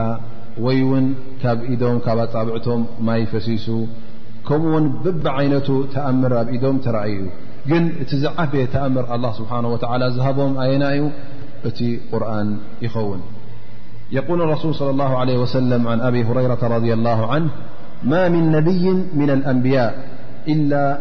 ወይ 0.65 0.79
ውን 0.89 1.05
ካብ 1.41 1.59
ኢዶም 1.73 1.97
ካብ 2.05 2.19
ኣፃብዕቶም 2.25 2.81
ማይ 3.07 3.21
ፈሲሱ 3.33 3.67
ከምኡውን 4.47 4.85
ብብ 5.03 5.25
ዓይነቱ 5.39 5.67
ተኣምር 5.93 6.33
ኣብ 6.41 6.47
ኢዶም 6.57 6.77
ተረእዩ 6.85 7.21
ن 7.69 8.05
تزعب 8.05 8.67
تأمر 8.73 9.15
الله 9.15 9.31
سبحانه 9.31 9.67
وتعالى 9.67 10.11
زهبهم 10.11 10.59
آيناي 10.59 11.09
أتي 11.65 11.99
قرآن 12.11 12.57
يخون 12.81 13.21
يقول 14.11 14.41
الرسول 14.41 14.75
صلى 14.75 14.89
الله 14.89 15.17
عليه 15.17 15.37
وسلم- 15.37 15.87
عن 15.91 15.99
أبي 16.01 16.23
هريرة- 16.23 16.57
رضي 16.77 16.93
الله 16.93 17.27
عنه 17.33 17.49
ما 18.03 18.29
من 18.29 18.51
نبي 18.51 18.89
من 19.13 19.29
الأنبياء 19.29 19.99
إلا 20.47 20.97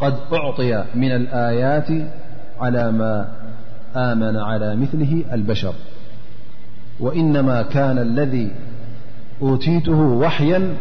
قد 0.00 0.14
أعطي 0.32 0.84
من 0.94 1.10
الآيات 1.10 1.88
على 2.60 2.92
ما 2.92 3.28
آمن 3.96 4.36
على 4.36 4.76
مثله 4.76 5.24
البشر 5.32 5.74
وإنما 7.00 7.62
كان 7.62 7.98
الذي 7.98 8.50
أوتيته 9.42 10.00
وحيا 10.00 10.74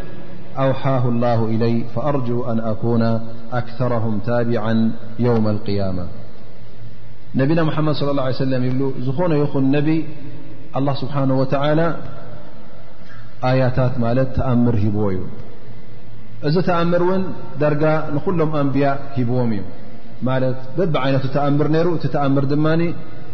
أوحاه 0.60 1.05
الله 1.10 1.45
إلي 1.45 1.84
فأرجو 1.95 2.51
أن 2.51 2.60
أكون 2.60 3.03
أكثرهم 3.53 4.20
تابعا 4.20 4.91
يوم 5.20 5.47
القيامة 5.47 6.05
نبنا 7.36 7.64
محمد 7.64 7.93
صى 7.93 8.12
اله 8.12 8.24
عليه 8.28 8.36
وسلم 8.41 8.62
يبل 8.70 8.82
ዝኾن 9.08 9.32
ይن 9.41 9.64
نب 9.76 9.88
الله 10.78 10.95
سبحانه 11.03 11.36
وتعالى 11.41 11.88
آيታت 13.51 13.93
لت 14.18 14.36
أمر 14.53 14.74
هبዎ 14.84 15.03
እي 15.16 15.20
እዚ 16.47 16.55
تأمر 16.70 17.01
ون 17.10 17.22
درج 17.64 17.84
نكلم 18.16 18.49
أنبيء 18.62 18.93
هبዎم 19.18 19.51
እي 19.58 19.62
لت 20.43 20.60
بب 20.78 20.93
عنت 21.03 21.26
تأمر 21.38 21.68
ر 21.86 21.88
ت 22.14 22.16
أمر 22.28 22.43
دن 22.51 22.62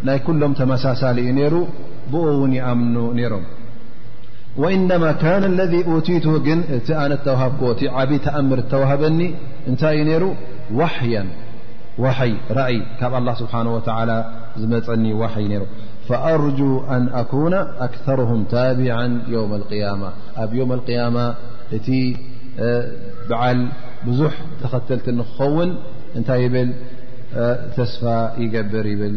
ናي 0.07 0.17
كلم 0.27 0.51
تمسሳل 0.61 1.17
ر 1.53 1.55
ب 2.11 2.13
ون 2.41 2.53
يأمن 2.59 2.95
نرم 3.19 3.43
وإنما 4.57 5.11
كان 5.11 5.43
الذي 5.43 5.79
أتت 5.87 6.27
ن 6.27 6.39
ቲ 6.85 6.93
أن 6.93 7.17
توهبك 7.25 7.79
ዓب 7.99 8.11
تأمر 8.25 8.59
توهبن 8.73 9.19
እنታይ 9.69 9.95
ዩ 9.99 10.03
نر 10.09 10.23
وحيا 10.79 11.23
وحي 12.03 12.33
رأي 12.59 12.77
ካ 12.99 13.01
الله 13.19 13.33
سبحانه 13.41 13.71
وتعلى 13.77 14.17
ዝمፅن 14.61 15.05
وحي 15.21 15.49
ر 15.61 15.63
فأرجو 16.09 16.71
أن 16.95 17.03
أكون 17.21 17.53
أكثرهم 17.87 18.39
تابعا 18.57 19.05
يوم 19.35 19.51
القيامة 19.59 20.07
ኣብ 20.43 20.49
يوم 20.59 20.71
القيامة 20.79 21.25
እت 21.75 21.87
بعل 23.31 23.59
بዙح 24.05 24.33
ተختلت 24.61 25.05
نክኸون 25.19 25.69
እنታይ 26.17 26.39
يبل 26.45 26.69
تسفى 27.77 28.17
يقبر 28.43 28.85
يبل 28.93 29.15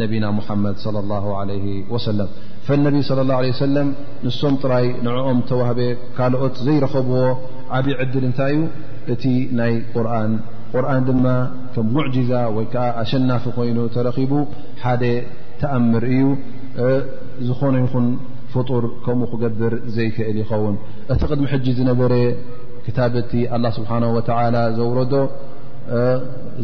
نبنا 0.00 0.28
محمد 0.38 0.74
صلى 0.86 0.98
الله 1.04 1.24
عليه 1.40 1.64
وسلم 1.94 2.28
فነቢ 2.66 2.96
صለ 3.08 3.18
الላه 3.24 3.36
عه 3.44 3.52
ሰለም 3.64 3.88
ንሶም 4.26 4.54
ጥራይ 4.62 4.84
ንዕኦም 5.06 5.38
ተዋህበ 5.50 5.80
ካልኦት 6.16 6.54
ዘይረኸብዎ 6.66 7.20
ዓብዪ 7.76 7.88
ዕድል 8.02 8.24
እንታይ 8.28 8.52
እዩ 8.56 8.60
እቲ 9.12 9.24
ናይ 9.60 9.72
ቁርን 9.94 10.32
ቁርን 10.74 11.02
ድማ 11.08 11.24
ከም 11.74 11.86
ሙዕጅዛ 11.94 12.32
ወይ 12.56 12.66
ከዓ 12.74 12.84
ኣሸናፊ 13.02 13.44
ኮይኑ 13.56 13.78
ተረኺቡ 13.94 14.32
ሓደ 14.82 15.02
ተኣምር 15.62 16.04
እዩ 16.12 16.22
ዝኾነ 17.48 17.74
ይኹን 17.84 18.06
ፍጡር 18.52 18.84
ከምኡ 19.06 19.30
ክገብር 19.32 19.74
ዘይክእል 19.96 20.38
ይኸውን 20.42 20.76
እቲ 21.14 21.20
ቅድሚ 21.30 21.46
ሕጂ 21.54 21.66
ዝነበረ 21.80 22.12
ክታብቲ 22.86 23.32
ኣه 23.56 23.70
ስብሓናه 23.78 24.08
و 24.16 24.18
ዘውረዶ 24.78 25.14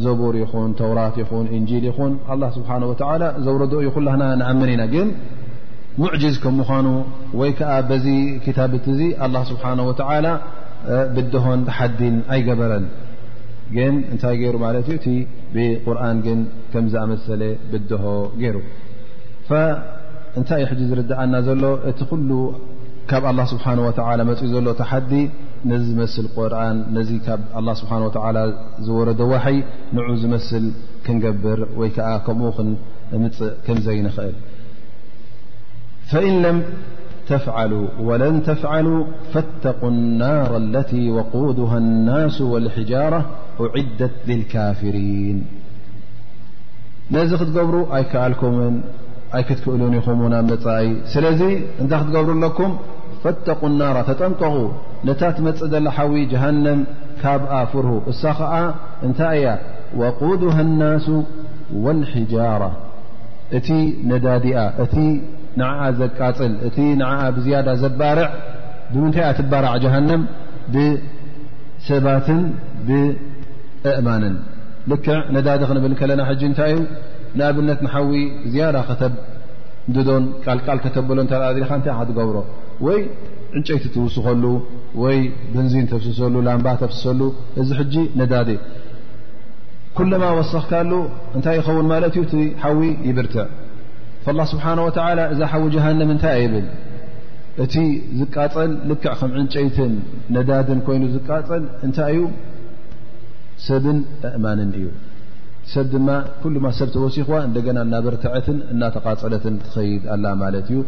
ዘቡር 0.05 0.35
ይኹን 0.45 0.71
ተውራት 0.81 1.17
ይኹን 1.23 1.47
እንል 1.57 1.85
ይኹን 1.91 2.13
ه 2.31 2.33
ስብሓه 2.57 2.83
ዘውረዶ 3.47 3.73
እዩ 3.83 3.89
ኩላና 3.97 4.23
ንኣመን 4.41 4.71
ኢና 4.77 4.83
ግን 4.95 5.09
ሙዕጅዝ 6.01 6.35
ከም 6.43 6.57
ኳኑ 6.69 6.87
ወይ 7.41 7.51
ከዓ 7.59 7.71
በዚ 7.91 8.07
ክታብት 8.45 8.85
እዙ 8.93 9.01
ኣላ 9.27 9.37
ስብሓና 9.51 9.81
ወተዓላ 9.91 10.27
ብድሆን 11.15 11.61
ተሓዲን 11.69 12.17
ኣይገበረን 12.35 12.85
ግን 13.77 13.95
እንታይ 14.13 14.35
ገይሩ 14.41 14.55
ማለት 14.67 14.85
እዩ 14.91 14.95
እቲ 15.01 15.07
ብቁርን 15.55 16.19
ግን 16.27 16.39
ከም 16.73 16.85
ዝኣመሰለ 16.93 17.43
ብድሆ 17.73 18.05
ገይሩ 18.43 18.57
እንታይ 20.39 20.59
እዩ 20.65 20.69
ሕዚ 20.71 20.81
ዝርድእና 20.91 21.35
ዘሎ 21.49 21.65
እቲ 21.91 22.01
ኩሉ 22.11 22.31
ካብ 23.11 23.25
ኣላ 23.31 23.41
ስብሓ 23.53 23.65
ወ 24.19 24.25
መፅኡ 24.31 24.45
ዘሎ 24.55 24.67
ተሓዲ 24.81 25.13
ነዚ 25.71 25.85
ዝመስል 25.91 26.27
ቁርን 26.35 26.77
ነዚ 26.97 27.11
ካብ 27.27 27.41
ኣላ 27.59 27.69
ስብሓ 27.81 27.93
ወ 28.07 28.45
ዝወረደ 28.87 29.21
ዋሐይ 29.33 29.59
ንዑ 29.97 30.09
ዝመስል 30.23 30.67
ክንገብር 31.07 31.61
ወይ 31.81 31.91
ከዓ 31.97 32.09
ከምኡ 32.29 32.51
ክምፅእ 33.11 33.53
ከምዘይ 33.67 34.01
ንኽእል 34.07 34.37
فإن 36.09 36.43
لم 36.43 36.63
تفعلا 37.29 37.89
ولم 38.01 38.41
تفعل 38.41 39.05
فاتق 39.33 39.85
النار 39.85 40.57
التي 40.57 41.11
وقودها 41.11 41.79
النس 41.79 42.41
والحجرة 42.41 43.25
أعدت 43.61 44.15
للكافرين 44.29 45.39
ነዚ 47.17 47.31
ክትብሩ 47.41 47.75
ኣይ 47.97 48.03
ከኣልك 48.13 48.43
ኣይ 49.37 49.43
ክትክእሉ 49.49 49.83
ኹ 50.07 50.15
መኢ 50.23 50.89
ስለዚ 51.13 51.41
እታ 51.83 51.93
ክتብሩ 52.07 52.31
ኩም 52.59 52.73
فاተق 53.23 53.61
النر 53.71 53.97
ተጠنقق 54.09 54.57
ነታ 55.09 55.23
መፅ 55.47 55.59
ل 55.85 55.89
ሓዊ 55.97 56.13
جሃن 56.33 56.67
ካብኣ 57.23 57.53
ፍር 57.71 57.87
እሳዓ 58.13 58.51
እታይ 59.07 59.39
ያ 59.45 59.47
وقوده 60.01 60.57
النس 60.67 61.07
والحجارة 61.85 62.71
እቲ 63.57 63.69
ዳዲኣ 64.27 64.57
እ 64.85 64.87
ንዓዓ 65.61 65.83
ዘቃፅል 66.01 66.53
እቲ 66.67 66.77
ንዓዓ 67.03 67.21
ብዝያዳ 67.37 67.69
ዘባርዕ 67.83 68.29
ብምንታይ 68.93 69.25
ኣ 69.29 69.31
ትባርዕ 69.39 69.73
ጃሃንም 69.85 70.23
ብሰባትን 70.75 72.41
ብኣእማንን 72.89 74.37
ልክዕ 74.91 75.17
ነዳዲ 75.37 75.61
ክንብል 75.71 75.95
ከለና 76.01 76.21
ሕጂ 76.31 76.43
እንታይ 76.51 76.73
እዩ 76.77 76.79
ንኣብነት 77.39 77.81
ንሓዊ 77.87 78.13
ዝያዳ 78.53 78.77
ከተብ 78.89 79.15
ዶን 80.09 80.25
ቃልቃል 80.45 80.79
ከተበሎ 80.85 81.19
ተካ 81.33 81.43
እንታይ 81.81 81.95
ትገብሮ 82.11 82.37
ወይ 82.87 83.01
ዕንጨይቲ 83.59 83.85
ትውስኸሉ 83.95 84.45
ወይ 85.03 85.19
በንዚን 85.53 85.87
ተብስሰሉ 85.93 86.35
ላምባ 86.47 86.67
ተፍስሰሉ 86.83 87.21
እዚ 87.61 87.69
ሕጂ 87.81 87.95
ነዳዲ 88.21 88.51
ኩሎማ 89.99 90.25
ወሰኽካሉ 90.39 90.91
እንታይ 91.37 91.55
ይኸውን 91.61 91.87
ማለት 91.93 92.13
እዩ 92.17 92.23
እቲ 92.27 92.35
ሓዊ 92.65 92.81
ይብርትዕ 93.09 93.47
ላ 94.39 94.43
ስብሓና 94.53 94.81
ወተዓላ 94.87 95.21
እዛ 95.33 95.41
ሓዊ 95.51 95.63
ጀሃነም 95.75 96.09
እንታይ 96.15 96.35
ይብል 96.45 96.67
እቲ 97.65 97.75
ዝቃፀል 98.21 98.73
ልክዕ 98.91 99.13
ከም 99.21 99.31
ዕንጨይትን 99.41 99.93
ነዳድን 100.35 100.81
ኮይኑ 100.87 101.05
ዝቃፀል 101.15 101.63
እንታይ 101.87 102.13
እዩ 102.15 102.21
ሰብን 103.67 103.99
ኣእማንን 104.29 104.71
እዩ 104.79 104.87
ሰብ 105.73 105.87
ድማ 105.95 106.11
ኩሉማ 106.43 106.67
ሰብ 106.79 106.89
ተወሲኽዋ 106.95 107.39
እንደገና 107.49 107.79
እናበርትዐትን 107.87 108.59
እናተቃፀለትን 108.75 109.55
ትኸይድ 109.65 110.05
ኣላ 110.15 110.25
ማለት 110.43 110.69
እዩ 110.73 110.79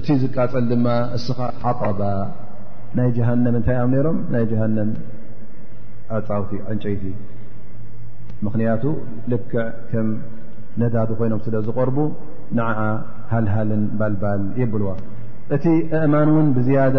እቲ 0.00 0.06
ዝቃፀል 0.22 0.64
ድማ 0.72 0.86
እስኻ 1.18 1.38
ሓጠባ 1.64 2.00
ናይ 2.98 3.08
ጀሃነም 3.18 3.54
እንታይ 3.60 3.78
እዮም 3.80 3.90
ነይሮም 3.94 4.18
ናይ 4.34 4.44
ጀሃነም 4.52 4.90
ዓፃውቲ 6.16 6.52
ዕንጨይቲ 6.72 7.04
ምክንያቱ 8.46 8.84
ልክዕ 9.32 9.54
ከም 9.90 10.08
ነዳዱ 10.80 11.10
ኮይኖም 11.18 11.40
ስለዝቐርቡ 11.46 11.98
ንዓዓ 12.58 12.78
ሃልሃልን 13.32 13.82
ባልባል 13.98 14.40
የብልዋ 14.60 14.90
እቲ 15.56 15.64
ኣእማን 16.00 16.28
እውን 16.32 16.48
ብዝያዳ 16.56 16.98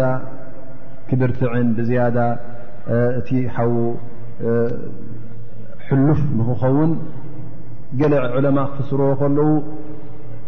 ክብርትዕን 1.08 1.68
ብዝያዳ 1.78 2.18
እቲ 3.20 3.28
ሓዉ 3.56 3.74
ሕሉፍ 5.88 6.20
ንክኸውን 6.38 6.92
ገለ 8.00 8.14
ዑለማ 8.38 8.58
ክስርዎ 8.76 9.08
ከለዉ 9.20 9.50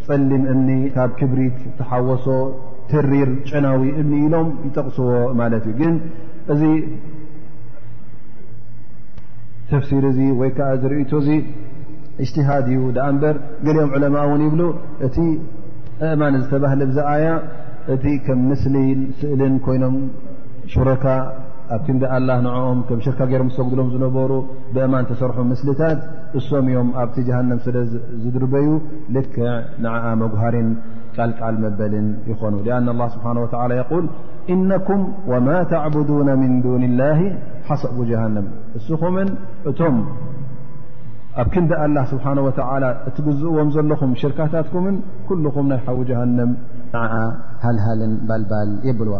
ፀሊም 0.06 0.44
እኒ 0.54 0.68
ካብ 0.96 1.10
ክብሪት 1.20 1.58
ተሓወሶ 1.78 2.26
ትሪር 2.90 3.30
ጨናዊ 3.48 3.82
እኒ 4.02 4.10
ኢሎም 4.26 4.48
ይጠቕስዎ 4.66 5.08
ማለት 5.40 5.64
እዩ 5.70 5.74
ግን 5.80 5.94
እዚ 6.52 6.62
ተፍሲር 9.70 10.04
እዚ 10.10 10.18
ወይ 10.40 10.50
ከዓ 10.56 10.68
ዝርእቶ 10.82 11.10
እዚ 11.22 11.30
ጅትሃድ 12.26 12.66
እዩ 12.76 12.80
ዳኣ 12.96 13.06
እምበር 13.14 13.36
ገሊኦም 13.66 13.90
ዕለማ 13.96 14.16
እውን 14.28 14.40
ይብሉ 14.46 14.62
እቲ 15.06 15.16
እማን 16.12 16.34
ዝተባህል 16.42 16.80
ዛ 16.96 17.04
ኣያ 17.14 17.26
እቲ 17.94 18.04
ከም 18.26 18.40
ምስሊ 18.52 18.74
ስእልን 19.18 19.54
ኮይኖም 19.66 19.96
ሽረካ 20.72 21.04
ኣብ 21.74 21.80
ክንዲ 21.86 22.02
ኣላ 22.16 22.30
ንኦም 22.44 22.78
ከም 22.88 22.98
ሽርካ 23.04 23.20
ገይሮም 23.30 23.48
ዝሰግድሎም 23.54 23.88
ዝነበሩ 23.94 24.32
ብእማን 24.74 25.06
ተሰርሑ 25.10 25.38
ምስሊታት 25.50 25.98
እሶም 26.38 26.66
እዮም 26.70 26.88
ኣብቲ 27.02 27.16
ጀሃንም 27.28 27.58
ስለዝድርበዩ 27.66 28.68
ልክዕ 29.16 29.44
ን 29.84 29.92
መጉሃሪን 30.22 30.68
ቃልቃል 31.16 31.54
መበልን 31.64 32.08
ይኾኑ 32.30 32.54
لኣና 32.66 32.86
الله 32.94 33.08
ስብሓه 33.14 33.32
و 33.42 33.46
ል 34.02 34.06
እነኩም 34.54 35.02
ወማ 35.32 35.48
ተዕብዱن 35.72 36.28
ምን 36.42 36.52
ዱን 36.64 36.82
اላه 36.90 37.18
ሓሰቡ 37.68 37.96
ጀሃንም 38.10 38.46
እስኹም 38.78 39.16
እቶ 39.70 39.80
ኣብ 41.40 41.48
ክንደ 41.54 41.72
ኣላه 41.82 42.04
ስብሓናه 42.12 42.40
ወዓላ 42.46 42.84
እትግዝእዎም 43.08 43.68
ዘለኹም 43.74 44.12
ሽርካታትኩምን 44.20 44.96
ኩልኹም 45.28 45.66
ናይ 45.70 45.78
ሓዉ 45.86 45.98
ጀሃንም 46.08 46.50
ዓዓ 47.00 47.12
ሃልሃልን 47.64 48.14
ባልባል 48.28 48.70
የብልዋ 48.88 49.16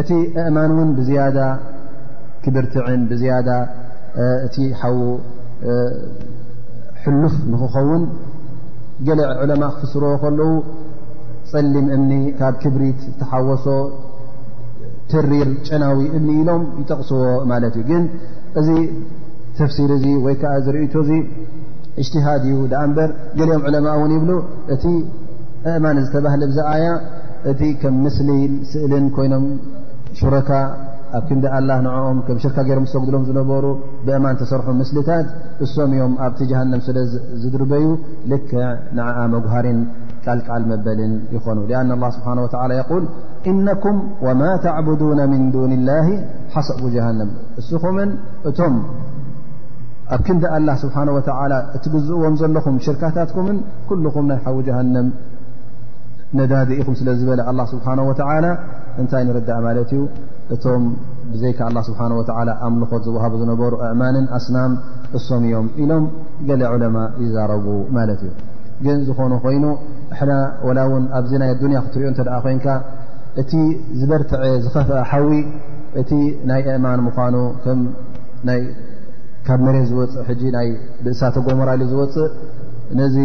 እቲ 0.00 0.10
ኣእማን 0.44 0.72
እውን 0.74 0.90
ብዝያዳ 0.98 1.38
ክብርትዕን 2.44 3.02
ብዝያዳ 3.10 3.50
እቲ 4.46 4.56
ሓዉ 4.80 4.98
ሕሉፍ 7.02 7.34
ንክኸውን 7.52 8.02
ገለ 9.08 9.20
ዑለማ 9.44 9.62
ክፍስርዎ 9.76 10.12
ከለዉ 10.22 10.50
ፀሊም 11.50 11.86
እምኒ 11.96 12.12
ካብ 12.40 12.54
ክብሪት 12.62 13.00
ተሓወሶ 13.20 13.66
ትሪር 15.12 15.48
ጨናዊ 15.68 16.00
እኒ 16.18 16.26
ኢሎም 16.40 16.64
ይጠቕስዎ 16.80 17.20
ማለት 17.52 17.74
እዩ 17.80 17.84
ግንእ 17.90 18.08
ሲ 19.76 19.78
ዝ 19.78 21.14
اتሃ 22.00 22.28
እዩ 22.40 22.56
ኦም 22.82 22.92
ء 23.44 24.04
ን 24.10 24.12
ይብ 24.16 24.30
እቲ 24.74 24.84
እማ 25.76 25.86
ያ 26.84 26.88
እቲ 27.50 27.60
ም 27.94 27.96
ምስሊ 28.04 28.30
ስእል 28.70 29.04
ኮይኖም 29.16 29.44
ሹرካ 30.20 30.50
ኣብ 31.18 31.24
ክ 31.28 31.30
ኦም 32.04 32.18
ሽርካ 32.44 32.58
ሮም 32.78 32.86
ሰሎም 32.94 33.22
ዝነበሩ 33.28 33.64
ብእማን 34.06 34.36
ሰርሑ 34.52 34.68
ስታት 34.90 35.26
እሶም 35.66 35.92
እዮም 35.96 36.14
ኣ 36.26 36.30
ስ 36.86 37.08
ዝድርበዩ 37.42 37.86
ልክ 38.32 38.48
መጉهሪ 39.34 39.66
ቃልቃል 40.24 40.62
መበል 40.70 40.98
ይኮኑ 41.34 41.58
لن 41.70 41.90
الله 41.96 42.08
ስه 42.16 42.26
وى 42.58 43.54
نኩ 43.68 43.84
وማ 44.26 44.42
عبدون 44.76 45.18
من 45.32 45.42
دن 45.54 45.72
الله 45.78 46.06
ب 46.82 46.84
ج 48.58 48.58
ኣብ 50.14 50.20
ክንዳ 50.26 50.44
ኣላ 50.56 50.68
ስብሓና 50.82 51.08
ወተዓላ 51.16 51.52
እትግዝእዎም 51.76 52.34
ዘለኹም 52.40 52.76
ሽርካታትኩምን 52.86 53.56
ኩልኩም 53.88 54.24
ናይ 54.30 54.38
ሓዊ 54.44 54.56
ጀሃንም 54.68 55.06
ነዳዲ 56.38 56.70
ኢኹም 56.80 56.94
ስለ 57.00 57.08
ዝበለ 57.20 57.40
ኣላ 57.50 57.60
ስብሓነ 57.72 58.00
ወተዓላ 58.08 58.46
እንታይ 59.02 59.22
ንርዳእ 59.28 59.60
ማለት 59.66 59.90
እዩ 59.96 60.00
እቶም 60.54 60.82
ብዘይካ 61.32 61.58
ኣላ 61.68 61.78
ስብሓ 61.88 62.00
ወላ 62.20 62.50
ኣምልኾት 62.66 63.02
ዝወሃቦ 63.06 63.32
ዝነበሩ 63.42 63.72
ኣእማንን 63.86 64.26
ኣስናም 64.38 64.72
እሶም 65.18 65.42
እዮም 65.48 65.66
ኢሎም 65.82 66.04
ገለ 66.48 66.62
ዕለማ 66.74 66.96
ይዛረቡ 67.24 67.66
ማለት 67.96 68.20
እዩ 68.28 68.32
ግን 68.84 68.98
ዝኾኑ 69.08 69.32
ኮይኑ 69.44 69.64
እሕና 70.12 70.32
ወላ 70.68 70.78
እውን 70.88 71.04
ኣብዚ 71.18 71.32
ናይ 71.42 71.50
ኣዱንያ 71.54 71.80
ክትሪዮ 71.86 72.06
እተ 72.14 72.20
ደኣ 72.28 72.36
ኮንካ 72.46 72.66
እቲ 73.40 73.52
ዝበርትዐ 74.00 74.42
ዝኸፍአ 74.66 75.00
ሓዊ 75.10 75.30
እቲ 76.02 76.10
ናይ 76.50 76.62
ኣእማን 76.74 77.00
ምኳኑ 77.08 77.36
ይ 78.58 78.62
ካብ 79.50 79.62
መሪ 79.66 79.78
ዝወፅእ 79.90 80.42
ናይ 80.56 80.68
ብእሳተ 81.04 81.36
ጎሞራ 81.46 81.70
ዝወፅእ 81.92 82.26
ነዚ 82.98 83.16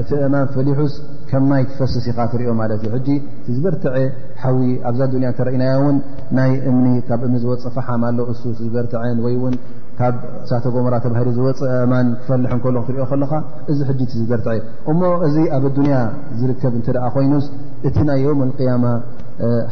እቲ 0.00 0.10
ኣእማን 0.24 0.46
ፈሊሑስ 0.54 0.94
ከምማይ 1.30 1.62
ትፈስሲ 1.70 2.06
ኢኻ 2.12 2.18
ትሪኦ 2.32 2.50
ማለት 2.60 2.82
እዩ 2.88 2.92
ሕ 3.06 3.16
ዝበርትዐ 3.54 3.94
ሓዊ 4.42 4.58
ኣብዛ 4.88 5.00
ያ 5.24 5.30
እተረእናዮ 5.34 5.74
እውን 5.82 5.96
ናይ 6.38 6.52
እምኒ 6.70 6.86
ካብ 7.08 7.20
እምኒ 7.26 7.36
ዝወፅእ 7.44 7.72
ፈሓማ 7.76 8.02
ኣሎ 8.12 8.18
እሱ 8.32 8.42
ዝበርትዐን 8.60 9.18
ወይ 9.24 9.34
እውን 9.40 9.54
ካብ 10.00 10.14
እሳተ 10.44 10.64
ጎሞራ 10.76 10.94
ተባህሊ 11.06 11.28
ዝወፅእ 11.38 11.70
ኣእማን 11.80 12.08
ክፈልሕ 12.22 12.52
እከሎ 12.58 12.76
ትሪኦ 12.88 13.06
ከለካ 13.12 13.32
እዚ 13.72 13.78
ሕ 13.90 13.96
እዝበርትዐ 14.18 14.52
እሞ 14.92 15.00
እዚ 15.28 15.36
ኣብ 15.58 15.66
ዱያ 15.78 15.96
ዝርከብ 16.40 16.72
እንተ 16.80 16.88
ደኣ 16.98 17.06
ኮይኑስ 17.16 17.48
እቲ 17.90 17.96
ናይ 18.10 18.20
ዮም 18.26 18.42
ያማ 18.68 18.84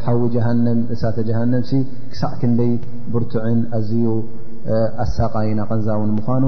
ሓዊ 0.05 0.21
ጀሃነም 0.33 0.79
እሳተ 0.93 1.17
ጀሃነምሲ 1.27 1.69
ክሳዕ 2.11 2.31
ክንደይ 2.41 2.73
ብርቱዕን 3.13 3.59
ኣዝዩ 3.77 4.05
ኣሳቃይና 5.03 5.59
ቐንዛውን 5.69 6.11
ምኳኑ 6.17 6.43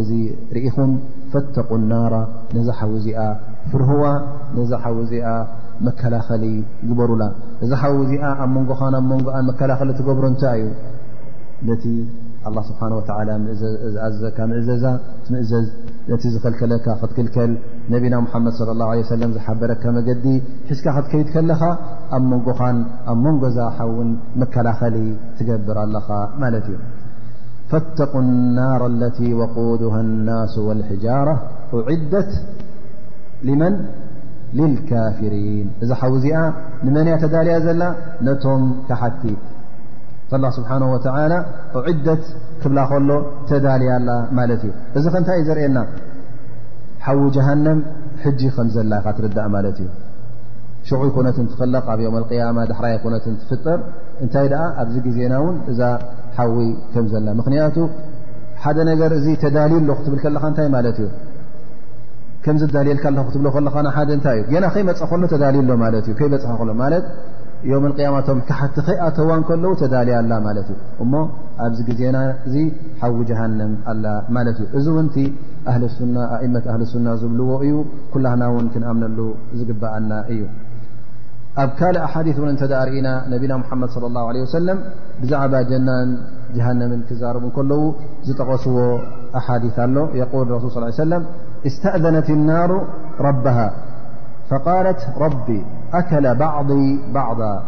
እዚ 0.00 0.10
ርኢኹም 0.56 0.92
ፈተቁ 1.32 1.70
ናራ 1.90 2.14
ነዛ 2.56 2.68
ሓዉ 2.78 2.90
እዚኣ 3.00 3.18
ፍርህዋ 3.70 4.04
ነዛ 4.56 4.70
ሓዊ 4.84 4.96
እዚኣ 5.04 5.26
መከላኸሊ 5.86 6.44
ግበሩላ 6.88 7.22
እዛ 7.64 7.70
ሓዊ 7.82 7.96
እዚኣ 8.06 8.24
ኣብ 8.44 8.50
መንጎኻ 8.56 8.80
ኣብ 8.98 9.04
መንጎኣን 9.12 9.46
መከላኸሊ 9.50 9.90
ትገብሮ 10.00 10.24
እንታይ 10.32 10.60
እዩ 10.64 10.70
ነቲ 11.68 11.84
ኣه 12.48 12.60
ስብሓ 12.68 12.80
ወ 12.98 13.02
ኣዘካ 14.06 14.38
ምዕዘዛ 14.50 14.84
ትምእዘዝ 15.26 15.66
ነቲ 16.10 16.22
ዝኽልከለካ 16.34 16.86
ክትክልከል 17.00 17.50
ነቢና 17.92 18.14
ሙሓመድ 18.24 18.52
صለى 18.58 18.70
الላه 18.74 18.88
عه 18.92 19.02
ሰለም 19.12 19.30
ዝሓበረካ 19.36 19.82
መገዲ 19.98 20.24
ሒዝካ 20.70 20.86
ክትከይድ 20.96 21.28
ከለኻ 21.34 21.60
ኣብ 22.16 22.22
መንጎኻን 22.32 22.78
ኣብ 23.12 23.18
መንጎዛ 23.26 23.58
ሓውን 23.76 24.10
መከላኸሊ 24.40 24.96
ትገብር 25.38 25.76
ኣለኻ 25.84 26.08
ማለት 26.42 26.66
እዩ 26.72 26.78
ፈተق 27.70 28.12
الናር 28.26 28.80
اለت 28.92 29.18
ወقድه 29.40 29.94
الናሱ 30.06 30.54
واልሕጃራة 30.68 31.38
أዒደት 31.92 32.30
መን 33.60 33.74
لካፊሪን 34.58 35.66
እዛ 35.84 35.90
ሓውዚኣ 36.00 36.38
ንመን 36.84 37.06
ያ 37.12 37.14
ተዳልያ 37.22 37.54
ዘላ 37.66 37.82
ነቶም 38.26 38.62
ካሓቲ 38.88 39.22
ኣ 40.48 40.50
ስብሓና 40.56 40.84
ወተላ 40.92 41.32
ዕደት 41.90 42.24
ክብላ 42.62 42.78
ከሎ 42.90 43.10
ተዳልያኣላ 43.48 44.10
ማለት 44.38 44.62
እዩ 44.66 44.72
እዚ 44.98 45.04
ከ 45.14 45.16
እንታይ 45.20 45.36
እዩ 45.40 45.46
ዘርእየና 45.48 45.78
ሓዊ 47.06 47.20
ጃሃንም 47.36 47.78
ሕጂ 48.24 48.42
ከም 48.56 48.68
ዘላ 48.76 48.92
ካ 49.04 49.08
ትርዳእ 49.18 49.48
ማለት 49.56 49.78
እዩ 49.84 49.88
ሽዑ 50.88 51.02
ኮነት 51.16 51.36
ንትፈለቕ 51.44 51.84
ኣብ 51.92 52.00
ዮም 52.06 52.16
ኣቅያማ 52.22 52.58
ዳሕራያ 52.70 52.94
ኮነት 53.04 53.24
ንትፍጠር 53.34 53.78
እንታይ 54.24 54.46
ደኣ 54.52 54.62
ኣብዚ 54.82 54.96
ግዜና 55.06 55.34
እውን 55.42 55.56
እዛ 55.72 55.80
ሓዊ 56.38 56.56
ከም 56.94 57.06
ዘላ 57.12 57.28
ምክንያቱ 57.40 57.76
ሓደ 58.64 58.78
ነገር 58.90 59.10
እዚ 59.18 59.26
ተዳሊል 59.44 59.82
ሎ 59.88 59.94
ክትብል 60.00 60.18
ከለካ 60.24 60.44
እንታይ 60.52 60.68
ማለት 60.78 60.98
እዩ 61.02 61.10
ከምዚ 62.44 62.62
ዳልየልካ 62.74 63.04
ለ 63.16 63.20
ክትብሎ 63.26 63.46
ከለኻ 63.54 63.74
ሓደ 63.96 64.10
እንታይ 64.16 64.38
እዩ 64.42 64.52
የና 64.56 64.66
ከይመፅ 64.74 64.98
ከሎ 65.10 65.22
ተዳሊዩ 65.32 65.60
ሎ 65.70 65.74
ማለት 65.82 66.04
እዩ 66.08 66.14
ከይበፅኻ 66.18 66.50
ከሎማለት 66.60 67.04
ዮ 67.68 67.76
ያማቶም 68.04 68.38
ካሓቲ 68.48 68.76
ኸይኣተዋ 68.86 69.28
ከለዉ 69.48 69.70
ተዳልያ 69.82 70.14
ኣላ 70.22 70.32
ማለት 70.46 70.66
እዩ 70.72 70.78
እሞ 71.02 71.12
ኣብዚ 71.66 71.78
ግዜና 71.90 72.16
እዚ 72.48 72.56
ሓዊ 73.00 73.14
ጀሃንም 73.30 73.72
ኣላ 73.92 74.04
ማለት 74.36 74.58
እዩ 74.62 74.66
እዚ 74.78 74.86
እውንቲ 74.94 75.16
ና 76.16 76.26
ኣእመት 76.38 76.64
ኣህል 76.72 76.82
ሱና 76.92 77.06
ዝብልዎ 77.22 77.50
እዩ 77.66 77.74
ኩላና 78.14 78.42
ውን 78.56 78.66
ክንኣምነሉ 78.74 79.18
ዝግባኣና 79.60 80.10
እዩ 80.34 80.42
ኣብ 81.62 81.70
ካልእ 81.78 82.02
ኣሓዲ 82.08 82.28
ውን 82.42 82.50
እንተዳርእና 82.54 83.08
ነቢና 83.32 83.52
ምሓመድ 83.62 83.90
ለ 84.02 84.04
لላه 84.04 84.28
ለه 84.34 84.44
ወሰለም 84.46 84.78
ብዛዕባ 85.22 85.54
ጀናን 85.70 86.10
ጀሃነምን 86.56 87.00
ክዛርቡ 87.08 87.44
ከለዉ 87.56 87.82
ዝጠቐስዎ 88.28 88.76
ኣሓዲ 89.40 89.64
ኣሎ 89.84 89.96
የል 90.20 90.46
ረሱል 90.56 90.70
ص 90.72 90.98
ሰለም 91.02 91.22
እስተእዘነት 91.68 92.28
ናሩ 92.50 92.72
ረብሃ 93.28 93.56
فقالت 94.50 95.08
رب 95.18 95.62
أكل 95.92 96.34
بعضي 96.34 97.12
بعضا 97.12 97.62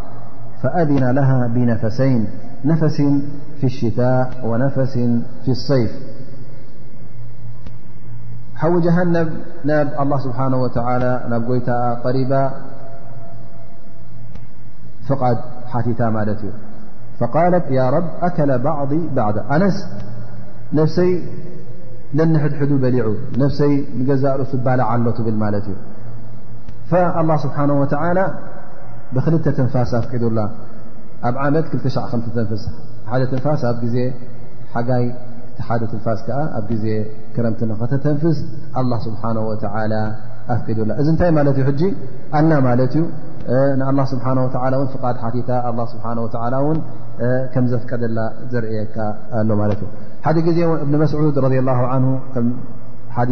فأذن 0.63 1.11
لها 1.11 1.47
بنفسين 1.47 2.27
نفس 2.65 2.97
في 3.61 3.65
الشتاء 3.65 4.41
ونفس 4.47 4.93
في 5.45 5.49
الصيف 5.49 5.91
حوجهنب 8.57 9.33
ن 9.65 9.71
الله 9.71 10.19
سبحانه 10.19 10.57
وتعالى 10.57 11.23
ن 11.29 11.55
يت 11.57 11.71
طريبا 12.05 12.51
فقد 15.09 15.37
تيتا 15.85 16.11
مالتي 16.11 16.51
فقالت 17.21 17.65
يا 17.71 17.91
رب 17.91 18.09
أكل 18.23 18.59
بعضي 18.59 19.09
بعضا 19.17 19.57
أنس 19.57 19.89
نفسي 20.73 21.23
لننحدحد 22.15 22.69
بلع 22.69 23.13
نفسي 23.39 23.85
ز 24.17 24.27
سبل 24.53 24.81
علت 24.81 25.21
بلمالتي 25.21 25.75
فالله 26.91 27.37
ስبحنه 27.45 27.75
وتل 27.83 28.19
ብክልተ 29.15 29.47
ትንፋስ 29.57 29.91
ኣፍቂዱላ 29.99 30.39
ኣብ 31.29 31.35
ዓመት 31.43 31.65
2 31.75 31.99
ከ 32.13 32.17
ንፍስ 32.43 32.63
ንፋስ 33.37 33.61
ኣብ 33.71 33.79
ዜ 33.93 33.97
ሓይ 34.73 34.79
ደ 35.81 35.85
ትንፋስ 35.93 36.21
ኣብ 36.59 36.69
ዜ 36.83 36.87
ክረምቲ 37.35 37.61
ተተንፍስ 37.93 38.39
لله 38.85 38.99
سبحنه 39.09 39.43
و 39.51 39.53
ኣፍላ 40.55 40.91
እዚ 41.01 41.07
ታይ 41.21 41.29
ኣና 42.37 42.53
እዩ 42.87 43.01
له 43.79 44.59
ه 44.77 44.81
و 44.83 44.87
فድ 44.93 45.09
ቲታ 45.35 45.51
ه 45.67 46.65
ه 46.65 46.65
و 46.67 46.73
ዘفቀደላ 47.73 48.19
ዘርእየካ 48.53 48.97
ኣ 49.39 49.41
ሓደ 50.27 50.37
ዜ 50.57 50.59
እብن 50.85 50.95
መስعድ 51.05 51.37
ر 51.45 51.47
لله 51.57 51.79
عن 51.93 52.03
ث 53.29 53.31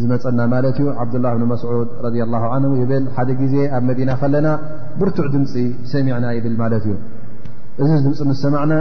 ዝመፀና 0.00 0.40
ማ 0.52 0.58
እዩ 0.70 0.78
عبدالله 1.02 1.32
بن 1.38 1.44
مስعوድ 1.54 1.88
رضي 2.06 2.20
الله 2.26 2.42
عنه 2.54 2.70
ብل 2.90 3.04
ሓደ 3.16 3.28
ጊዜ 3.42 3.54
ኣብ 3.76 3.82
መدና 3.88 4.10
ከለና 4.20 4.46
ብርቱዕ 4.98 5.26
ድምፂ 5.34 5.52
ሰمعና 5.92 6.24
ብል 6.44 6.54
ማለት 6.62 6.84
እዩ 6.88 6.94
እዚ 7.96 8.04
ድምፅ 8.20 8.38
ሰمعና 8.44 8.72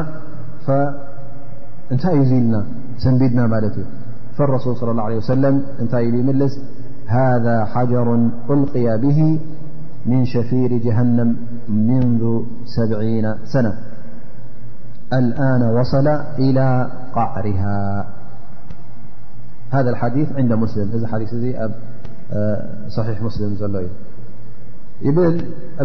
እንታይ 1.94 2.14
ዩ 2.20 2.22
ዝኢልና 2.30 2.56
ሰንቢድና 3.04 3.40
ማለት 3.56 3.76
እዩ 3.82 3.86
فالرسل 4.38 4.72
صلى 4.82 4.92
الله 4.94 5.06
عليه 5.10 5.20
وسلم 5.24 5.56
እንታይ 5.82 6.04
يልስ 6.20 6.54
هذا 7.18 7.56
حجر 7.74 8.08
ألقي 8.54 8.88
به 9.04 9.20
من 10.12 10.20
شፊير 10.34 10.72
جهنم 10.86 11.30
منذ 11.90 12.22
سع 12.76 12.92
سنة 13.54 13.72
الن 15.18 15.62
وصل 15.78 16.08
إلى 16.46 16.68
قዕርها 17.18 17.82
هذا 19.74 19.90
الحديث 19.90 20.28
عند 20.38 20.54
مسلم 20.54 20.88
ዚ 21.02 21.08
حديث 21.14 21.30
صحيح 22.98 23.18
مسلم 23.28 23.50
ل 23.74 23.76
እ 23.86 23.90
يبل 25.08 25.34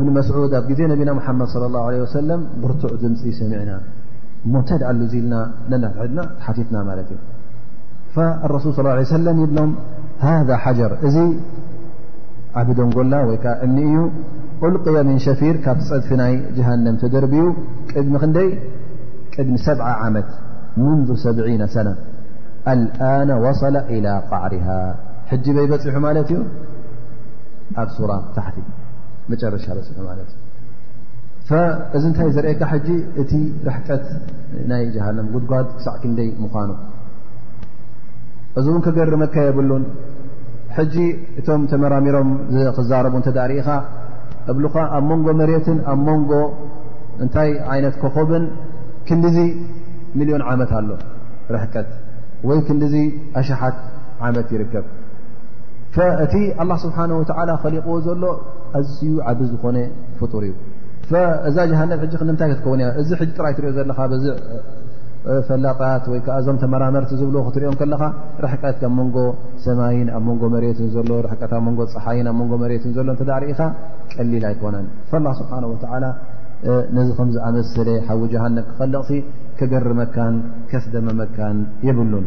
بن 0.02 0.08
مسعود 0.18 0.52
ዜ 0.78 0.80
نبنا 0.92 1.12
محمد 1.18 1.46
صلى 1.54 1.66
الله 1.68 1.82
عليه 1.88 2.00
وسلم 2.06 2.40
ብرتع 2.62 2.90
ዝمፅ 3.02 3.22
سمعن 3.40 3.70
ل 5.72 5.74
ና 5.74 5.74
تثና 6.58 6.78
فالرسل 8.14 8.70
صلى 8.76 8.88
اه 8.90 8.94
عليه 8.96 9.06
وسلم 9.16 9.34
يبل 9.44 9.58
هذا 10.30 10.54
حجر 10.64 10.90
እዚ 11.06 11.16
ዓبد 12.60 12.78
ና 13.12 13.14
ن 13.76 13.76
ዩ 13.92 13.96
ألقي 14.66 14.96
من 15.08 15.16
شፊير 15.26 15.54
ካ 15.64 15.66
تع 15.78 15.92
ف 16.08 16.10
نይ 16.22 16.32
جهنم 16.58 16.94
تደربዩ 17.02 17.42
د 18.36 18.38
ክ 19.32 19.34
دሚ 19.46 19.54
7بع 19.68 19.88
عمد 20.02 20.26
منذ 20.86 21.08
سبعي 21.26 21.56
سنة 21.76 21.94
ልኣና 22.80 23.30
ወصለ 23.44 23.74
إላى 23.94 24.12
قዕሪሃ 24.32 24.66
ሕጂ 25.30 25.46
በይ 25.56 25.66
በፂሑ 25.72 25.94
ማለት 26.06 26.28
እዩ 26.34 26.40
ኣብ 27.82 27.88
ሱራ 27.96 28.12
ታሕቲ 28.36 28.58
መጨረሻ 29.32 29.66
በፂሑ 29.78 29.98
ማለት 30.10 30.28
እዩ 30.34 31.64
እዚ 31.96 32.02
እንታይ 32.10 32.30
ዘርእካ 32.36 32.60
ሕጂ 32.72 32.88
እቲ 33.22 33.32
ርሕቀት 33.68 34.06
ናይ 34.70 34.82
ጃሃንም 34.94 35.26
ጉድጓድ 35.34 35.68
ክሳዕ 35.76 35.94
ክንደይ 36.02 36.30
ምዃኑ 36.44 36.70
እዚ 38.58 38.66
እውን 38.72 38.82
ከገርመካ 38.86 39.34
የብሉን 39.48 39.84
ሕጂ 40.76 40.96
እቶም 41.40 41.62
ተመራሚሮም 41.72 42.30
ክዛረቡ 42.78 43.14
እንተዳሪኢኻ 43.20 43.68
እብሉኻ 44.50 44.74
ኣብ 44.96 45.04
መንጎ 45.12 45.28
መሬትን 45.40 45.78
ኣብ 45.92 46.00
ሞንጎ 46.08 46.32
እንታይ 47.24 47.50
ዓይነት 47.74 47.94
ኮኸብን 48.02 48.44
ክንዲዙ 49.08 49.38
ሚልዮን 50.18 50.42
ዓመት 50.50 50.70
ኣሎ 50.80 50.88
ርሕቀት 51.54 51.88
ወይ 52.46 52.58
ክንዲዚ 52.66 52.94
ኣሸሓት 53.40 53.76
ዓመት 54.28 54.48
ይርከብ 54.54 54.86
እቲ 56.24 56.34
ኣላ 56.62 56.70
ስብሓንه 56.84 57.14
ወላ 57.20 57.50
ከሊቕዎ 57.62 57.94
ዘሎ 58.06 58.24
ኣዝዩ 58.78 59.12
ዓብ 59.30 59.40
ዝኾነ 59.52 59.76
ፍጡር 60.18 60.42
እዩ 60.50 60.54
እዛ 61.48 61.56
ጀሃነብ 61.70 61.98
ሕጂ 62.04 62.12
ክንንታይ 62.20 62.48
ክትከውን 62.52 62.80
እያ 62.84 62.88
እዚ 63.00 63.10
ሕጂ 63.20 63.30
ጥራይ 63.38 63.52
ትሪእዮ 63.56 63.74
ዘለካ 63.78 63.98
ብዚ 64.12 64.24
ፈላጣት 65.46 66.04
ወይ 66.10 66.20
ከዓ 66.26 66.36
ዞም 66.46 66.56
ተመራመርቲ 66.62 67.10
ዝብልዎ 67.20 67.40
ክትሪኦም 67.46 67.76
ከለኻ 67.80 68.02
ረሕቀት 68.44 68.80
ኣብ 68.88 68.92
መንጎ 68.98 69.16
ሰማይን 69.64 70.08
ኣብ 70.16 70.22
መንጎ 70.28 70.42
መሬትን 70.54 70.88
ዘሎ 70.94 71.10
ረሕቀት 71.26 71.52
ኣብ 71.58 71.62
መንጎ 71.68 71.80
ፀሓይን 71.94 72.26
ኣብ 72.32 72.36
መንጎ 72.40 72.52
መሬትን 72.64 72.92
ዘሎ 72.98 73.06
እተዳ 73.16 73.30
ርእኻ 73.44 73.60
ቀሊል 74.12 74.44
ኣይኮነን 74.50 74.86
ስብሓን 75.40 75.64
ወላ 75.72 76.04
ነዚ 76.96 77.08
ከምዝ 77.16 77.36
ኣመስለ 77.48 77.88
ሓዊ 78.06 78.20
ጀሃንም 78.32 78.64
ክፈልቕሲ 78.68 79.10
ከገሪ 79.58 79.86
መካን 80.00 80.34
ከስደመ 80.70 81.08
መካን 81.22 81.56
የብሉን 81.86 82.26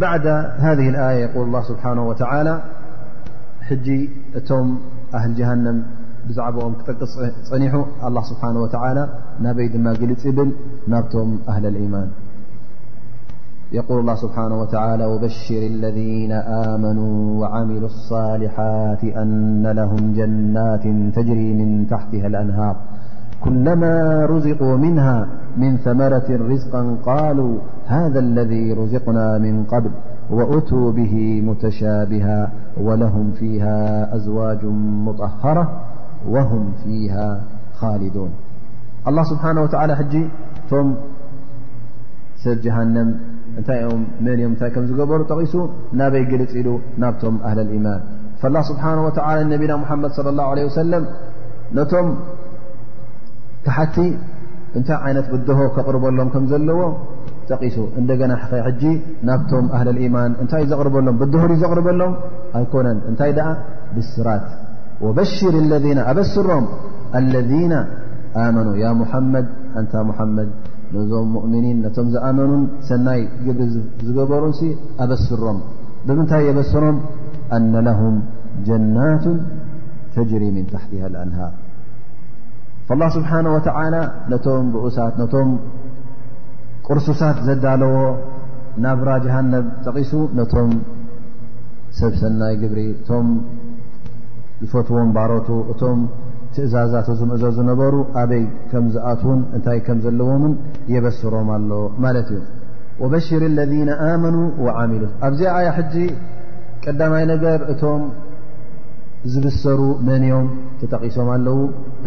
ባዕድ 0.00 0.26
هذه 0.66 0.86
اኣየة 1.02 1.28
የል 1.38 1.48
اه 1.60 1.66
ስብሓنه 1.70 2.02
ወላى 2.10 2.50
ሕጂ 3.68 3.86
እቶም 4.38 4.66
ኣህል 5.16 5.32
ጀሃንም 5.38 5.78
ብዛዕባኦም 6.28 6.74
ክጠቅስ 6.78 7.12
ፀኒሑ 7.48 7.74
ኣله 8.06 8.22
ስብሓንه 8.30 8.58
ወላ 8.64 8.98
ናበይ 9.44 9.68
ድማ 9.74 9.86
ግልፅ 10.00 10.22
ይብል 10.30 10.50
ናብቶም 10.92 11.30
ኣህል 11.52 11.64
يማን 11.84 12.08
يقول 13.76 14.00
الله 14.00 14.14
سبحانه 14.14 14.60
وتعالى- 14.60 15.04
وبشر 15.12 15.66
الذين 15.66 16.32
آمنوا 16.74 17.40
وعملوا 17.40 17.88
الصالحات 17.88 19.04
أن 19.04 19.66
لهم 19.66 20.02
جنات 20.12 20.82
تجري 21.16 21.54
من 21.54 21.86
تحتها 21.88 22.26
الأنهار 22.26 22.76
كلما 23.44 24.26
رزقوا 24.30 24.76
منها 24.76 25.28
من 25.56 25.76
ثمرة 25.76 26.24
رزقا 26.30 26.96
قالوا 27.06 27.58
هذا 27.86 28.18
الذي 28.20 28.72
رزقنا 28.72 29.38
من 29.38 29.64
قبل 29.64 29.90
وأتوا 30.30 30.92
به 30.92 31.42
متشابها 31.46 32.50
ولهم 32.80 33.30
فيها 33.32 34.14
أزواج 34.16 34.64
مطهرة 35.08 35.80
وهم 36.28 36.72
فيها 36.84 37.40
خالدون 37.74 38.30
الله 39.08 39.24
سبحانه 39.24 39.62
وتعالى 39.62 39.96
حج 39.96 40.22
تم 40.70 40.94
س 42.36 42.48
جهنم 42.48 43.16
እንታይ 43.60 43.78
ኦም 43.90 44.00
ምን 44.24 44.32
እዮም 44.38 44.50
እንታይ 44.54 44.70
ከም 44.74 44.84
ዝገበሩ 44.90 45.20
ጠቂሱ 45.32 45.54
ናበይ 45.98 46.24
ገልፅ 46.30 46.50
ኢሉ 46.60 46.68
ናብቶም 47.02 47.36
ኣህል 47.48 47.58
ልኢማን 47.68 48.00
ላ 48.54 48.58
ስብሓነه 48.70 49.02
ወላ 49.08 49.36
ነቢና 49.52 49.72
ሙሓመድ 49.82 50.10
صለ 50.18 50.26
لላه 50.34 50.44
عለه 50.52 50.62
ወሰለም 50.68 51.04
ነቶም 51.78 52.08
ተሓቲ 53.66 53.96
እንታይ 54.78 54.96
ዓይነት 55.06 55.26
ብድሆ 55.32 55.58
ከቕርበሎም 55.76 56.28
ከም 56.34 56.44
ዘለዎ 56.52 56.80
ጠቂሱ 57.50 57.76
እንደገና 58.00 58.32
ኸ 58.42 58.50
ሕጂ 58.66 58.82
ናብቶም 59.28 59.66
ኣህል 59.78 59.88
ማን 60.16 60.32
እንታይ 60.42 60.62
እዩ 60.64 60.70
ዘቕርበሎም 60.72 61.16
ብድሆ 61.22 61.42
ዩ 61.52 61.58
ዘቕርበሎም 61.62 62.12
ኣይኮነን 62.60 63.00
እንታይ 63.10 63.32
ደኣ 63.38 63.48
ብስራት 63.96 64.46
ወበሽር 65.06 65.54
ለذና 65.72 65.98
ኣበስሮም 66.12 66.64
ለذና 67.34 67.74
ኣመኑ 68.44 68.68
ያ 68.84 68.86
ሙሓመድ 69.02 69.46
አንታ 69.80 69.92
ሙሓመድ 70.10 70.48
ነዞም 70.94 71.28
ሙؤምኒን 71.34 71.78
ነቶም 71.84 72.08
ዝኣመኑን 72.14 72.62
ሰናይ 72.88 73.20
ግብሪ 73.44 73.62
ዝገበሩን 74.06 74.54
ኣበስሮም 75.04 75.58
ብምንታይ 76.06 76.42
የበስሮም 76.48 76.96
አነ 77.56 77.72
ለሁም 77.86 78.16
ጀናቱ 78.66 79.24
ተጅሪ 80.14 80.42
ምን 80.56 80.66
ታሕት 80.72 80.92
ልኣንሃር 81.14 81.54
ላ 83.00 83.04
ስብሓነ 83.16 83.46
ወተዓላ 83.56 83.96
ነቶም 84.32 84.66
ርኡሳት 84.76 85.14
ነቶም 85.22 85.48
ቅርሱሳት 86.88 87.38
ዘዳለዎ 87.46 87.96
ናብራ 88.84 89.10
ጀሃነብ 89.24 89.66
ጠቂሱ 89.86 90.12
ነቶም 90.38 90.70
ሰብ 91.98 92.14
ሰናይ 92.22 92.54
ግብሪ 92.62 92.80
እቶም 92.94 93.26
ዝፈትዎም 94.62 95.08
ባሮቱእቶ 95.16 95.80
ትእዛዛት 96.56 97.06
እዞም 97.12 97.30
እዞ 97.36 97.42
ዝነበሩ 97.56 97.94
ኣበይ 98.20 98.44
ከም 98.70 98.84
ዝኣትዉን 98.94 99.40
እንታይ 99.56 99.78
ከም 99.86 99.98
ዘለዎምን 100.04 100.54
የበስሮም 100.92 101.48
ኣሎ 101.56 101.70
ማለት 102.04 102.28
እዩ 102.36 102.40
ወበሽር 103.00 103.42
አለዚና 103.48 103.90
ኣመኑ 104.06 104.36
ወዓሚሉ 104.66 105.02
ኣብዚ 105.26 105.40
ዓያ 105.56 105.68
ሕጂ 105.78 105.94
ቀዳማይ 106.84 107.24
ነገር 107.32 107.58
እቶም 107.72 108.02
ዝብሰሩ 109.32 109.80
መን 110.06 110.24
ዮም 110.30 110.48
ተጠቒሶም 110.80 111.28
ኣለዉ 111.34 111.58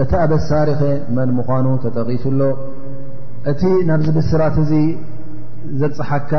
እቲ 0.04 0.12
ኣበሳሪከ 0.26 0.82
መን 1.18 1.30
ምኳኑ 1.39 1.66
ተጠቂሱሎ 1.86 2.41
እቲ 3.52 3.62
ናብዚ 3.89 4.08
ብስራት 4.18 4.56
እዚ 4.64 4.74
ዘፀሓካ 5.82 6.32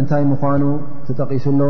እንታይ 0.00 0.24
ምኳኑ 0.32 0.62
ተጠቒሱሎ 1.08 1.60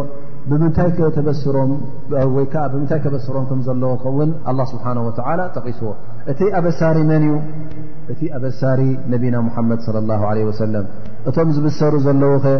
ብምንታይ 0.51 0.89
ከ 0.99 1.09
ተበስሮምወይከዓ 1.15 2.63
ብምንታይ 2.73 3.01
ከበስሮም 3.05 3.45
ከም 3.49 3.61
ዘለዎ 3.67 3.91
ከውን 4.03 4.31
ኣላ 4.51 4.61
ስብሓነ 4.71 4.99
ወዓላ 5.07 5.41
ጠቂስዎ 5.57 5.89
እቲ 6.33 6.41
ኣበሳሪ 6.59 6.99
መን 7.11 7.23
እዩ 7.27 7.35
እቲ 8.13 8.21
ኣበሳሪ 8.37 8.81
ነቢና 9.15 9.37
ሙሓመድ 9.49 9.81
ለ 9.97 10.03
ላه 10.11 10.23
ለ 10.37 10.47
ወሰለም 10.51 10.87
እቶም 11.31 11.49
ዝብሰሩ 11.57 11.95
ዘለዉ 12.07 12.33
ኸ 12.45 12.55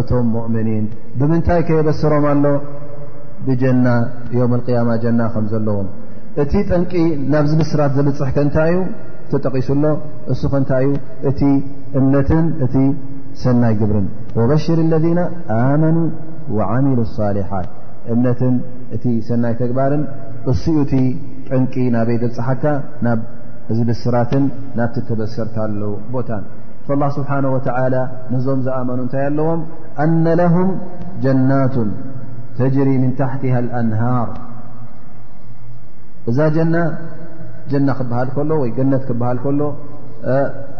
እቶም 0.00 0.26
ሙእምኒን 0.34 0.84
ብምንታይ 1.20 1.60
ከየበስሮም 1.68 2.26
ኣሎ 2.32 2.44
ብጀና 3.46 3.86
የም 4.38 4.52
ያማ 4.76 4.90
ጀና 5.04 5.20
ከም 5.36 5.46
ዘለዎም 5.52 5.88
እቲ 6.44 6.52
ጠንቂ 6.70 6.92
ናብዚ 7.34 7.52
ብስራት 7.60 7.92
ዝብፅሕ 7.98 8.28
ከ 8.36 8.44
እንታይ 8.46 8.70
እዩ 8.74 8.80
እተጠቒሱሎ 9.28 9.84
እሱ 10.32 10.42
ከ 10.52 10.58
እንታይ 10.62 10.84
እዩ 10.92 10.98
እቲ 11.30 11.40
እምነትን 11.98 12.44
እቲ 12.66 12.74
ሰናይ 13.44 13.74
ግብርን 13.80 14.06
ወበሽር 14.38 14.78
ለذነ 14.92 15.18
ኣመኑ 15.60 15.96
ት 16.50 17.66
እምነትን 18.12 18.54
እቲ 18.96 19.04
ሰናይ 19.26 19.54
ተግባርን 19.58 20.02
እስኡ 20.50 20.64
እቲ 20.84 20.92
ጠንቂ 21.48 21.74
ናበይደብፀሓካ 21.94 22.62
እዚብስራትን 23.72 24.44
ናብቲ 24.78 24.94
ተበሰርታሉ 25.08 25.80
ቦታን 26.14 26.44
ፈላ 26.86 27.02
ስብሓናه 27.16 27.50
ወተዓላ 27.56 27.96
ነዞም 28.32 28.60
ዝኣመኑ 28.66 28.98
እንታይ 29.06 29.22
ኣለዎም 29.30 29.60
አና 30.04 30.24
ለሁም 30.40 30.70
ጀናቱን 31.24 31.90
ተጅሪ 32.58 32.88
ምን 33.02 33.12
ታሕትሃ 33.20 33.54
ልኣንሃር 33.66 34.30
እዛ 36.32 36.38
ጀና 36.56 36.74
ጀና 37.72 37.88
ክብሃል 38.00 38.30
ከሎ 38.38 38.50
ወይ 38.62 38.72
ገነት 38.78 39.04
ክብሃል 39.10 39.38
ከሎ 39.44 39.60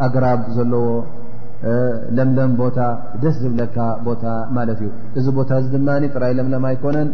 ኣግራብ 0.07 0.41
ዘለዎ 0.59 0.87
ለምለም 2.16 2.52
ቦታ 2.62 2.78
ደስ 3.22 3.34
ዝብለካ 3.44 3.76
ቦታ 4.06 4.24
ማለት 4.56 4.78
እዩ 4.84 4.90
እዚ 5.18 5.26
ቦታ 5.38 5.50
እዚ 5.62 5.66
ድማ 5.74 5.88
ጥራይ 6.14 6.32
ለምለማ 6.38 6.66
ኣይኮነን 6.72 7.08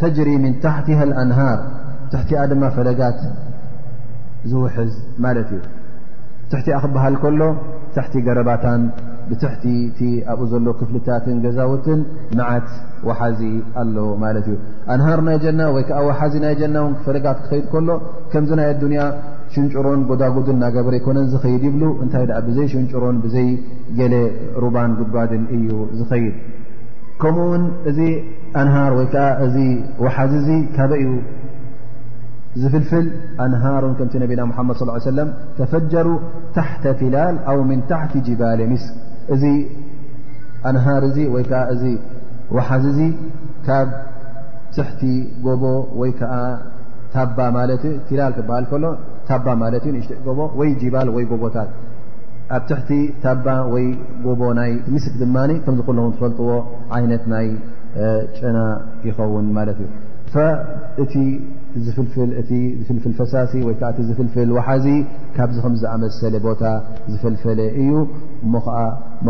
ተጅሪ 0.00 0.28
ምን 0.44 0.52
ታሕቲ 0.64 0.88
ሃኣንሃር 1.00 1.60
ትሕቲ 2.12 2.30
ኣድማ 2.42 2.62
ፈለጋት 2.76 3.20
ዝውሕዝ 4.50 4.92
ማለት 5.24 5.50
እዩ 5.56 5.60
ትሕቲ 6.52 6.68
ኣክበሃል 6.78 7.14
ከሎ 7.22 7.40
ትሕቲ 7.96 8.14
ገረባታን 8.28 8.82
ብትሕቲ 9.28 9.64
እቲ 9.90 10.00
ኣብኡ 10.32 10.44
ዘሎ 10.52 10.66
ክፍልታትን 10.80 11.36
ገዛውትን 11.44 12.00
መዓት 12.38 12.66
ወሓዚ 13.08 13.40
ኣሎ 13.82 13.96
ማለት 14.24 14.46
እዩ 14.50 14.56
ኣንሃር 14.94 15.20
ናይ 15.28 15.38
ጀና 15.44 15.60
ወይከዓ 15.76 16.00
ዋሓዚ 16.08 16.34
ናይ 16.46 16.54
ጀና 16.62 16.76
እው 16.86 16.88
ፈለጋት 17.04 17.38
ክከይድ 17.44 17.66
ከሎ 17.74 17.88
ከምዚ 18.32 18.50
ናይ 18.60 18.68
ኣዱያ 18.72 19.02
ሽንጭሮን 19.54 20.00
ጎዳጉዱን 20.10 20.56
እናገበረ 20.58 20.94
ይኮነን 21.00 21.26
ዝኸይድ 21.32 21.62
ይብሉ 21.68 21.82
እንታይ 22.04 22.24
ብዘይ 22.46 22.66
ሽንጭሮን 22.72 23.16
ብዘይ 23.24 23.48
ገለ 23.98 24.14
ሩባን 24.64 24.92
ጉድባድን 24.98 25.44
እዩ 25.56 25.68
ዝኸይድ 25.98 26.34
ከምኡ 27.22 27.44
ውን 27.52 27.64
እዚ 27.90 27.98
ኣንሃር 28.60 28.92
ወይ 28.98 29.06
ከዓ 29.14 29.26
እዚ 29.46 29.56
ወሓዝእዚ 30.04 30.48
ካበ 30.76 30.92
እዩ 31.02 31.12
ዝፍልፍል 32.62 33.06
ኣንሃር 33.44 33.84
ከምቲ 33.98 34.14
ነቢና 34.22 34.40
ሙሓመድ 34.50 34.74
ص 34.80 35.04
ሰለም 35.10 35.28
ተፈጀሩ 35.58 36.08
ታሓተ 36.56 36.84
ቲላል 37.00 37.36
ኣው 37.50 37.60
ምን 37.68 37.80
ታሕቲ 37.90 38.14
ጅባሌ 38.26 38.60
ምስክ 38.72 38.94
እዚ 39.34 39.44
ኣንሃር 40.70 41.04
እዚ 41.10 41.16
ወይከዓ 41.34 41.62
እዚ 41.74 41.84
ወሓዚ 42.56 42.84
እዚ 42.94 43.00
ካብ 43.68 43.88
ትሕቲ 44.76 45.02
ጎቦ 45.46 45.62
ወይ 46.00 46.12
ከዓ 46.18 46.34
ታባ 47.14 47.38
ማለት 47.58 47.82
ቲላል 48.08 48.32
ክበሃል 48.36 48.64
ከሎ 48.70 48.84
ኣ 49.32 49.38
ፈጥዎ 49.46 50.66
ይ 50.68 50.70
ጨና 50.82 50.96
يን 62.50 63.08
ፈሲ 63.14 63.38
ፍ 63.52 63.62
وዚ 63.68 64.88
ካዚ 65.36 65.56
ዝሰل 65.64 66.34
ቦታ 66.46 66.64
ዝፈلፈل 67.12 67.58
እዩ 67.82 67.90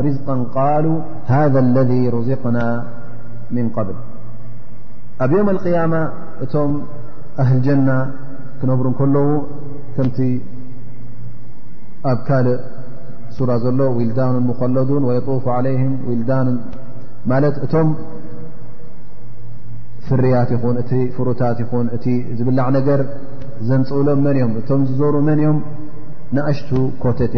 رزقا 0.06 0.36
قالو 0.58 0.92
هذا 1.36 1.58
الذي 1.66 2.02
رزقنا 2.16 2.66
من 3.56 3.66
قبل 3.78 3.96
ኣب 5.24 5.30
يوم 5.38 5.48
القيامة 5.56 6.00
እቶم 6.44 6.70
أهلجنة 7.42 7.98
كنብر 8.60 8.86
كلዉ 9.00 9.18
كمت 9.96 10.18
ኣ 12.10 12.14
كل 12.28 12.46
صورة 13.36 13.56
ዘل 13.64 13.80
ولدان 13.98 14.34
مخلدون 14.50 15.02
ويطوف 15.08 15.44
عليهم 15.56 15.92
ولان 16.08 16.46
ل 17.42 17.44
እቶم 17.66 17.88
فريت 20.08 20.50
ين 20.54 21.06
فرታات 21.16 21.58
ين 21.62 22.24
بلع 22.48 22.66
نر 22.74 23.00
زنلم 23.68 24.18
من 24.26 24.36
እ 24.74 24.76
زر 25.00 25.14
من 25.28 25.38
يم 25.46 25.58
ኣሽቱ 26.50 26.70
ኮተቴ 27.02 27.34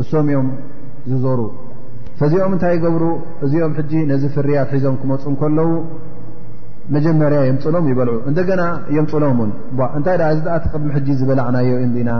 እሶም 0.00 0.26
እዮም 0.30 0.48
ዝዞሩ 1.10 1.40
ፈዚኦም 2.20 2.52
እንታይ 2.54 2.72
ይገብሩ 2.76 3.04
እዚኦም 3.46 3.72
ጂ 3.90 4.02
ነዚ 4.10 4.22
ፍርያት 4.34 4.70
ሒዞም 4.74 4.94
ክመፁ 5.00 5.24
ከለዉ 5.40 5.70
መጀመርያ 6.94 7.38
የምፅሎም 7.48 7.84
ይበልዑ 7.90 8.14
እንደና 8.28 8.62
የምፅሎም 8.96 9.38
ውንእታይ 9.42 10.16
እዚ 10.34 10.44
ኣቲ 10.56 10.64
ቅድሚ 10.74 10.88
ሕጂ 10.96 11.08
ዝበላዕናዮ 11.20 11.72
እና 12.02 12.10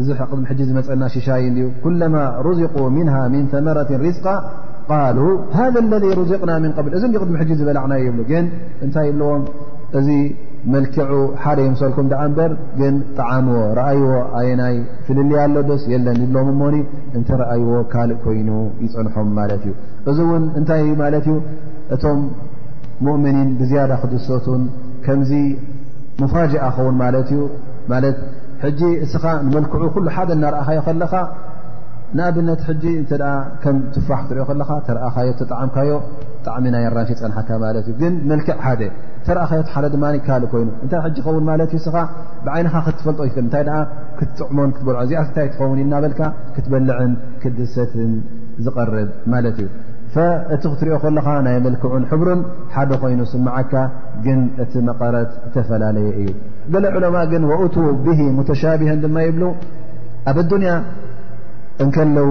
እዚ 0.00 0.08
ቅድሚ 0.30 0.44
ሕጂ 0.50 0.60
ዝመፀና 0.70 1.02
ሽሻይዩ 1.14 1.66
ኩለማ 1.84 2.16
ሩዚق 2.46 2.74
ምنه 2.96 3.16
ን 3.42 3.44
ثመረት 3.52 3.90
ሪዝቃ 4.04 4.26
ሉ 5.16 5.18
ሃذ 5.56 5.74
ለذ 5.92 6.04
ሩዚቅና 6.20 6.50
ምን 6.62 6.70
قብ 6.76 6.86
እዚ 6.96 7.02
ቅድሚ 7.22 7.34
ሕጂ 7.42 7.50
ዝበላዕናዮ 7.60 8.04
ብ 8.18 8.20
እታይ 8.86 9.08
ዎም 9.30 9.42
መልኪዑ 10.72 11.14
ሓደ 11.42 11.58
ዮም 11.66 11.72
ሰልኩም 11.80 12.06
ደኣ 12.10 12.20
እበር 12.30 12.50
ግን 12.80 12.94
ጣዓምዎ 13.18 13.56
ረአይዎ 13.78 14.06
ኣየናይ 14.38 14.74
ፍልልያ 15.06 15.38
ኣሎ 15.46 15.56
ደስ 15.70 15.82
የለን 15.92 16.18
ዝሎምሞኒ 16.24 16.74
እንተ 17.18 17.28
ረአይዎ 17.42 17.72
ካልእ 17.92 18.18
ኮይኑ 18.24 18.50
ይፅንሖም 18.84 19.30
ማለት 19.38 19.62
እዩ 19.68 19.72
እዚ 20.10 20.18
እውን 20.26 20.44
እንታይ 20.58 20.84
ማለት 21.02 21.26
እዩ 21.30 21.36
እቶም 21.96 22.20
ሙእምኒን 23.06 23.48
ብዝያዳ 23.60 23.92
ክድሰትን 24.02 24.62
ከምዚ 25.06 25.32
ምፋጅኣ 26.22 26.64
ኸውን 26.76 26.96
ማለት 27.04 27.28
እዩ 27.36 27.40
ማለት 27.92 28.18
ሕጂ 28.64 28.80
እስኻ 29.04 29.24
ንመልክዑ 29.46 29.82
ኩሉ 29.94 30.06
ሓደ 30.16 30.30
እናረእኻዮ 30.38 30.80
ከለኻ 30.88 31.14
ንኣብነት 32.18 32.62
ጂ 32.82 32.86
እ 33.02 33.18
ከም 33.62 33.76
ትፋሕ 33.94 34.18
ክትሪኦ 34.24 34.44
ከለካ 34.48 34.70
ተረእኻዮ 34.88 35.30
ተጣዓምካዮ 35.40 35.90
ብጣዕሚ 36.34 36.64
ናይ 36.74 36.84
ኣራንሽ 36.88 37.10
ይፀንሓካ 37.14 37.48
ማለት 37.64 37.84
እዩ 37.90 37.94
ግን 38.02 38.14
መልክዕ 38.30 38.56
ሓደ 38.64 38.80
ተአኸት 39.26 39.66
ሓ 39.72 39.82
ድማ 39.94 40.04
ካልእ 40.26 40.48
ኮይኑ 40.52 40.68
እታይሕ 40.84 41.04
ኸውን 41.26 41.44
ማለ 41.48 41.60
ዩ 41.74 41.78
ስኻ 41.86 41.96
ብዓይንኻ 42.46 42.74
ክትፈልጦ 42.86 43.20
ታይ 43.54 43.64
ክዕሙ 44.18 44.58
ዚኣት 45.10 45.28
ታይ 45.36 45.46
ትኸውን 45.52 45.78
ይናበልካ 45.82 46.20
ክትበልዕን 46.54 47.12
ክድሰትን 47.42 48.10
ዝቐርብ 48.64 49.10
ማለት 49.32 49.58
እዩ 49.64 49.68
እቲ 50.54 50.62
ክትሪኦ 50.72 50.96
ከለኻ 51.04 51.26
ናይ 51.46 51.56
መልክዑን 51.66 52.02
ሕብርም 52.12 52.40
ሓደ 52.74 52.90
ኮይኑ 53.02 53.20
ስማዓካ 53.32 53.74
ግን 54.24 54.40
እቲ 54.64 54.72
መቐረት 54.88 55.30
ተፈላለየ 55.54 56.08
እዩ 56.22 56.28
ገለ 56.74 56.84
ዑሎማ 56.96 57.16
ግን 57.32 57.44
ቱ 57.76 57.86
ብ 58.06 58.46
ተሻብን 58.50 59.00
ድማ 59.04 59.16
የብሉ 59.26 59.44
ኣብ 60.30 60.36
ኣዱያ 60.42 60.72
እንከለው 61.84 62.30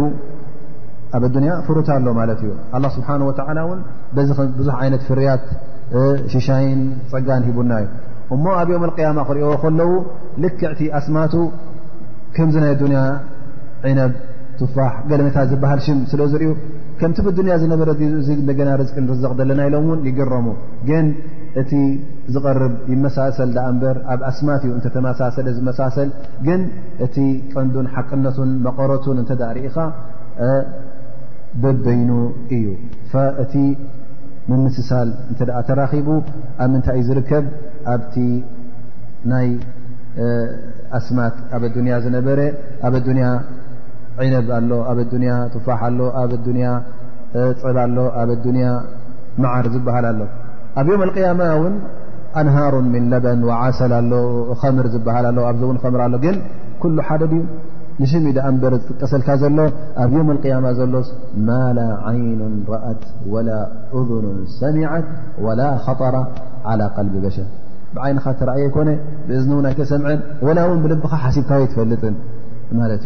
ኣብ 1.17 1.23
ኣያ 1.41 1.53
ፍሩት 1.67 1.87
ኣሎ 1.97 2.05
ማለት 2.21 2.39
እዩ 2.45 2.51
ስብሓወ 2.97 3.31
እን 3.63 3.81
ብዙ 4.59 4.67
ይነት 4.87 5.03
ፍርያት 5.09 5.45
ሽሻይን 6.33 6.81
ፀጋን 7.11 7.43
ሂቡና 7.47 7.71
እዩ 7.83 7.87
እሞ 8.35 8.43
ኣብ 8.59 8.69
ዮም 8.73 8.83
ቅያማ 8.97 9.17
ክሪኦዎ 9.29 9.53
ከለዉ 9.63 9.89
ልክዕቲ 10.43 10.81
ኣስማቱ 10.99 11.33
ከምዚ 12.35 12.55
ናይ 12.63 12.73
ዱንያ 12.81 12.99
ዕነብ 13.89 14.11
ትፋሕ 14.59 14.93
ገለመታ 15.09 15.37
ዝበሃል 15.51 15.79
ሽ 15.85 15.95
ስለ 16.11 16.21
ዝርኡ 16.33 16.47
ከምቲ 17.01 17.17
ብዱንያ 17.27 17.53
ዝነበረ 17.61 17.89
እዚ 18.21 18.27
ገና 18.59 18.69
ርዝቂ 18.81 18.95
ንርዘቕ 19.05 19.31
ዘለና 19.39 19.61
ኢሎም 19.69 19.85
ውን 19.91 20.01
ይገረሙ 20.09 20.47
ግን 20.89 21.05
እቲ 21.61 21.71
ዝቐርብ 22.33 22.73
ይመሳሰል 22.93 23.49
ዳኣ 23.55 23.65
እንበር 23.73 23.95
ኣብ 24.13 24.21
ኣስማት 24.29 24.61
እዩ 24.67 24.71
እንተተመሳሰለ 24.77 25.47
ዝመሳሰል 25.57 26.09
ግን 26.47 26.61
እቲ 27.05 27.17
ቀንዱን 27.55 27.87
ሓቅነቱን 27.95 28.51
መቐረቱን 28.67 29.17
እተዳ 29.23 29.41
ርኢኻ 29.57 29.77
በበይኑ 31.63 32.11
እዩእ 32.57 32.77
ምምስሳል 34.49 35.09
እንተ 35.29 35.39
ደኣ 35.47 35.57
ተራኺቡ 35.67 36.07
ኣብ 36.63 36.69
ምንታይ 36.73 36.95
እዩ 36.99 37.03
ዝርከብ 37.07 37.45
ኣብቲ 37.93 38.15
ናይ 39.31 39.47
ኣስማት 40.97 41.35
ኣብ 41.55 41.63
ዱንያ 41.75 41.93
ዝነበረ 42.05 42.39
ኣብ 42.87 42.95
ዱንያ 43.07 43.27
ዕነብ 44.25 44.47
ኣሎ 44.57 44.71
ኣብ 44.91 44.99
ዱንያ 45.11 45.33
ጥፋሕ 45.53 45.81
ኣሎ 45.89 45.99
ኣብ 46.21 46.31
ዱንያ 46.45 46.67
ፅብ 47.63 47.77
ኣሎ 47.85 47.97
ኣብ 48.21 48.31
ዱንያ 48.45 48.65
መዓር 49.43 49.67
ዝበሃል 49.73 50.05
ኣሎ 50.11 50.21
ኣብ 50.79 50.87
ዮም 50.93 51.03
اቅያማ 51.05 51.39
እውን 51.57 51.75
ኣንሃሩ 52.39 52.75
ምን 52.93 53.03
ለበን 53.11 53.39
ወዓሰል 53.49 53.93
ኣሎ 53.99 54.11
ከምር 54.61 54.87
ዝበሃል 54.93 55.25
ኣሎ 55.31 55.39
ኣብዚ 55.51 55.61
እውን 55.67 55.77
ምር 55.95 56.01
ኣሎ 56.07 56.15
ግን 56.25 56.35
ኩሉ 56.81 56.95
ሓደ 57.09 57.23
ድዩ 57.31 57.41
ንሽ 58.01 58.11
ኢ 58.29 58.31
ኣንበ 58.49 58.63
ጥቀሰልካ 58.89 59.29
ዘሎ 59.41 59.59
ኣብ 60.03 60.11
يم 60.19 60.27
القيم 60.35 60.65
ዘሎስ 60.79 61.07
ማا 61.47 61.65
ل 61.77 61.79
عይኑ 62.07 62.39
ረአት 62.73 63.01
وላا 63.33 63.59
أذن 63.97 64.25
ሰሚعት 64.61 65.05
ولا 65.45 65.69
خطر 65.85 66.13
على 66.69 66.85
قልب 66.97 67.13
በሸር 67.23 67.47
ብዓይንኻ 67.95 68.25
ራእي 68.49 68.67
ኮነ 68.75 68.89
ብእዝ 69.27 69.43
እውን 69.53 69.65
ኣይተሰምዐን 69.69 70.19
وላ 70.45 70.57
ውን 70.69 70.79
ብልብኻ 70.83 71.13
ሓሲብካ 71.23 71.51
ትፈልጥን 71.71 72.15
ማ 72.77 72.81
እዩ 72.95 73.05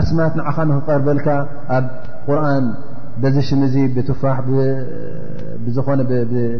ኣስማት 0.00 0.34
ዓኻ 0.50 0.56
ክቐርበልካ 0.76 1.26
ኣብ 1.76 1.84
ቁርን 2.26 2.64
በዚ 3.22 3.36
ሽ 3.48 3.50
ዚ 3.74 3.76
ብፋ 3.96 4.22
ዝኾነ 5.74 6.00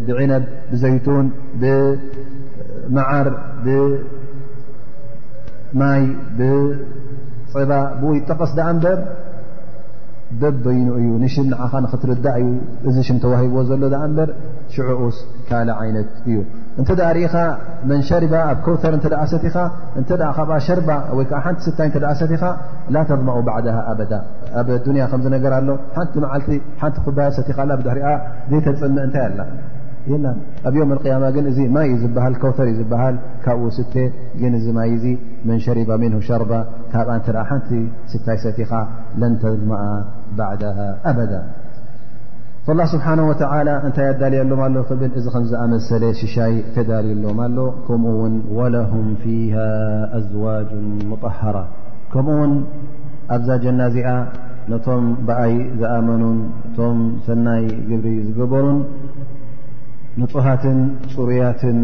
ብዕነብ 0.09 0.45
ብዘይቱን 0.71 1.27
መዓር 2.97 3.27
ማይ 5.83 6.03
ብፀባ 6.39 7.71
ብኡይ 8.01 8.19
ጠቐስ 8.29 8.53
ዳኣ 8.59 8.69
ምበር 8.77 8.99
በበይኑ 10.41 10.89
እዩ 11.01 11.09
ንሽም 11.25 11.47
ንዓኻ 11.53 11.73
ንክትርዳእ 11.85 12.37
እዩ 12.47 12.53
እዚ 12.89 12.97
ሽ 13.09 13.11
ተዋሂብዎ 13.25 13.59
ዘሎ 13.69 13.83
እበር 14.07 14.31
ሽዕስ 14.75 15.19
ካል 15.49 15.69
ዓይነት 15.83 16.09
እዩ 16.29 16.37
እንተ 16.81 16.89
ርኢኻ 17.17 17.35
መን 17.91 18.01
ሸርባ 18.09 18.35
ኣብ 18.51 18.59
ኮውተር 18.65 18.95
እተ 18.99 19.07
ሰቲኻ 19.33 19.57
እ 20.01 20.03
ካብ 20.39 20.51
ሸርባ 20.67 20.89
ወይከዓ 21.19 21.39
ሓንቲ 21.47 21.61
ስታይ 21.69 21.89
እተ 21.99 22.05
ሰቲኻ 22.23 22.43
ላ 22.97 23.05
ተضመኡ 23.13 23.39
ባዕድ 23.49 23.69
ኣበዳ 23.93 24.13
ኣብ 24.63 24.69
ዱንያ 24.89 25.05
ከምዝነገር 25.13 25.55
ኣሎ 25.61 25.69
ሓንቲ 25.97 26.15
መዓልቲ 26.27 26.51
ሓንቲ 26.83 26.97
ኩባ 27.07 27.19
ሰቲኻ 27.39 27.59
ላ 27.71 27.79
ብድሕሪኣ 27.83 28.11
ዘይ 28.51 28.63
ተፅሚእ 28.69 29.03
እንታይ 29.07 29.25
ኣላ 29.31 29.41
ና 30.25 30.29
ኣብ 30.69 30.75
ዮም 30.79 30.91
ማ 31.23 31.27
ግን 31.37 31.45
እዚ 31.51 31.59
ማይእዩ 31.77 32.03
ሃ 32.25 32.27
ከውተር 32.43 32.67
እዩ 32.73 32.75
ዝበሃል 32.83 33.17
ካብኡ 33.45 33.67
ስ 33.77 33.85
ግን 34.41 34.53
እዚ 34.59 34.67
ማይ 34.79 34.91
መን 35.49 35.59
ሸርባ 35.65 35.91
ምنه 36.03 36.19
ሸርባ 36.29 36.53
ካብኣ 36.93 37.15
ንአ 37.37 37.43
ሓንቲ 37.49 37.69
ስታይ 38.11 38.39
ሰቲኻ 38.45 38.73
ለን 39.21 39.33
ተድመኣ 39.43 39.85
ባድ 40.39 40.63
ኣበ 41.11 41.19
ال 42.75 42.81
ስብሓه 42.93 43.19
እታይ 43.89 44.07
ኣዳልያ 44.13 44.41
ኣሎ 44.67 44.77
ሎ 44.77 44.81
ብ 45.01 45.03
እዚ 45.21 45.27
ከ 45.35 45.45
ዝኣመሰለ 45.51 46.05
ሽሻይ 46.21 46.55
ተዳልዩ 46.77 47.13
ሎማ 47.27 47.41
ሎ 47.57 47.67
ከምኡ 47.87 48.19
ን 48.33 48.37
ه 48.91 48.95
ፊه 49.23 49.39
ኣዝዋج 50.19 50.69
مطሃራ 51.11 51.57
ከምኡውን 52.13 52.53
ኣብዛ 53.35 53.49
ጀና 53.63 53.81
እዚኣ 53.91 54.09
ነቶም 54.71 55.05
በኣይ 55.27 55.55
ዝኣመኑን 55.81 56.39
ቶም 56.77 56.99
ሰናይ 57.27 57.65
ግብሪ 57.91 58.15
ዝገበሩን 58.27 58.79
ንፁሃትን 60.21 60.79
ፅሩያትን 61.15 61.79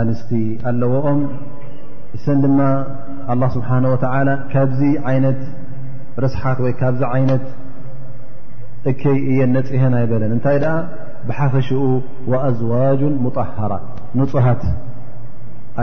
ኣንስቲ 0.00 0.30
ኣለዎኦም 0.70 1.20
እሰን 2.16 2.38
ድማ 2.44 2.60
ኣላ 3.32 3.42
ስብሓን 3.54 3.84
ወተዓላ 3.92 4.28
ካብዚ 4.52 4.80
ዓይነት 5.10 5.40
ርስሓት 6.24 6.58
ወይ 6.64 6.72
ካብዚ 6.80 7.02
ዓይነት 7.14 7.46
እከይ 8.90 9.18
እየን 9.30 9.50
ነፅሀን 9.56 9.94
ኣይበለን 10.00 10.32
እንታይ 10.36 10.58
ደኣ 10.64 10.74
ብሓፈሽኡ 11.28 11.80
ወኣዝዋጅን 12.32 13.14
ሙጣሃራ 13.24 13.72
ንፁሃት 14.20 14.62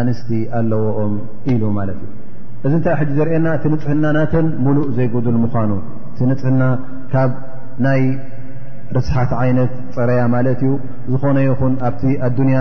ኣንስቲ 0.02 0.30
ኣለዎኦም 0.60 1.14
ኢሉ 1.54 1.64
ማለት 1.80 2.00
እዩ 2.10 2.14
እዚ 2.68 2.72
እንታይ 2.80 2.96
ሕዚ 3.02 3.10
ዘርአየና 3.18 3.48
እቲ 3.58 3.64
ንፅህና 3.74 4.06
ናተን 4.20 4.48
ሙሉእ 4.68 4.86
ዘይጎዱል 5.00 5.38
ምኳኑ 5.44 5.72
እቲ 6.12 6.20
ንፅህና 6.32 6.64
ካብ 7.14 7.32
ናይ 7.88 8.02
ርስሓት 8.98 9.32
ዓይነት 9.42 9.72
ፀረያ 9.96 10.22
ማለት 10.36 10.60
እዩ 10.66 10.72
ዝኾነ 11.12 11.38
ይኹን 11.48 11.74
ኣብቲ 11.88 12.04
ኣዱንያ 12.28 12.60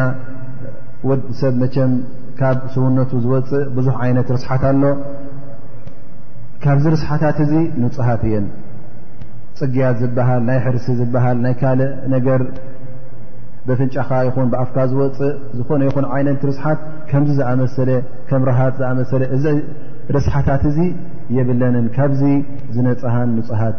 ወዲሰብ 1.09 1.55
መቸም 1.63 1.93
ካብ 2.41 2.59
ስውነቱ 2.75 3.11
ዝወፅእ 3.25 3.65
ብዙሕ 3.77 3.95
ዓይነት 4.05 4.29
ርስሓት 4.37 4.63
ኣሎ 4.71 4.83
ካብዚ 6.65 6.85
ርስሓታት 6.95 7.39
እዚ 7.45 7.53
ንፁሃት 7.83 8.23
እየን 8.29 8.47
ፅግያት 9.59 9.97
ዝበሃል 10.03 10.41
ናይ 10.49 10.59
ሕርሲ 10.65 10.87
ዝበሃል 11.01 11.37
ናይ 11.45 11.55
ካልእ 11.61 11.91
ነገር 12.15 12.41
ብፍንጫኻ 13.69 14.09
ይኹን 14.29 14.49
ብኣፍካ 14.53 14.77
ዝወፅእ 14.93 15.35
ዝኾነ 15.59 15.81
ይኹን 15.89 16.07
ዓይነት 16.15 16.41
ርስሓት 16.51 16.81
ከምዚ 17.11 17.31
ዝኣመሰለ 17.39 17.91
ከም 18.31 18.43
ረሃት 18.51 18.75
ዝኣመሰለ 18.81 19.23
እዚርስሓታት 19.37 20.65
እዚ 20.71 20.79
የብለንን 21.37 21.87
ካብዚ 21.97 22.23
ዝነፅሃን 22.75 23.31
ንፅሃት 23.39 23.77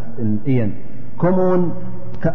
እየን 0.54 0.72
ከምኡውን 1.26 1.62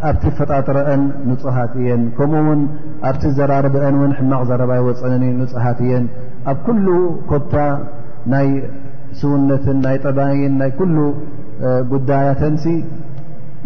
ኣብቲ 0.07 0.23
ፈጣጥረአን 0.37 1.01
ንፁሃት 1.29 1.73
እየን 1.81 2.01
ከምኡውን 2.17 2.61
ኣብቲ 3.09 3.21
ዘራርበአን 3.37 3.95
ውን 4.01 4.11
ሕማቕ 4.17 4.39
ዘረባይ 4.49 4.79
ወፀኒ 4.87 5.23
ንፅሃት 5.41 5.77
እየን 5.85 6.05
ኣብ 6.51 6.57
ኩሉ 6.65 6.87
ኮታ 7.29 7.53
ናይ 8.33 8.47
ስውነትን 9.19 9.77
ናይ 9.85 9.97
ጠባይን 10.05 10.53
ናይ 10.61 10.71
ኩሉ 10.79 10.97
ጉዳያተን 11.93 12.55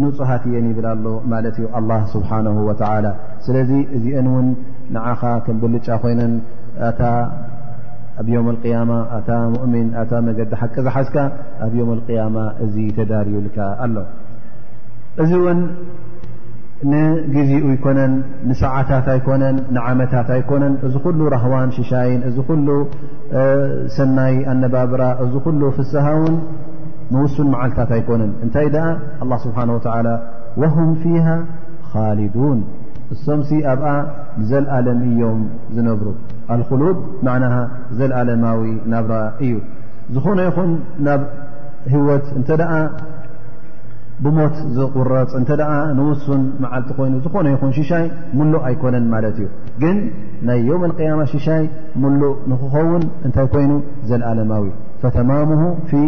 ንፁሃት 0.04 0.44
እየን 0.50 0.66
ይብል 0.72 0.88
ኣሎ 0.94 1.06
ማለት 1.34 1.58
እዩ 1.62 1.66
ኣ 1.80 2.00
ስብሓነ 2.14 2.48
ወተላ 2.70 3.06
ስለዚ 3.48 3.72
እዚአን 3.98 4.28
እውን 4.32 4.48
ንዓኻ 4.96 5.22
ከም 5.48 5.58
በልጫ 5.64 5.88
ኮይነን 6.04 6.34
ታ 7.00 7.12
ኣብ 8.22 8.28
ዮም 8.36 8.50
ቅያማ 8.64 8.92
ኣታ 9.20 9.30
ሙእሚን 9.56 9.90
ኣታ 10.04 10.12
መገዲ 10.30 10.52
ሓቂ 10.62 10.76
ዝሓዝካ 10.88 11.18
ኣብ 11.68 11.72
ዮም 11.82 11.92
ቅያማ 12.10 12.36
እዚ 12.66 12.76
ተዳርዩልካ 13.00 13.58
ኣሎ 13.86 13.96
እዚ 15.24 15.32
እውን 15.42 15.60
ንግዜኡ 16.92 17.60
ኣይኮነን 17.74 18.14
ንሳዓታት 18.48 19.06
ኣይኮነን 19.14 19.56
ንዓመታት 19.76 20.28
ኣይኮነን 20.36 20.74
እዚ 20.88 20.96
ኩሉ 21.06 21.20
ረህዋን 21.34 21.70
ሽሻይን 21.76 22.20
እዚ 22.30 22.38
ኩሉ 22.50 22.68
ሰናይ 23.98 24.36
ኣነባብራ 24.54 25.04
እዚ 25.26 25.34
ኩሉ 25.46 25.62
ፍስሃውን 25.78 26.36
ንውሱን 27.14 27.48
መዓልታት 27.54 27.90
ኣይኮነን 27.98 28.32
እንታይ 28.46 28.68
ደኣ 28.76 28.86
ኣላ 29.24 29.32
ስብሓን 29.46 29.72
ወተዓላ 29.78 30.08
ወሁም 30.64 30.92
ፊሃ 31.04 31.28
ኻሊዱን 31.94 32.60
እሶምሲ 33.14 33.50
ኣብኣ 33.72 33.88
ንዘለኣለም 34.42 35.00
እዮም 35.10 35.42
ዝነብሩ 35.76 36.08
ኣልክሉድ 36.54 36.98
ማዕና 37.26 37.46
ዘለኣለማዊ 37.98 38.62
ናብራ 38.94 39.16
እዩ 39.46 39.54
ዝኾነ 40.16 40.40
ይኹን 40.50 40.72
ናብ 41.08 41.22
ህወት 41.94 42.26
እንተ 42.40 42.48
ደኣ 42.62 42.72
ብሞት 44.24 44.56
ዝቁረፅ 44.76 45.30
እንተ 45.40 45.50
ደኣ 45.60 45.72
ንውሱን 45.98 46.44
መዓልቲ 46.64 46.90
ኮይኑ 46.98 47.16
ዝኾነ 47.24 47.48
ይኹን 47.54 47.72
ሽሻይ 47.78 48.06
ሙሉእ 48.40 48.62
ኣይኮነን 48.68 49.06
ማለት 49.14 49.36
እዩ 49.44 49.48
ግን 49.82 49.98
ናይ 50.48 50.60
ዮውም 50.68 50.84
ልቅያማ 50.92 51.22
ሽሻይ 51.32 51.64
ሙሉእ 52.04 52.36
ንክኸውን 52.52 53.04
እንታይ 53.28 53.48
ኮይኑ 53.54 53.74
ዘለኣለማዊ 54.10 54.64
ፈተማሙሁ 55.02 55.64
ፊ 55.90 56.02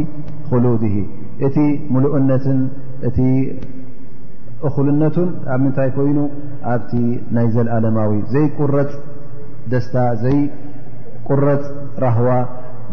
ክሉድህ 0.50 0.96
እቲ 1.48 1.58
ሙሉእነትን 1.96 2.62
እቲ 3.10 3.20
እኽልነቱን 4.68 5.28
ኣብ 5.54 5.60
ምንታይ 5.64 5.90
ኮይኑ 5.98 6.20
ኣብቲ 6.74 6.92
ናይ 7.38 7.48
ዘለኣለማዊ 7.56 8.14
ዘይቁረፅ 8.34 8.92
ደስታ 9.74 9.96
ዘይ 10.24 10.40
ቁረፅ 11.30 11.64
ራህዋ 12.06 12.30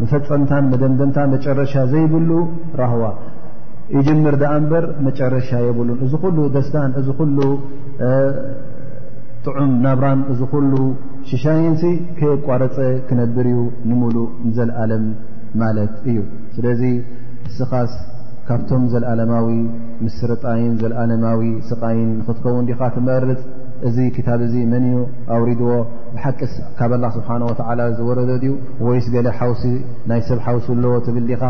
መፈፀምታን 0.01 0.65
መደምደምታ 0.71 1.17
መጨረሻ 1.33 1.73
ዘይብሉ 1.91 2.29
ራህዋ 2.81 3.03
ይጅምር 3.93 4.35
ደኣ 4.41 4.53
እምበር 4.59 4.85
መጨረሻ 5.07 5.49
የብሉን 5.65 5.99
እዚ 6.05 6.13
ኩሉ 6.23 6.37
ደስታን 6.55 6.91
እዚ 6.99 7.07
ኩሉ 7.19 7.37
ጥዑም 9.45 9.73
ናብራን 9.83 10.21
እዚ 10.33 10.39
ኩሉ 10.53 10.71
ሽሻይንሲ 11.29 11.83
ከየቋረፀ 12.17 12.77
ክነብር 13.09 13.45
እዩ 13.51 13.59
ንሙሉእ 13.89 14.27
ንዘለኣለም 14.47 15.05
ማለት 15.61 15.93
እዩ 16.11 16.17
ስለዚ 16.55 16.81
ስኻስ 17.57 17.91
ካብቶም 18.47 18.83
ዘለኣለማዊ 18.93 19.47
ምስረጣይን 20.05 20.73
ዘለኣለማዊ 20.81 21.39
ስቓይን 21.69 22.09
ንክትከውን 22.17 22.65
ዲኻ 22.69 22.81
ትመርፅ 22.95 23.39
እዚ 23.87 23.97
ክታብ 24.15 24.41
እዚ 24.47 24.55
መን 24.71 24.83
እዩ 24.89 24.97
ኣውሪድዎ 25.35 25.69
ብሓቂስ 26.15 26.53
ካብ 26.79 26.91
ላ 27.03 27.07
ስብሓን 27.15 27.41
ወታዓላ 27.51 27.79
ዝወረደድዩ 27.97 28.51
ወይስ 28.87 29.07
ገለ 29.15 29.27
ሓውሲ 29.39 29.63
ናይ 30.11 30.21
ሰብ 30.29 30.39
ሓውሲ 30.47 30.67
ኣለዎ 30.75 30.93
ትብል 31.07 31.25
ዲኻ 31.31 31.41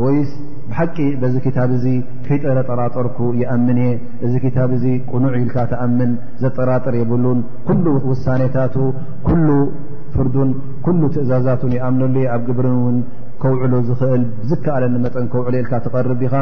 ወይስ 0.00 0.28
ብሓቂ 0.70 0.96
በዚ 1.22 1.34
ክታብ 1.44 1.70
እዙ 1.78 1.84
ከይጠረ 2.26 2.58
ጠራጠርኩ 2.68 3.16
ይኣምን 3.40 3.78
እየ 3.84 3.88
እዚ 4.26 4.34
ክታብ 4.44 4.70
እዚ 4.76 4.84
ቁኑዕ 5.10 5.32
ኢልካ 5.40 5.56
ተኣምን 5.72 6.12
ዘጠራጥር 6.42 6.94
የብሉን 7.00 7.40
ኩሉ 7.66 7.84
ውሳኔታቱ 8.10 8.76
ኩሉ 9.28 9.48
ፍርዱን 10.14 10.48
ኩሉ 10.86 11.00
ትእዛዛትን 11.16 11.74
ይኣምነሉ 11.78 12.14
ዩ 12.24 12.28
ኣብ 12.36 12.42
ግብርን 12.48 12.76
እውን 12.80 12.96
ከውዕሉ 13.42 13.74
ዝኽእል 13.88 14.24
ዝከኣለኒ 14.48 14.94
መጠን 15.04 15.24
ከውዕሉ 15.32 15.54
ኢልካ 15.60 15.72
ትቐርብ 15.84 16.20
ኢኻ 16.28 16.34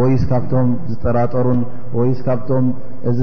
ወይስ 0.00 0.22
ካብቶም 0.32 0.68
ዝጠራጠሩን 0.92 1.60
ወይስ 1.98 2.20
ካብቶም 2.26 2.66
እዚ 3.12 3.20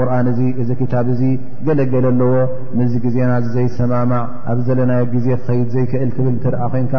ቁርን 0.00 0.26
እዚ 0.32 0.40
እዚ 0.62 0.68
ክታብ 0.80 1.06
እዙ 1.12 1.22
ገለገለ 1.66 2.04
ኣለዎ 2.12 2.34
ምዚ 2.78 2.92
ግዜና 3.04 3.30
ዘይሰማማዕ 3.54 4.24
ኣብ 4.50 4.58
ዘለናዮ 4.66 5.02
ግዜ 5.14 5.28
ኸይድ 5.46 5.68
ዘይክእል 5.74 6.10
ትብል 6.16 6.34
እትርአ 6.38 6.60
ኮንካ 6.74 6.92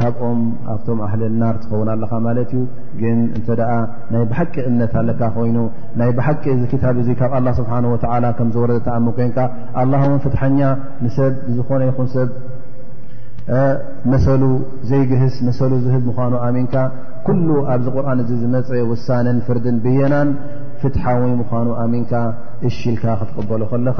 ካብኦም 0.00 0.38
ኣብቶም 0.74 0.98
ኣህል 1.06 1.22
ልናር 1.30 1.54
ትኸውን 1.62 1.88
ኣለካ 1.94 2.12
ማለት 2.26 2.50
እዩ 2.56 2.60
ግን 3.00 3.18
እንተ 3.38 3.48
ደኣ 3.60 3.72
ናይ 4.12 4.22
ብሓቂ 4.30 4.54
እምነት 4.70 4.92
ኣለካ 5.00 5.22
ኮይኑ 5.34 5.56
ናይ 6.00 6.10
ብሓቂ 6.18 6.44
ዚ 6.60 6.64
ክታብ 6.72 6.96
እዚ 7.02 7.08
ካብ 7.20 7.32
ኣላ 7.38 7.48
ስብሓን 7.58 7.86
ወዓላ 7.94 8.24
ከም 8.38 8.48
ዝወረደ 8.54 8.78
ተኣመ 8.86 9.06
ኮይንካ 9.18 9.38
ኣላ 9.82 9.92
እውን 10.06 10.20
ፍትሐኛ 10.26 10.60
ንሰብ 11.04 11.32
ዝኾነ 11.56 11.80
ይኹም 11.90 12.08
ሰብ 12.14 12.28
መሰሉ 14.12 14.42
ዘይግህስ 14.90 15.36
መሰሉ 15.48 15.72
ዝህብ 15.84 16.02
ምኳኑ 16.08 16.32
ኣሚንካ 16.48 16.74
ኩሉ 17.26 17.48
ኣብዚ 17.74 17.86
ቁርን 17.96 18.20
እዚ 18.24 18.30
ዝመፀ 18.42 18.70
ውሳንን 18.90 19.38
ፍርድን 19.46 19.76
ብየናን 19.84 20.28
ፍትሓዊ 20.82 21.22
ምኳኑ 21.42 21.66
ኣሚንካ 21.84 22.12
እሽልካ 22.68 23.04
ክትቕበሉ 23.20 23.62
ከለኻ 23.72 23.98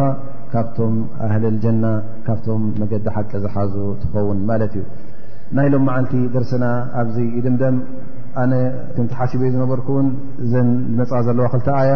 ካብቶም 0.53 0.95
ኣህል 1.27 1.45
ልጀና 1.55 1.85
ካብቶም 2.29 2.63
መገዲ 2.83 3.05
ሓቂ 3.17 3.31
ዝሓዙ 3.45 3.75
ትኸውን 4.03 4.39
ማለት 4.51 4.73
እዩ 4.79 4.85
ናይ 5.57 5.69
ሎም 5.73 5.83
መዓልቲ 5.89 6.13
ደርስና 6.35 6.65
ኣብዚ 7.01 7.17
ኢድምደም 7.39 7.77
ኣነ 8.43 8.53
ክምቲ 8.97 9.13
ሓሲበ 9.21 9.41
እዩ 9.47 9.53
ዝነበርኩ 9.55 9.87
እውን 9.95 10.09
እዘን 10.45 10.69
ዝመፃ 10.91 11.11
ዘለዋ 11.27 11.47
ክልቲ 11.53 11.69
ኣያ 11.81 11.93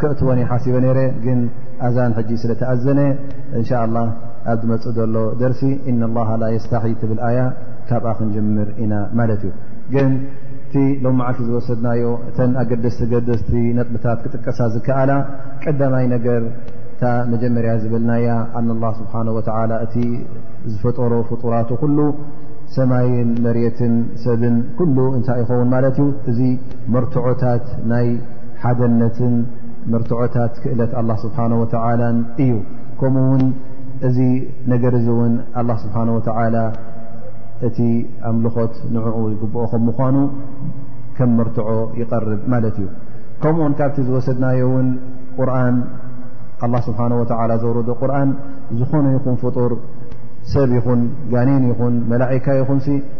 ክእቲወን 0.00 0.38
የ 0.42 0.46
ሓሲበ 0.50 0.74
ነረ 0.84 0.98
ግን 1.24 1.40
ኣዛን 1.88 2.12
ሕጂ 2.18 2.30
ስለተኣዘነ 2.42 3.00
እንሻ 3.58 3.70
ላ 3.94 4.00
ኣብ 4.52 4.58
ዝመፅእ 4.64 4.92
ዘሎ 4.98 5.16
ደርሲ 5.42 5.62
እና 5.92 6.02
ላሃ 6.16 6.28
ላ 6.42 6.50
የስታሒ 6.56 6.92
ትብል 7.02 7.20
ኣያ 7.28 7.40
ካብኣ 7.88 8.12
ክንጅምር 8.18 8.68
ኢና 8.84 8.92
ማለት 9.20 9.40
እዩ 9.48 9.52
ግን 9.94 10.10
እቲ 10.66 10.74
ሎም 11.04 11.16
መዓልቲ 11.20 11.40
ዝወሰድናዮ 11.48 12.04
እተን 12.28 12.50
ኣገደስቲ 12.62 13.00
ገደስቲ 13.14 13.52
ነጥብታት 13.78 14.18
ክጥቀሳ 14.24 14.58
ዝከኣላ 14.74 15.12
ቀዳማይ 15.64 16.04
ነገር 16.16 16.42
እታ 16.92 17.02
መጀመርያ 17.32 17.72
ዝብልናያ 17.82 18.28
ኣንላ 18.60 18.84
ስብሓን 19.00 19.28
ወተላ 19.38 19.72
እቲ 19.86 19.94
ዝፈጠሮ 20.72 21.12
ፍጡራቱ 21.30 21.70
ኩሉ 21.82 21.98
ሰማይን 22.74 23.30
መርትን 23.44 23.94
ሰብን 24.24 24.56
ኩሉ 24.78 24.96
እንታይ 25.18 25.38
ይኸውን 25.42 25.68
ማለት 25.74 25.96
እዩ 26.02 26.06
እዚ 26.30 26.40
መርትዖታት 26.94 27.64
ናይ 27.92 28.06
ሓደነትን 28.64 29.34
መርትዖታት 29.92 30.52
ክእለት 30.64 30.92
ኣላ 31.00 31.10
ስብሓን 31.24 31.52
ወተዓላን 31.62 32.18
እዩ 32.44 32.52
ከምኡ 33.00 33.24
ውን 33.32 33.44
እዚ 34.08 34.18
ነገር 34.72 34.94
ዚ 35.04 35.08
እውን 35.16 35.34
ኣላ 35.60 35.70
ስብሓን 35.84 36.08
ወተዓላ 36.16 36.56
እቲ 37.68 37.78
ኣምልኾት 38.30 38.74
ንዕኡ 38.94 39.16
ይግብኦ 39.32 39.62
ከም 39.72 39.82
ምኳኑ 39.88 40.16
ከም 41.16 41.32
መርትዖ 41.38 41.68
ይቐርብ 42.00 42.42
ማለት 42.52 42.76
እዩ 42.82 42.86
ከምኡውን 43.42 43.74
ካብቲ 43.80 43.96
ዝወሰድናዮ 44.08 44.60
እውን 44.70 44.88
ቁርን 45.38 45.76
ኣላ 46.64 46.74
ስብሓነ 46.88 47.12
ወተዓላ 47.22 47.52
ዘውረዶ 47.64 47.90
ቁርን 48.02 48.30
ዝኾነ 48.78 49.04
ይኹን 49.16 49.36
ፍጡር 49.44 49.72
ሰብ 50.52 50.70
ይኹን 50.76 51.00
ጋኒን 51.32 51.64
ይኹን 51.70 51.94
መላዒካ 52.10 52.46
ይኹን 52.58 52.78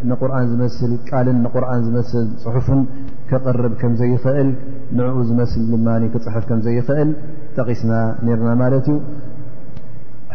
ንቁርን 0.09 0.45
ዝመስል 0.51 0.93
ቃልን 1.09 1.37
ንቁርን 1.45 1.81
ዝመስል 1.87 2.27
ፅሑፍን 2.43 2.81
ክቐርብ 3.29 3.73
ከም 3.81 3.93
ዘይኽእል 3.99 4.49
ንዕኡ 4.99 5.17
ዝመስል 5.29 5.63
ልማኒ 5.73 6.03
ክፅሓፍ 6.13 6.45
ከም 6.51 6.61
ዘይኽእል 6.67 7.09
ጠቒስና 7.57 7.91
ነርና 8.27 8.49
ማለት 8.63 8.87
እዩ 8.93 8.97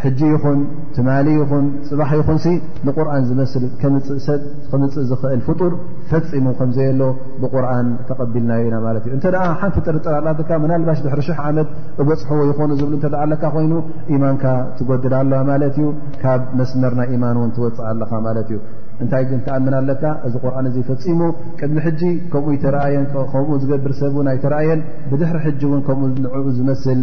ሕጂ 0.03 0.19
ይኹን 0.33 0.59
ትማሊ 0.97 1.27
ይኹን 1.41 1.65
ፅባሕ 1.89 2.11
ይኹን 2.21 2.39
ንቁርን 2.87 3.25
ዝመስል 3.29 3.63
እከምፅእ 3.69 5.05
ዝኽእል 5.11 5.41
ፍጡር 5.47 5.73
ፈፂሙ 6.11 6.45
ከምዘየሎ 6.59 7.03
ብቁርን 7.43 7.89
ተቀቢልናዮ 8.09 8.63
ኢና 8.69 8.77
ማለት 8.87 9.05
እ 9.09 9.13
እንተደ 9.17 9.37
ሓንቲ 9.61 9.77
ጥርጥር 9.87 10.15
ኣ 10.21 10.35
ካ 10.49 10.59
መናልባሽ 10.65 10.99
ድሕሪ 11.07 11.23
ሽ0 11.29 11.39
ዓመት 11.51 11.69
በፅሕዎ 12.09 12.41
ይኾኑ 12.51 12.71
ዝብሉ 12.81 12.95
ተዓ 13.05 13.23
ለካ 13.33 13.45
ኮይኑ 13.57 13.73
ኢማንካ 14.17 14.45
ትጎድል 14.81 15.15
ኣለ 15.21 15.33
ማለት 15.53 15.75
እዩ 15.83 15.87
ካብ 16.25 16.43
መስመር 16.61 16.93
ናይ 17.01 17.09
ኢማን 17.17 17.39
እውን 17.41 17.53
ትወፅእ 17.59 17.87
ኣለኻ 17.93 18.13
ማለት 18.29 18.49
እዩ 18.55 18.59
እንታይ 19.05 19.25
ትኣምና 19.47 19.75
ኣለካ 19.83 20.05
እዚ 20.27 20.35
ቁርን 20.43 20.67
እዚ 20.73 20.77
ፈፂሙ 20.91 21.21
ቅድሚ 21.61 21.77
ሕጂ 21.87 22.03
ከምኡ 22.35 22.53
ተየን 22.65 23.07
ከምኡ 23.15 23.49
ዝገብር 23.63 23.93
ሰብ 24.03 24.15
ናይ 24.29 24.37
ተረእየን 24.45 24.83
ብድሕሪ 25.11 25.39
ሕጂ 25.47 25.61
እውን 25.69 25.81
ከምኡ 25.89 26.07
ንኡ 26.27 26.35
ዝመስል 26.59 27.01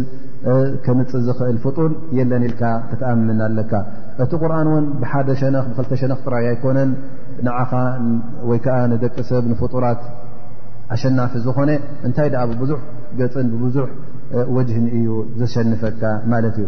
ከምፅእ 0.84 1.22
ዝኽእል 1.26 1.58
ፍጡር 1.64 1.84
የለን 2.18 2.42
ኢልካ 2.48 2.62
ክተኣምን 2.88 3.38
ኣለካ 3.46 3.72
እቲ 4.24 4.32
ቁርን 4.42 4.66
እውን 4.72 4.86
ብሓደ 5.02 5.28
ሸነ 5.42 5.56
ብክልተ 5.68 5.92
ሸነኽ 6.00 6.18
ጥራይ 6.26 6.46
ኣይኮነን 6.50 6.90
ንዓኻ 7.46 7.72
ወይ 8.50 8.58
ከዓ 8.64 8.76
ንደቂ 8.92 9.14
ሰብ 9.30 9.44
ንፍጡራት 9.52 10.02
ኣሸናፊ 10.94 11.32
ዝኾነ 11.46 11.70
እንታይ 12.06 12.28
ደኣ 12.34 12.42
ብብዙሕ 12.50 12.80
ገፅን 13.20 13.46
ብብዙሕ 13.54 13.86
ወጅህን 14.56 14.86
እዩ 14.98 15.08
ዘሸንፈካ 15.40 16.02
ማለት 16.32 16.54
እዩ 16.62 16.66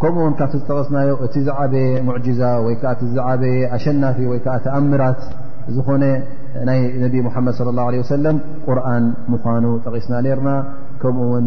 ከምኡ 0.00 0.16
ውን 0.26 0.34
ካብቲ 0.40 0.54
ዝጠቀስናዮ 0.60 1.10
እቲ 1.26 1.34
ዛዓበየ 1.48 1.88
ሙዕጅዛ 2.08 2.42
ወይከዓ 2.66 2.92
እቲ 2.96 3.02
ዘዓበየ 3.16 3.56
ኣሸናፊ 3.76 4.18
ወይከዓ 4.32 4.54
ተኣምራት 4.66 5.20
ዝኾነ 5.76 6.04
ናይ 6.68 6.80
ነቢ 7.04 7.14
ሙሓመድ 7.28 7.56
ለ 7.66 7.74
ላه 7.78 7.86
ለ 7.94 8.00
ወሰለም 8.02 8.36
ቁርን 8.66 9.04
ምኳኑ 9.32 9.64
ጠቒስና 9.84 10.14
ነርና 10.26 10.48
ከምኡውን 11.02 11.46